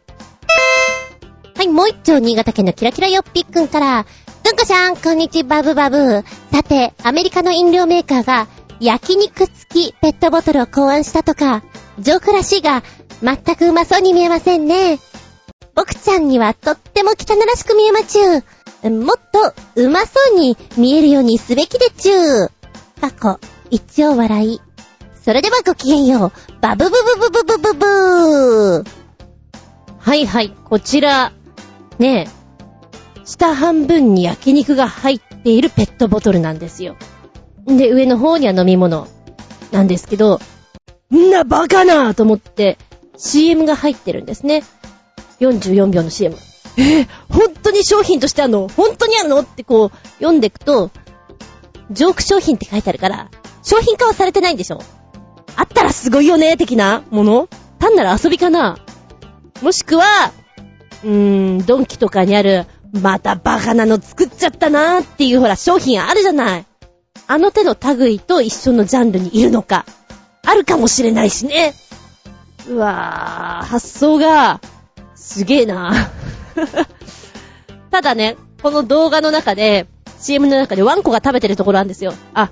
[1.55, 4.05] はい、もう一丁新潟県のキラキラよっぴっくんから、
[4.43, 6.23] ずんこしゃん、こんにちバブバブ。
[6.51, 8.47] さて、アメリカの飲料メーカーが、
[8.79, 11.63] 焼肉付きペットボトルを考案したとか、
[11.99, 12.81] ジョークらしいが、
[13.21, 14.97] 全くうまそうに見えませんね。
[15.75, 18.37] 僕ちゃんにはとっても汚らしく見えまちゅ
[18.83, 18.89] う。
[18.89, 22.51] もっとうまそうに見えるようにすべきでちゅう。
[22.99, 24.61] 過去、一応笑い。
[25.23, 26.61] それではごきげんよう。
[26.61, 28.87] バブブブブブブブブー。
[29.99, 31.31] はいはい、こちら、
[31.99, 36.95] ねえ、下半分に焼肉が入っているペットボトルなんですよ。
[37.67, 39.07] で、上の方には飲み物
[39.71, 40.39] なんですけど、
[41.13, 42.79] んなバカなと思って
[43.15, 44.63] CM が入ってるんですね。
[45.39, 46.35] 44秒の CM。
[46.77, 48.67] えー、本当に商品としてあるの？
[48.69, 49.41] 本当にあるの？
[49.41, 50.89] ってこう、読んでくと、
[51.91, 53.29] ジョーク商品って書いてあるから、
[53.61, 54.81] 商品化はされてないんでしょ
[55.55, 57.49] あったらすごいよね的なもの？
[57.79, 58.77] 単なる遊びかな？
[59.61, 60.03] もしくは、
[61.03, 66.65] うーん、ドンキとかにあるまたバカなの作っちゃったなーっていうほら商品あるじゃない？
[67.27, 69.85] あの手の類と一緒のジャンルにいるのか？
[70.45, 71.73] あるかもしれないしね。
[72.67, 74.59] うわー、発想が、
[75.15, 75.93] すげえな
[77.91, 79.87] ただね、この動画の中で、
[80.19, 82.13] CM の中でワンコが食べてるところあるんですよ。
[82.33, 82.51] あ、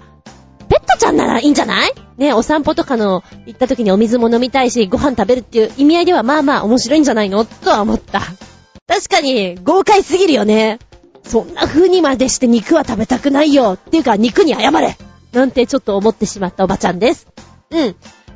[1.00, 1.94] ちゃんならいいんじゃない？
[2.18, 7.46] ね、お散歩とかの行った時にお水も飲みたいし、ご飯食べるっていう意味合いではまあまあ面白いんじゃないの？
[7.46, 8.22] とは思った。
[8.88, 10.80] 確かに、豪快すぎるよね。
[11.24, 13.74] そんな風にまでして肉は食べたくないよ。
[13.74, 14.98] っていうか、肉に謝れ
[15.32, 17.28] なんてちょっと思ってしまったおばちゃんです。
[17.70, 17.80] うん。
[17.88, 17.96] う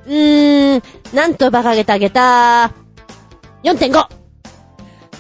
[0.10, 0.84] ーん、
[1.15, 2.72] なんと馬鹿げてあげた。
[3.64, 4.07] 4.5!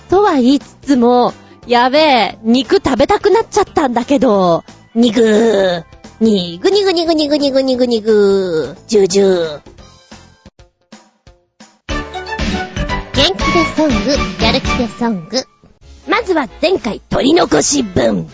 [0.09, 1.33] とは言いつつも、
[1.65, 4.63] やべえ、肉食べたくなっちゃったんだけど、
[4.93, 5.83] 肉ー、
[6.19, 9.61] にぐにぐにぐにぐにぐにぐにぐ、じゅうじゅう。
[13.13, 15.43] 元気でソング、やる気でソング。
[16.07, 18.29] まずは前回取り残し分。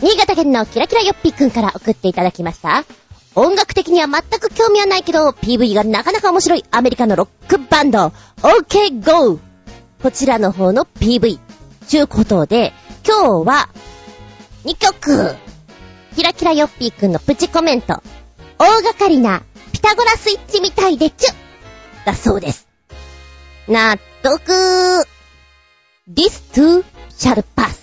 [0.00, 2.84] 新潟県のキラキラよっぴーくんから送っていただきました。
[3.34, 8.12] 音楽的には全く興味はないけど、PV がなかなか面白いアメリカのロックバンド、
[8.42, 9.40] OK Go!
[10.02, 11.38] こちらの方の PV。
[11.86, 12.74] ちゅうことで、
[13.06, 13.70] 今日は、
[14.64, 15.45] 2曲。
[16.16, 18.02] キラキラヨッピーくんのプチコメント。
[18.56, 19.42] 大掛かりな、
[19.74, 21.34] ピタゴラスイッチみたいでちゅ
[22.06, 22.66] だそうです。
[23.68, 24.40] 納得
[26.10, 27.76] This too shall pass.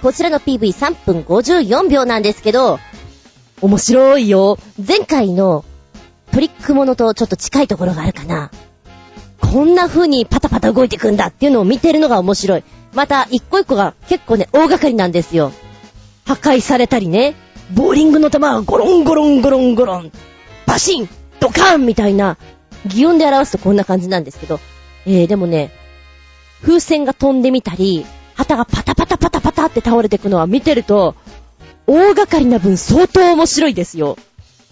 [0.00, 2.80] こちらの PV3 分54秒なんですけど、
[3.60, 4.56] 面白いよ。
[4.78, 5.66] 前回の
[6.32, 8.50] トリックものとちょっと近いところがあるかな。
[9.42, 12.64] こんな風にパタパタ動いてくんだっていうのを見てるのが面白い。
[12.94, 15.52] また、一個一個が結構ね、大掛かりなんですよ。
[16.24, 17.36] 破壊されたりね、
[17.74, 20.12] ボーリングの球がゴロンゴロンゴロンゴロン、
[20.66, 21.08] バシン
[21.40, 22.36] ドカーンみたいな、
[22.86, 24.60] 擬音で表すとこんな感じなんですけど、
[25.04, 25.72] えー、でもね、
[26.62, 31.14] 風船が飛んでみたり、旗がパタパタパタパタって倒れてくのは見てると、
[31.86, 34.16] 大掛かりな分相当面白いですよ。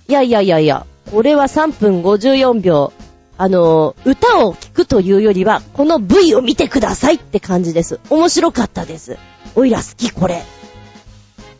[0.09, 2.93] いやいやいやいや、これは3分54秒。
[3.37, 7.99] あの、歌を聴くというよりは、この V を見てくださいって感じです。
[8.11, 9.19] 面白かったです。
[9.57, 10.43] おいら好きこれ。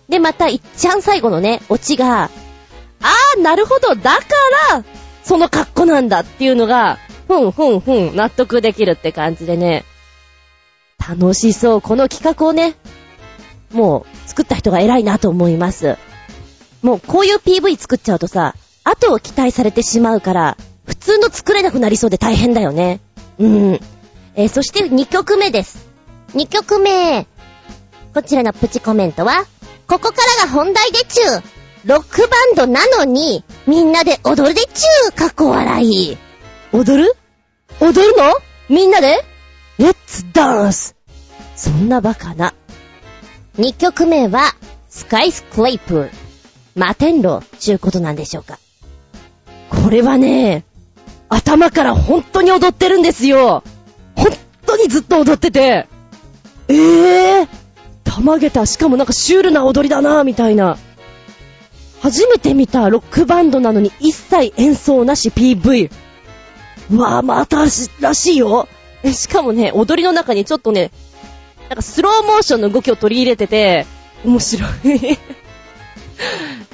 [0.09, 4.21] で、また、いっちゃん最後のね、オチが、あー、なるほど、だか
[4.73, 4.85] ら、
[5.23, 9.85] その格好なんだっていうのが、ふんふんふん、納得できるって感じでね、
[10.99, 11.81] 楽しそう。
[11.81, 12.75] この企画をね、
[13.73, 15.97] もう作った人が偉いなと思います。
[16.83, 18.55] もうこういう PV 作っちゃうとさ、
[18.85, 20.57] 後を期待されてしまうから、
[20.87, 23.01] 普通の作れなくなりそうで大変だよね。
[23.39, 23.81] うん。
[24.35, 25.87] えー、そして2曲目です。
[26.35, 27.27] 2曲目。
[28.13, 29.45] こちらのプチコメントは、
[29.87, 31.43] ここからが本題でちゅう。
[31.85, 35.13] ロックバンドなのに、みんなで踊るでちゅう。
[35.13, 36.17] かっこ笑い。
[36.73, 37.15] 踊る？
[37.81, 38.35] 踊るの？
[38.69, 39.23] みんなで？
[39.79, 40.97] レッツダンス
[41.57, 42.55] そんなバカな。
[43.59, 44.55] 2曲目は、
[44.89, 46.11] スカイスクレイプ
[46.75, 48.59] 摩天楼ちゅうことなんでしょうか。
[49.71, 50.65] これはね、
[51.29, 53.63] 頭から本当に踊ってるんですよ。
[54.17, 54.33] 本
[54.67, 55.87] 当にずっと踊ってて。
[56.69, 57.49] えぇ、ー、
[58.15, 58.65] たまげた。
[58.65, 60.79] しかもなんかシュールな踊りだなみたいな。
[62.01, 65.91] 初めて見たロックバンドなのに一切演奏なし PV。
[66.93, 67.65] うわぁ、また
[68.01, 68.69] らしいよ。
[69.05, 70.93] しかもね、踊りの中にちょっとね、
[71.69, 73.85] なんかスローモーションの動きを取り入れてて、
[74.25, 75.19] 面白い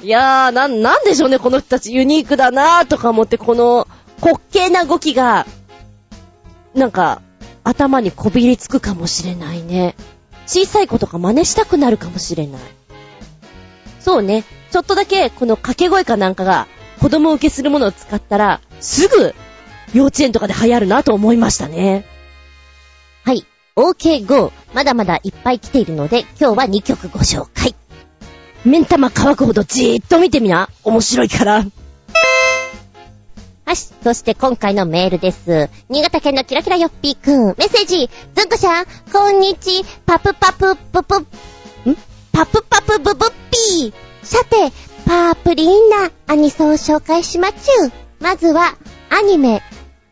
[0.03, 3.87] いやー、な、なんでしょうね、この人たちユニークだなーとか思って、この
[4.21, 5.47] 滑稽な動きが、
[6.75, 7.23] なんか、
[7.63, 9.95] 頭にこびりつくかもしれないね。
[10.45, 12.61] 小さい子とか真似したくなるかもしれない。
[13.99, 16.67] そうね、ちょっとだけこの掛け声かなんかが
[16.99, 19.33] 子供受けするものを使ったら、すぐ
[19.93, 22.05] 幼稚園とかで流行るなと思いましたね。
[23.23, 23.45] はい。
[23.75, 24.51] OK GO。
[24.73, 27.75] まだまだいっぱい来ているので、今日は2曲ご紹介。
[28.63, 30.69] 目ん玉乾くほどじーっと見てみな。
[30.83, 31.65] 面白いから。
[33.65, 33.75] はい。
[33.75, 35.69] そして今回のメールです。
[35.89, 37.45] 新潟県のキラキラよっぴーくん。
[37.57, 38.09] メッセージ。
[38.35, 41.25] ずんこしゃん、こんにち、パプパプププ、ん？
[42.31, 43.93] パプパプブブッピー。
[44.23, 44.71] さて、
[45.05, 47.91] パープリーなアニソンを紹介しまちゅう。
[48.19, 48.75] まずは、
[49.09, 49.61] アニメ、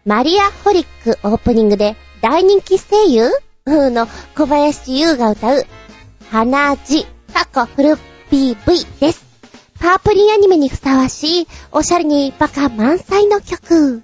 [0.05, 3.29] マリアホリックオープニングで大人気声優？
[3.65, 5.65] 風の小林優が歌う、
[6.31, 7.97] 花字、過去フル
[8.31, 9.28] PV です。
[9.79, 14.03] パープリンアニメにふさわしい、おしゃれにバカ満載の曲。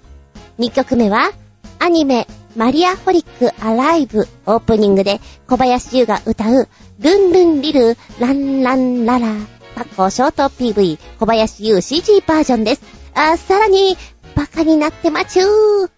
[0.58, 1.30] 2曲目は、
[1.78, 2.26] アニメ、
[2.56, 9.34] マリアホリックアライブオープニングで小林優が歌う、ルンルンリル、ランランララ、
[9.74, 12.82] パッコショート PV、小林優 CG バージョンです。
[13.12, 13.98] あ、さらに、
[14.34, 15.90] バカになってまちゅー。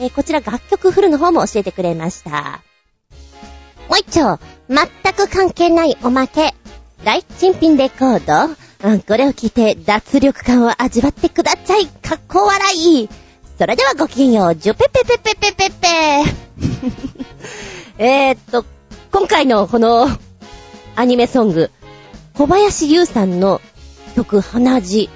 [0.00, 2.62] えー、こちら楽曲フルの方も教えてくれました。
[3.88, 4.38] もう一丁、
[4.68, 6.54] 全く関係ないおまけ。
[7.04, 8.54] 大珍品レコード。
[8.82, 11.86] うん、これを聞いて脱力感を味わってください。
[11.86, 13.08] かっこ笑い。
[13.56, 14.56] それではごきげんよう。
[14.56, 15.88] ジュペペペペペペペ。
[18.04, 18.64] えっと、
[19.12, 20.08] 今回のこの
[20.96, 21.70] アニメソング、
[22.34, 23.60] 小林優さんの
[24.16, 25.08] 曲、花字。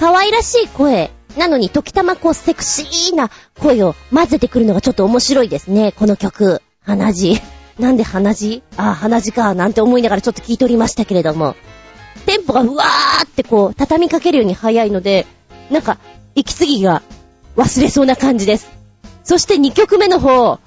[0.00, 3.30] 可愛らしい声なのに時たまこうセクシーな
[3.60, 6.62] 声を混ぜてくるのがちょっと面白いですね、この曲。
[6.84, 7.40] 鼻血。
[7.78, 8.64] なんで鼻血？
[8.76, 11.54] ああ、鼻血か、なんて思いながらちょっと聞いておりましたけれども。
[12.22, 15.26] テンポがうわーってこう、畳みかけるように速いので、
[15.70, 15.98] なんか、
[16.34, 17.02] 息継ぎが
[17.56, 18.70] 忘れそうな感じです。
[19.24, 20.58] そして2曲目の方。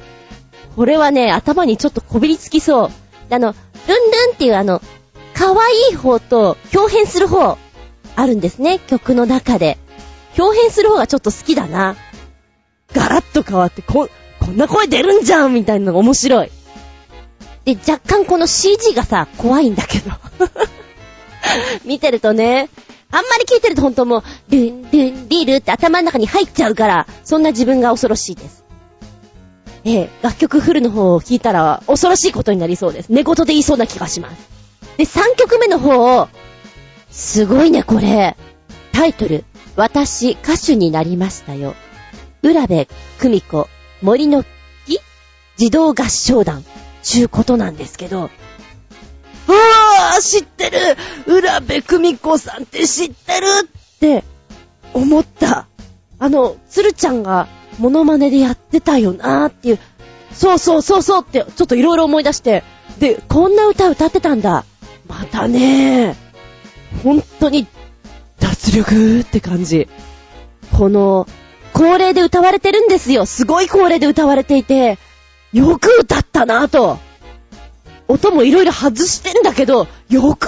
[0.76, 3.34] これはね、頭にちょっとこびりつきそう。
[3.34, 3.54] あの、
[3.88, 4.82] ルンルンっていうあの、
[5.34, 7.58] 可愛い方と表変する方、
[8.16, 9.78] あるんですね、曲の中で。
[10.38, 11.96] 表変する方がちょっと好きだな。
[12.94, 14.10] ガラッと変わって、こ、
[14.40, 16.52] こんな声出るんじゃんみたいなのが面白い。
[17.66, 20.12] で、若干この CG がさ、怖いんだけど。
[21.86, 22.70] 見てるとね、
[23.12, 28.64] あんまり聞いてると本当もう、ルン、ルン、リルって頭の中に入っちゃうから、そんな自分が恐ろしいです。
[29.86, 33.10] ええ、楽曲フルの方を聞いたら恐ろしいことになりそうです。
[33.10, 34.36] 寝言で言いそうな気がします。
[34.98, 36.28] で、3曲目の方を、
[37.12, 38.36] すごいね、これ。
[38.92, 39.44] タイトル、
[39.76, 41.76] 私、歌手になりましたよ。
[42.42, 42.88] 浦部
[43.20, 43.68] 久美子、
[44.02, 44.44] 森の
[44.86, 45.00] 木
[45.58, 46.64] 児童合唱団、
[47.04, 48.30] ちゅうことなんですけど、
[50.22, 50.78] 知ってる
[51.28, 54.24] 浦部久美子さんって知ってるって
[54.94, 55.68] 思った。
[56.18, 57.48] あの、鶴ちゃんが
[57.80, 59.80] モノマネでやってたよなーっていう、
[60.32, 62.64] そうそうそうそうってちょっといろいろ思い出して、
[63.00, 64.66] で、こんな歌歌ってたんだ。
[65.08, 67.68] またねー本当に
[68.40, 69.88] 脱力って感じ。
[70.78, 71.28] この、
[71.74, 73.26] 高齢で歌われてるんですよ。
[73.26, 74.98] すごい高齢で歌われていて、
[75.52, 77.00] よく歌ったなぁと。
[78.08, 80.48] 音もいろいろ外してんだけど、よく、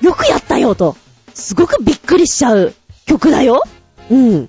[0.00, 0.96] よくやったよと。
[1.34, 2.74] すごくびっくりしちゃう
[3.06, 3.62] 曲だよ。
[4.10, 4.48] うん。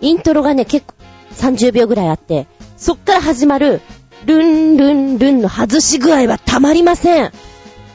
[0.00, 0.94] イントロがね、結構
[1.34, 2.46] 30秒ぐらいあって、
[2.76, 3.80] そっから始まる、
[4.24, 7.32] ルンルンルンの外し具合はたまりません。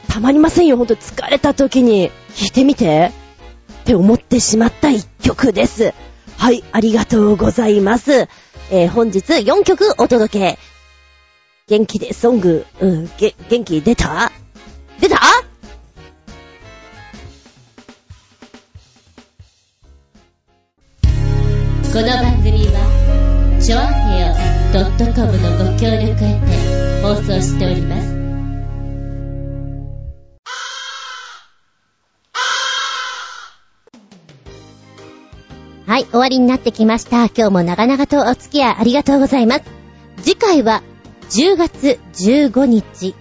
[0.08, 3.12] たまりませんよ、ほんと疲れた時に弾いてみて。
[3.82, 5.94] って思ってしまった一曲です。
[6.36, 8.28] はい、ありがとうございます。
[8.70, 10.58] えー、本日4曲お届け。
[11.68, 14.32] 元気でソング、うん、げ、元気出た？
[15.00, 15.18] 出た？
[21.92, 24.34] この番組は、ちょあへよ
[25.14, 28.16] .com のご協力を得て放送しております。
[35.86, 37.26] はい、終わりになってきました。
[37.26, 39.64] 今日も長々とお付き合いありがとうございます。
[40.22, 40.82] 次回は
[41.30, 43.14] 10月15日、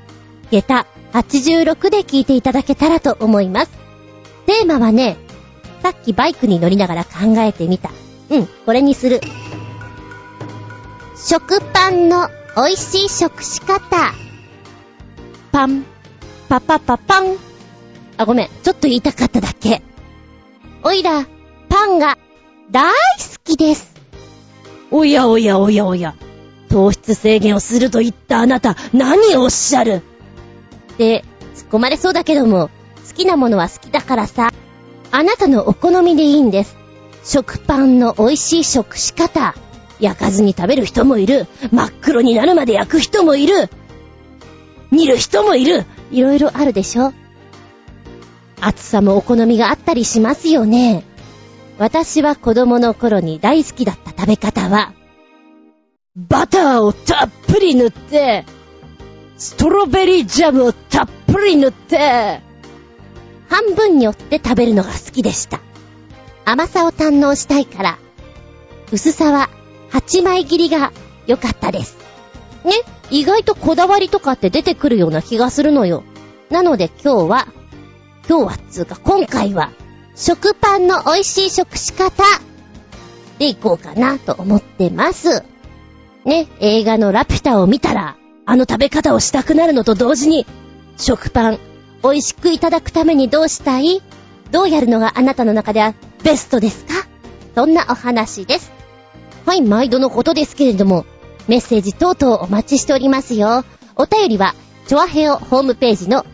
[0.51, 3.71] 下駄86で聞いていただけたらと思います。
[4.45, 5.17] テーマはね、
[5.83, 7.91] さっきバイクに乗りながら考えてみた。
[8.29, 9.21] うん、これにする。
[11.15, 14.13] 食パンの美味しい食し方。
[15.51, 15.85] パン、
[16.49, 17.35] パパパパン。
[18.17, 19.81] あ、ごめん、ちょっと言いたかっただけ。
[20.83, 21.25] おいら、
[21.69, 22.17] パンが
[22.71, 22.95] 大好
[23.43, 23.93] きです。
[24.91, 26.15] おやおやおやおや。
[26.69, 30.01] 糖質制限をすると言ったあなた、何をおっしゃる？
[30.93, 31.23] って、
[31.55, 32.69] 突っ込まれそうだけども、
[33.07, 34.51] 好きなものは好きだからさ。
[35.09, 36.75] あなたのお好みでいいんです。
[37.23, 39.55] 食パンの美味しい食し方。
[39.99, 41.47] 焼かずに食べる人もいる。
[41.71, 43.69] 真っ黒になるまで焼く人もいる。
[44.91, 45.85] 煮る人もいる。
[46.11, 47.13] いろいろあるでしょ
[48.61, 51.03] 厚さもお好みがあったりしますよね。
[51.77, 54.93] 私は子供の頃に大好きだった食べ方は、
[56.17, 58.43] バターをたっぷり塗って、
[59.37, 62.41] ストロベリージャムをたっぷり塗って、
[63.47, 65.61] 半分に折って食べるのが好きでした。
[66.43, 67.99] 甘さを堪能したいから、
[68.91, 69.47] 薄さは
[69.91, 70.91] 8枚切りが
[71.27, 71.99] 良かったです。
[72.63, 72.71] ね、
[73.11, 76.03] 意外とこだわりとかって出てくるような気がするのよ。
[76.49, 77.47] なので今日は、
[78.27, 79.69] 今日はつうか今回は、
[80.15, 82.23] 食パンの美味しい食し方
[83.37, 85.43] でいこうかなと思ってます。
[86.27, 90.45] ね、映画のラピュタを見たら、あの食べ方をしたくなるのと同時に、
[90.97, 91.59] 食パン、
[92.03, 94.01] 美味しくいただくためにどうしたい？
[94.51, 95.93] どうやるのがあなたの中では
[96.25, 97.07] ベストですか？
[97.55, 98.73] そんなお話です。
[99.45, 101.05] はい、毎度のことですけれども、
[101.47, 103.63] メッセージ等々お待ちしておりますよ。
[103.95, 104.53] お便りは、
[104.85, 106.25] チョアヘオホームページの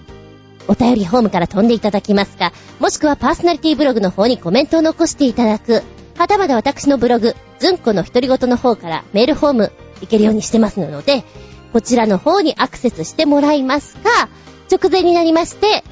[0.67, 5.83] お便りホームから飛んでいただきますか、もしくはパーソナリティブログの方にコメントを残していただく、
[6.17, 9.71] はたまた私のブログ、ズンコの独り言の方からメールホーム
[10.03, 11.23] 行けるようにしてますので、
[11.71, 14.29] こちらの方にアクセスしてもらいますか、
[14.71, 15.83] 直前になりまして、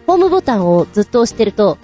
[0.07, 1.79] ホームボタンをずっと押してると、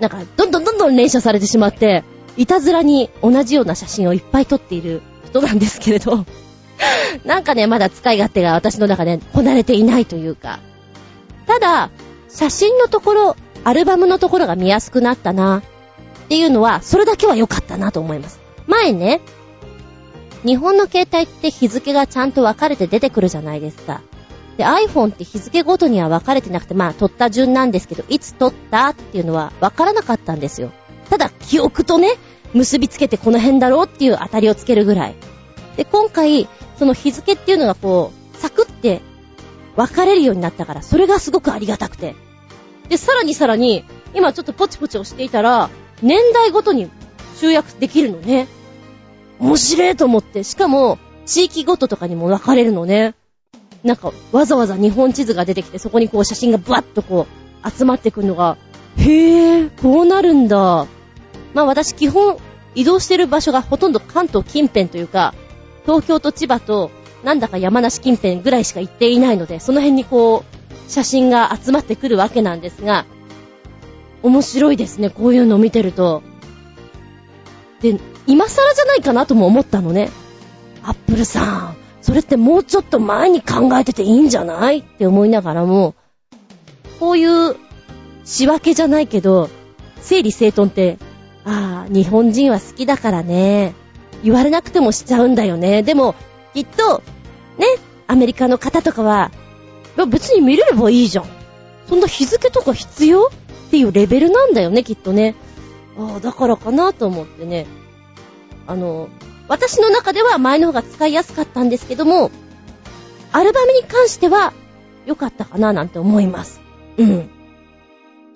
[0.00, 2.02] なんか、どんどんどんどん連写されてしまって、
[2.36, 6.24] いたずらに同じような写真をいっぱい撮っている人なんですけれど、
[7.24, 10.60] なんかね、まだ使い勝手が私の中でこなれていないというか。
[11.46, 11.90] ただ、
[12.28, 15.62] 写真のところ、アルバムのところが見やすくなったな、っ
[16.28, 18.40] ていうのは、それだけは良かったなと思います。
[18.66, 19.20] 前ね、
[20.44, 24.00] 日本の携帯って日付がちゃんと分かれて出てくるじゃないですか。
[24.56, 30.70] で、iPhone って日付ごとには分かれてなくて、まあ、撮った順なんですけど、いつ撮ったっていうのは分からなかったんですよ。
[31.08, 32.16] ただ、記憶とね、
[32.54, 35.14] 結びつけてこの辺だろうっていう当たりをつけるぐらい。
[35.76, 36.48] で、今回、
[36.78, 39.02] その日付っていうのがこう、サクって
[39.76, 42.14] 分かれるようになったから、それがすごくありがたくて。
[42.88, 45.70] で、さらにさらに、今ちょっとポチポチ押していたら、
[46.02, 46.90] 年代ごとに
[47.36, 48.48] 集約できるのね。
[49.38, 50.42] 面白いと思って。
[50.42, 53.14] しかも、地域ごととかにも分かれるのね。
[53.84, 57.26] なんか、わざわざ日本地図が出てきて、そこにこう写真がブワッとこ
[57.64, 58.58] う、集まってくるのが、
[58.96, 60.86] へぇ、こうなるんだ。
[61.54, 62.38] まあ私基本、
[62.74, 65.34] 移動してる場所がほとんど関東近辺というか、
[65.84, 66.90] 東京と千葉と、
[67.24, 73.06] なんだか山梨近辺ぐらいしか行っていないので、その辺にこう、写真が集まってくるわけなんですが、
[74.22, 76.22] 面白いですね、こういうのを見てると。
[77.80, 80.10] で、今更じゃないかなとも思ったのね。
[80.82, 84.78] アップルさん、それってもうちょっと前に考えてていいんじゃない？
[84.78, 85.94] って思いながらも、
[86.98, 87.56] こういう
[88.24, 89.50] 仕分けじゃないけど、
[90.00, 90.98] 整理整頓って、
[91.44, 93.74] ああ、日本人は好きだからね。
[94.22, 95.82] 言われなくてもしちゃうんだよね。
[95.82, 96.14] でも、
[96.54, 97.02] きっと、
[97.58, 97.66] ね、
[98.06, 99.30] アメリカの方とかは、
[100.08, 101.24] 別に見れればいいじゃん。
[101.88, 103.30] そんな日付とか必要
[103.68, 105.34] っていうレベルなんだよね、きっとね。
[105.98, 107.66] ああ、だからかなと思ってね。
[108.66, 109.08] あの、
[109.48, 112.30] 私の中では前の方が使いやすかったんですけども、
[113.32, 114.52] アルバムに関しては
[115.06, 116.60] 良かったかななんて思います。
[116.98, 117.30] うん。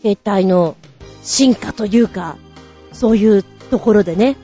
[0.02, 0.76] 携帯の
[1.22, 2.36] 進化というか、
[2.94, 4.36] そういうところでね、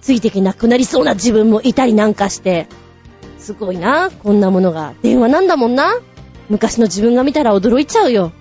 [0.00, 2.68] ついてきなくなりそうな自分もいたりなんかして、
[3.38, 4.94] すごいな、こんなものが。
[5.02, 5.98] 電話なんだもんな。
[6.48, 8.32] 昔の自分が見たら驚いちゃうよ。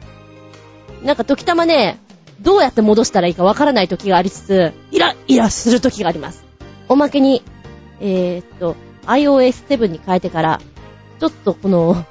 [1.04, 2.00] なんか時たまね、
[2.42, 6.46] どうやって戻したらいいかわからない時がありつつ、イライラする時があります。
[6.90, 7.44] おまけに、
[8.00, 8.76] えー、っと、
[9.06, 10.62] iOS7 に変えてから、
[11.20, 12.06] ちょっとこの、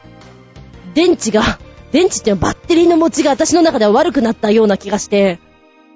[0.95, 1.59] 電池が、
[1.93, 5.39] 電池っていうのはバッテリーの持ちが私の中では悪くなったような気がして、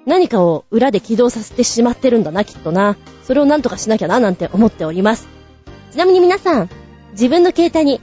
[0.05, 2.97] 何かを裏で起動させてしまってるんだな、きっとな。
[3.23, 5.27] それをなんとかしなきゃな、なんて思っております。
[5.91, 6.69] ちなみに皆さん、
[7.11, 8.01] 自分の携帯に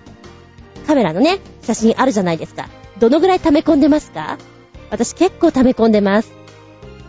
[0.86, 2.68] カメラのね、写真あるじゃないですか。
[2.98, 4.38] どのぐらい溜め込んでますか？
[4.90, 6.32] 私結構溜め込んでます。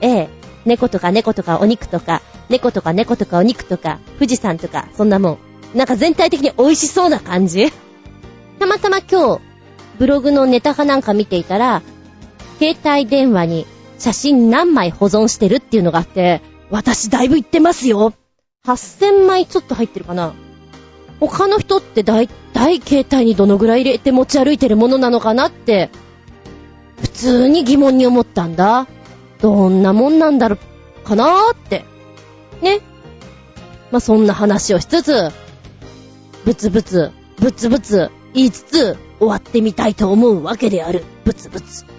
[0.01, 0.29] ええ、
[0.65, 5.37] 猫とか猫とかお肉とか、猫とか猫とかお肉とか、富士山とか、そんなもん。
[5.75, 7.71] なんか全体的に美味しそうな感じ
[8.57, 9.41] たまたま今日、
[9.99, 11.81] ブログのネタかなんか見ていたら、
[12.59, 13.65] 携帯電話に
[13.99, 18.13] 写真何枚保存してるっていうのがあって、私だいぶ行ってますよ。
[18.65, 20.33] 8000枚ちょっと入ってるかな。
[21.19, 25.89] 他の人って大、大携帯にどのぐらい入れて持ち歩いてるものなのかなって、
[27.01, 28.87] 普通に疑問に思ったんだ。
[29.41, 31.85] どんなもんなんだろう、かなーって。
[32.61, 32.79] ね。
[33.91, 35.31] まあ、そんな話をしつつ、
[36.45, 41.03] ブツブツ、ブツブツ言いつつ終わってみたいと思うわけである。
[41.25, 41.98] ブツブツ。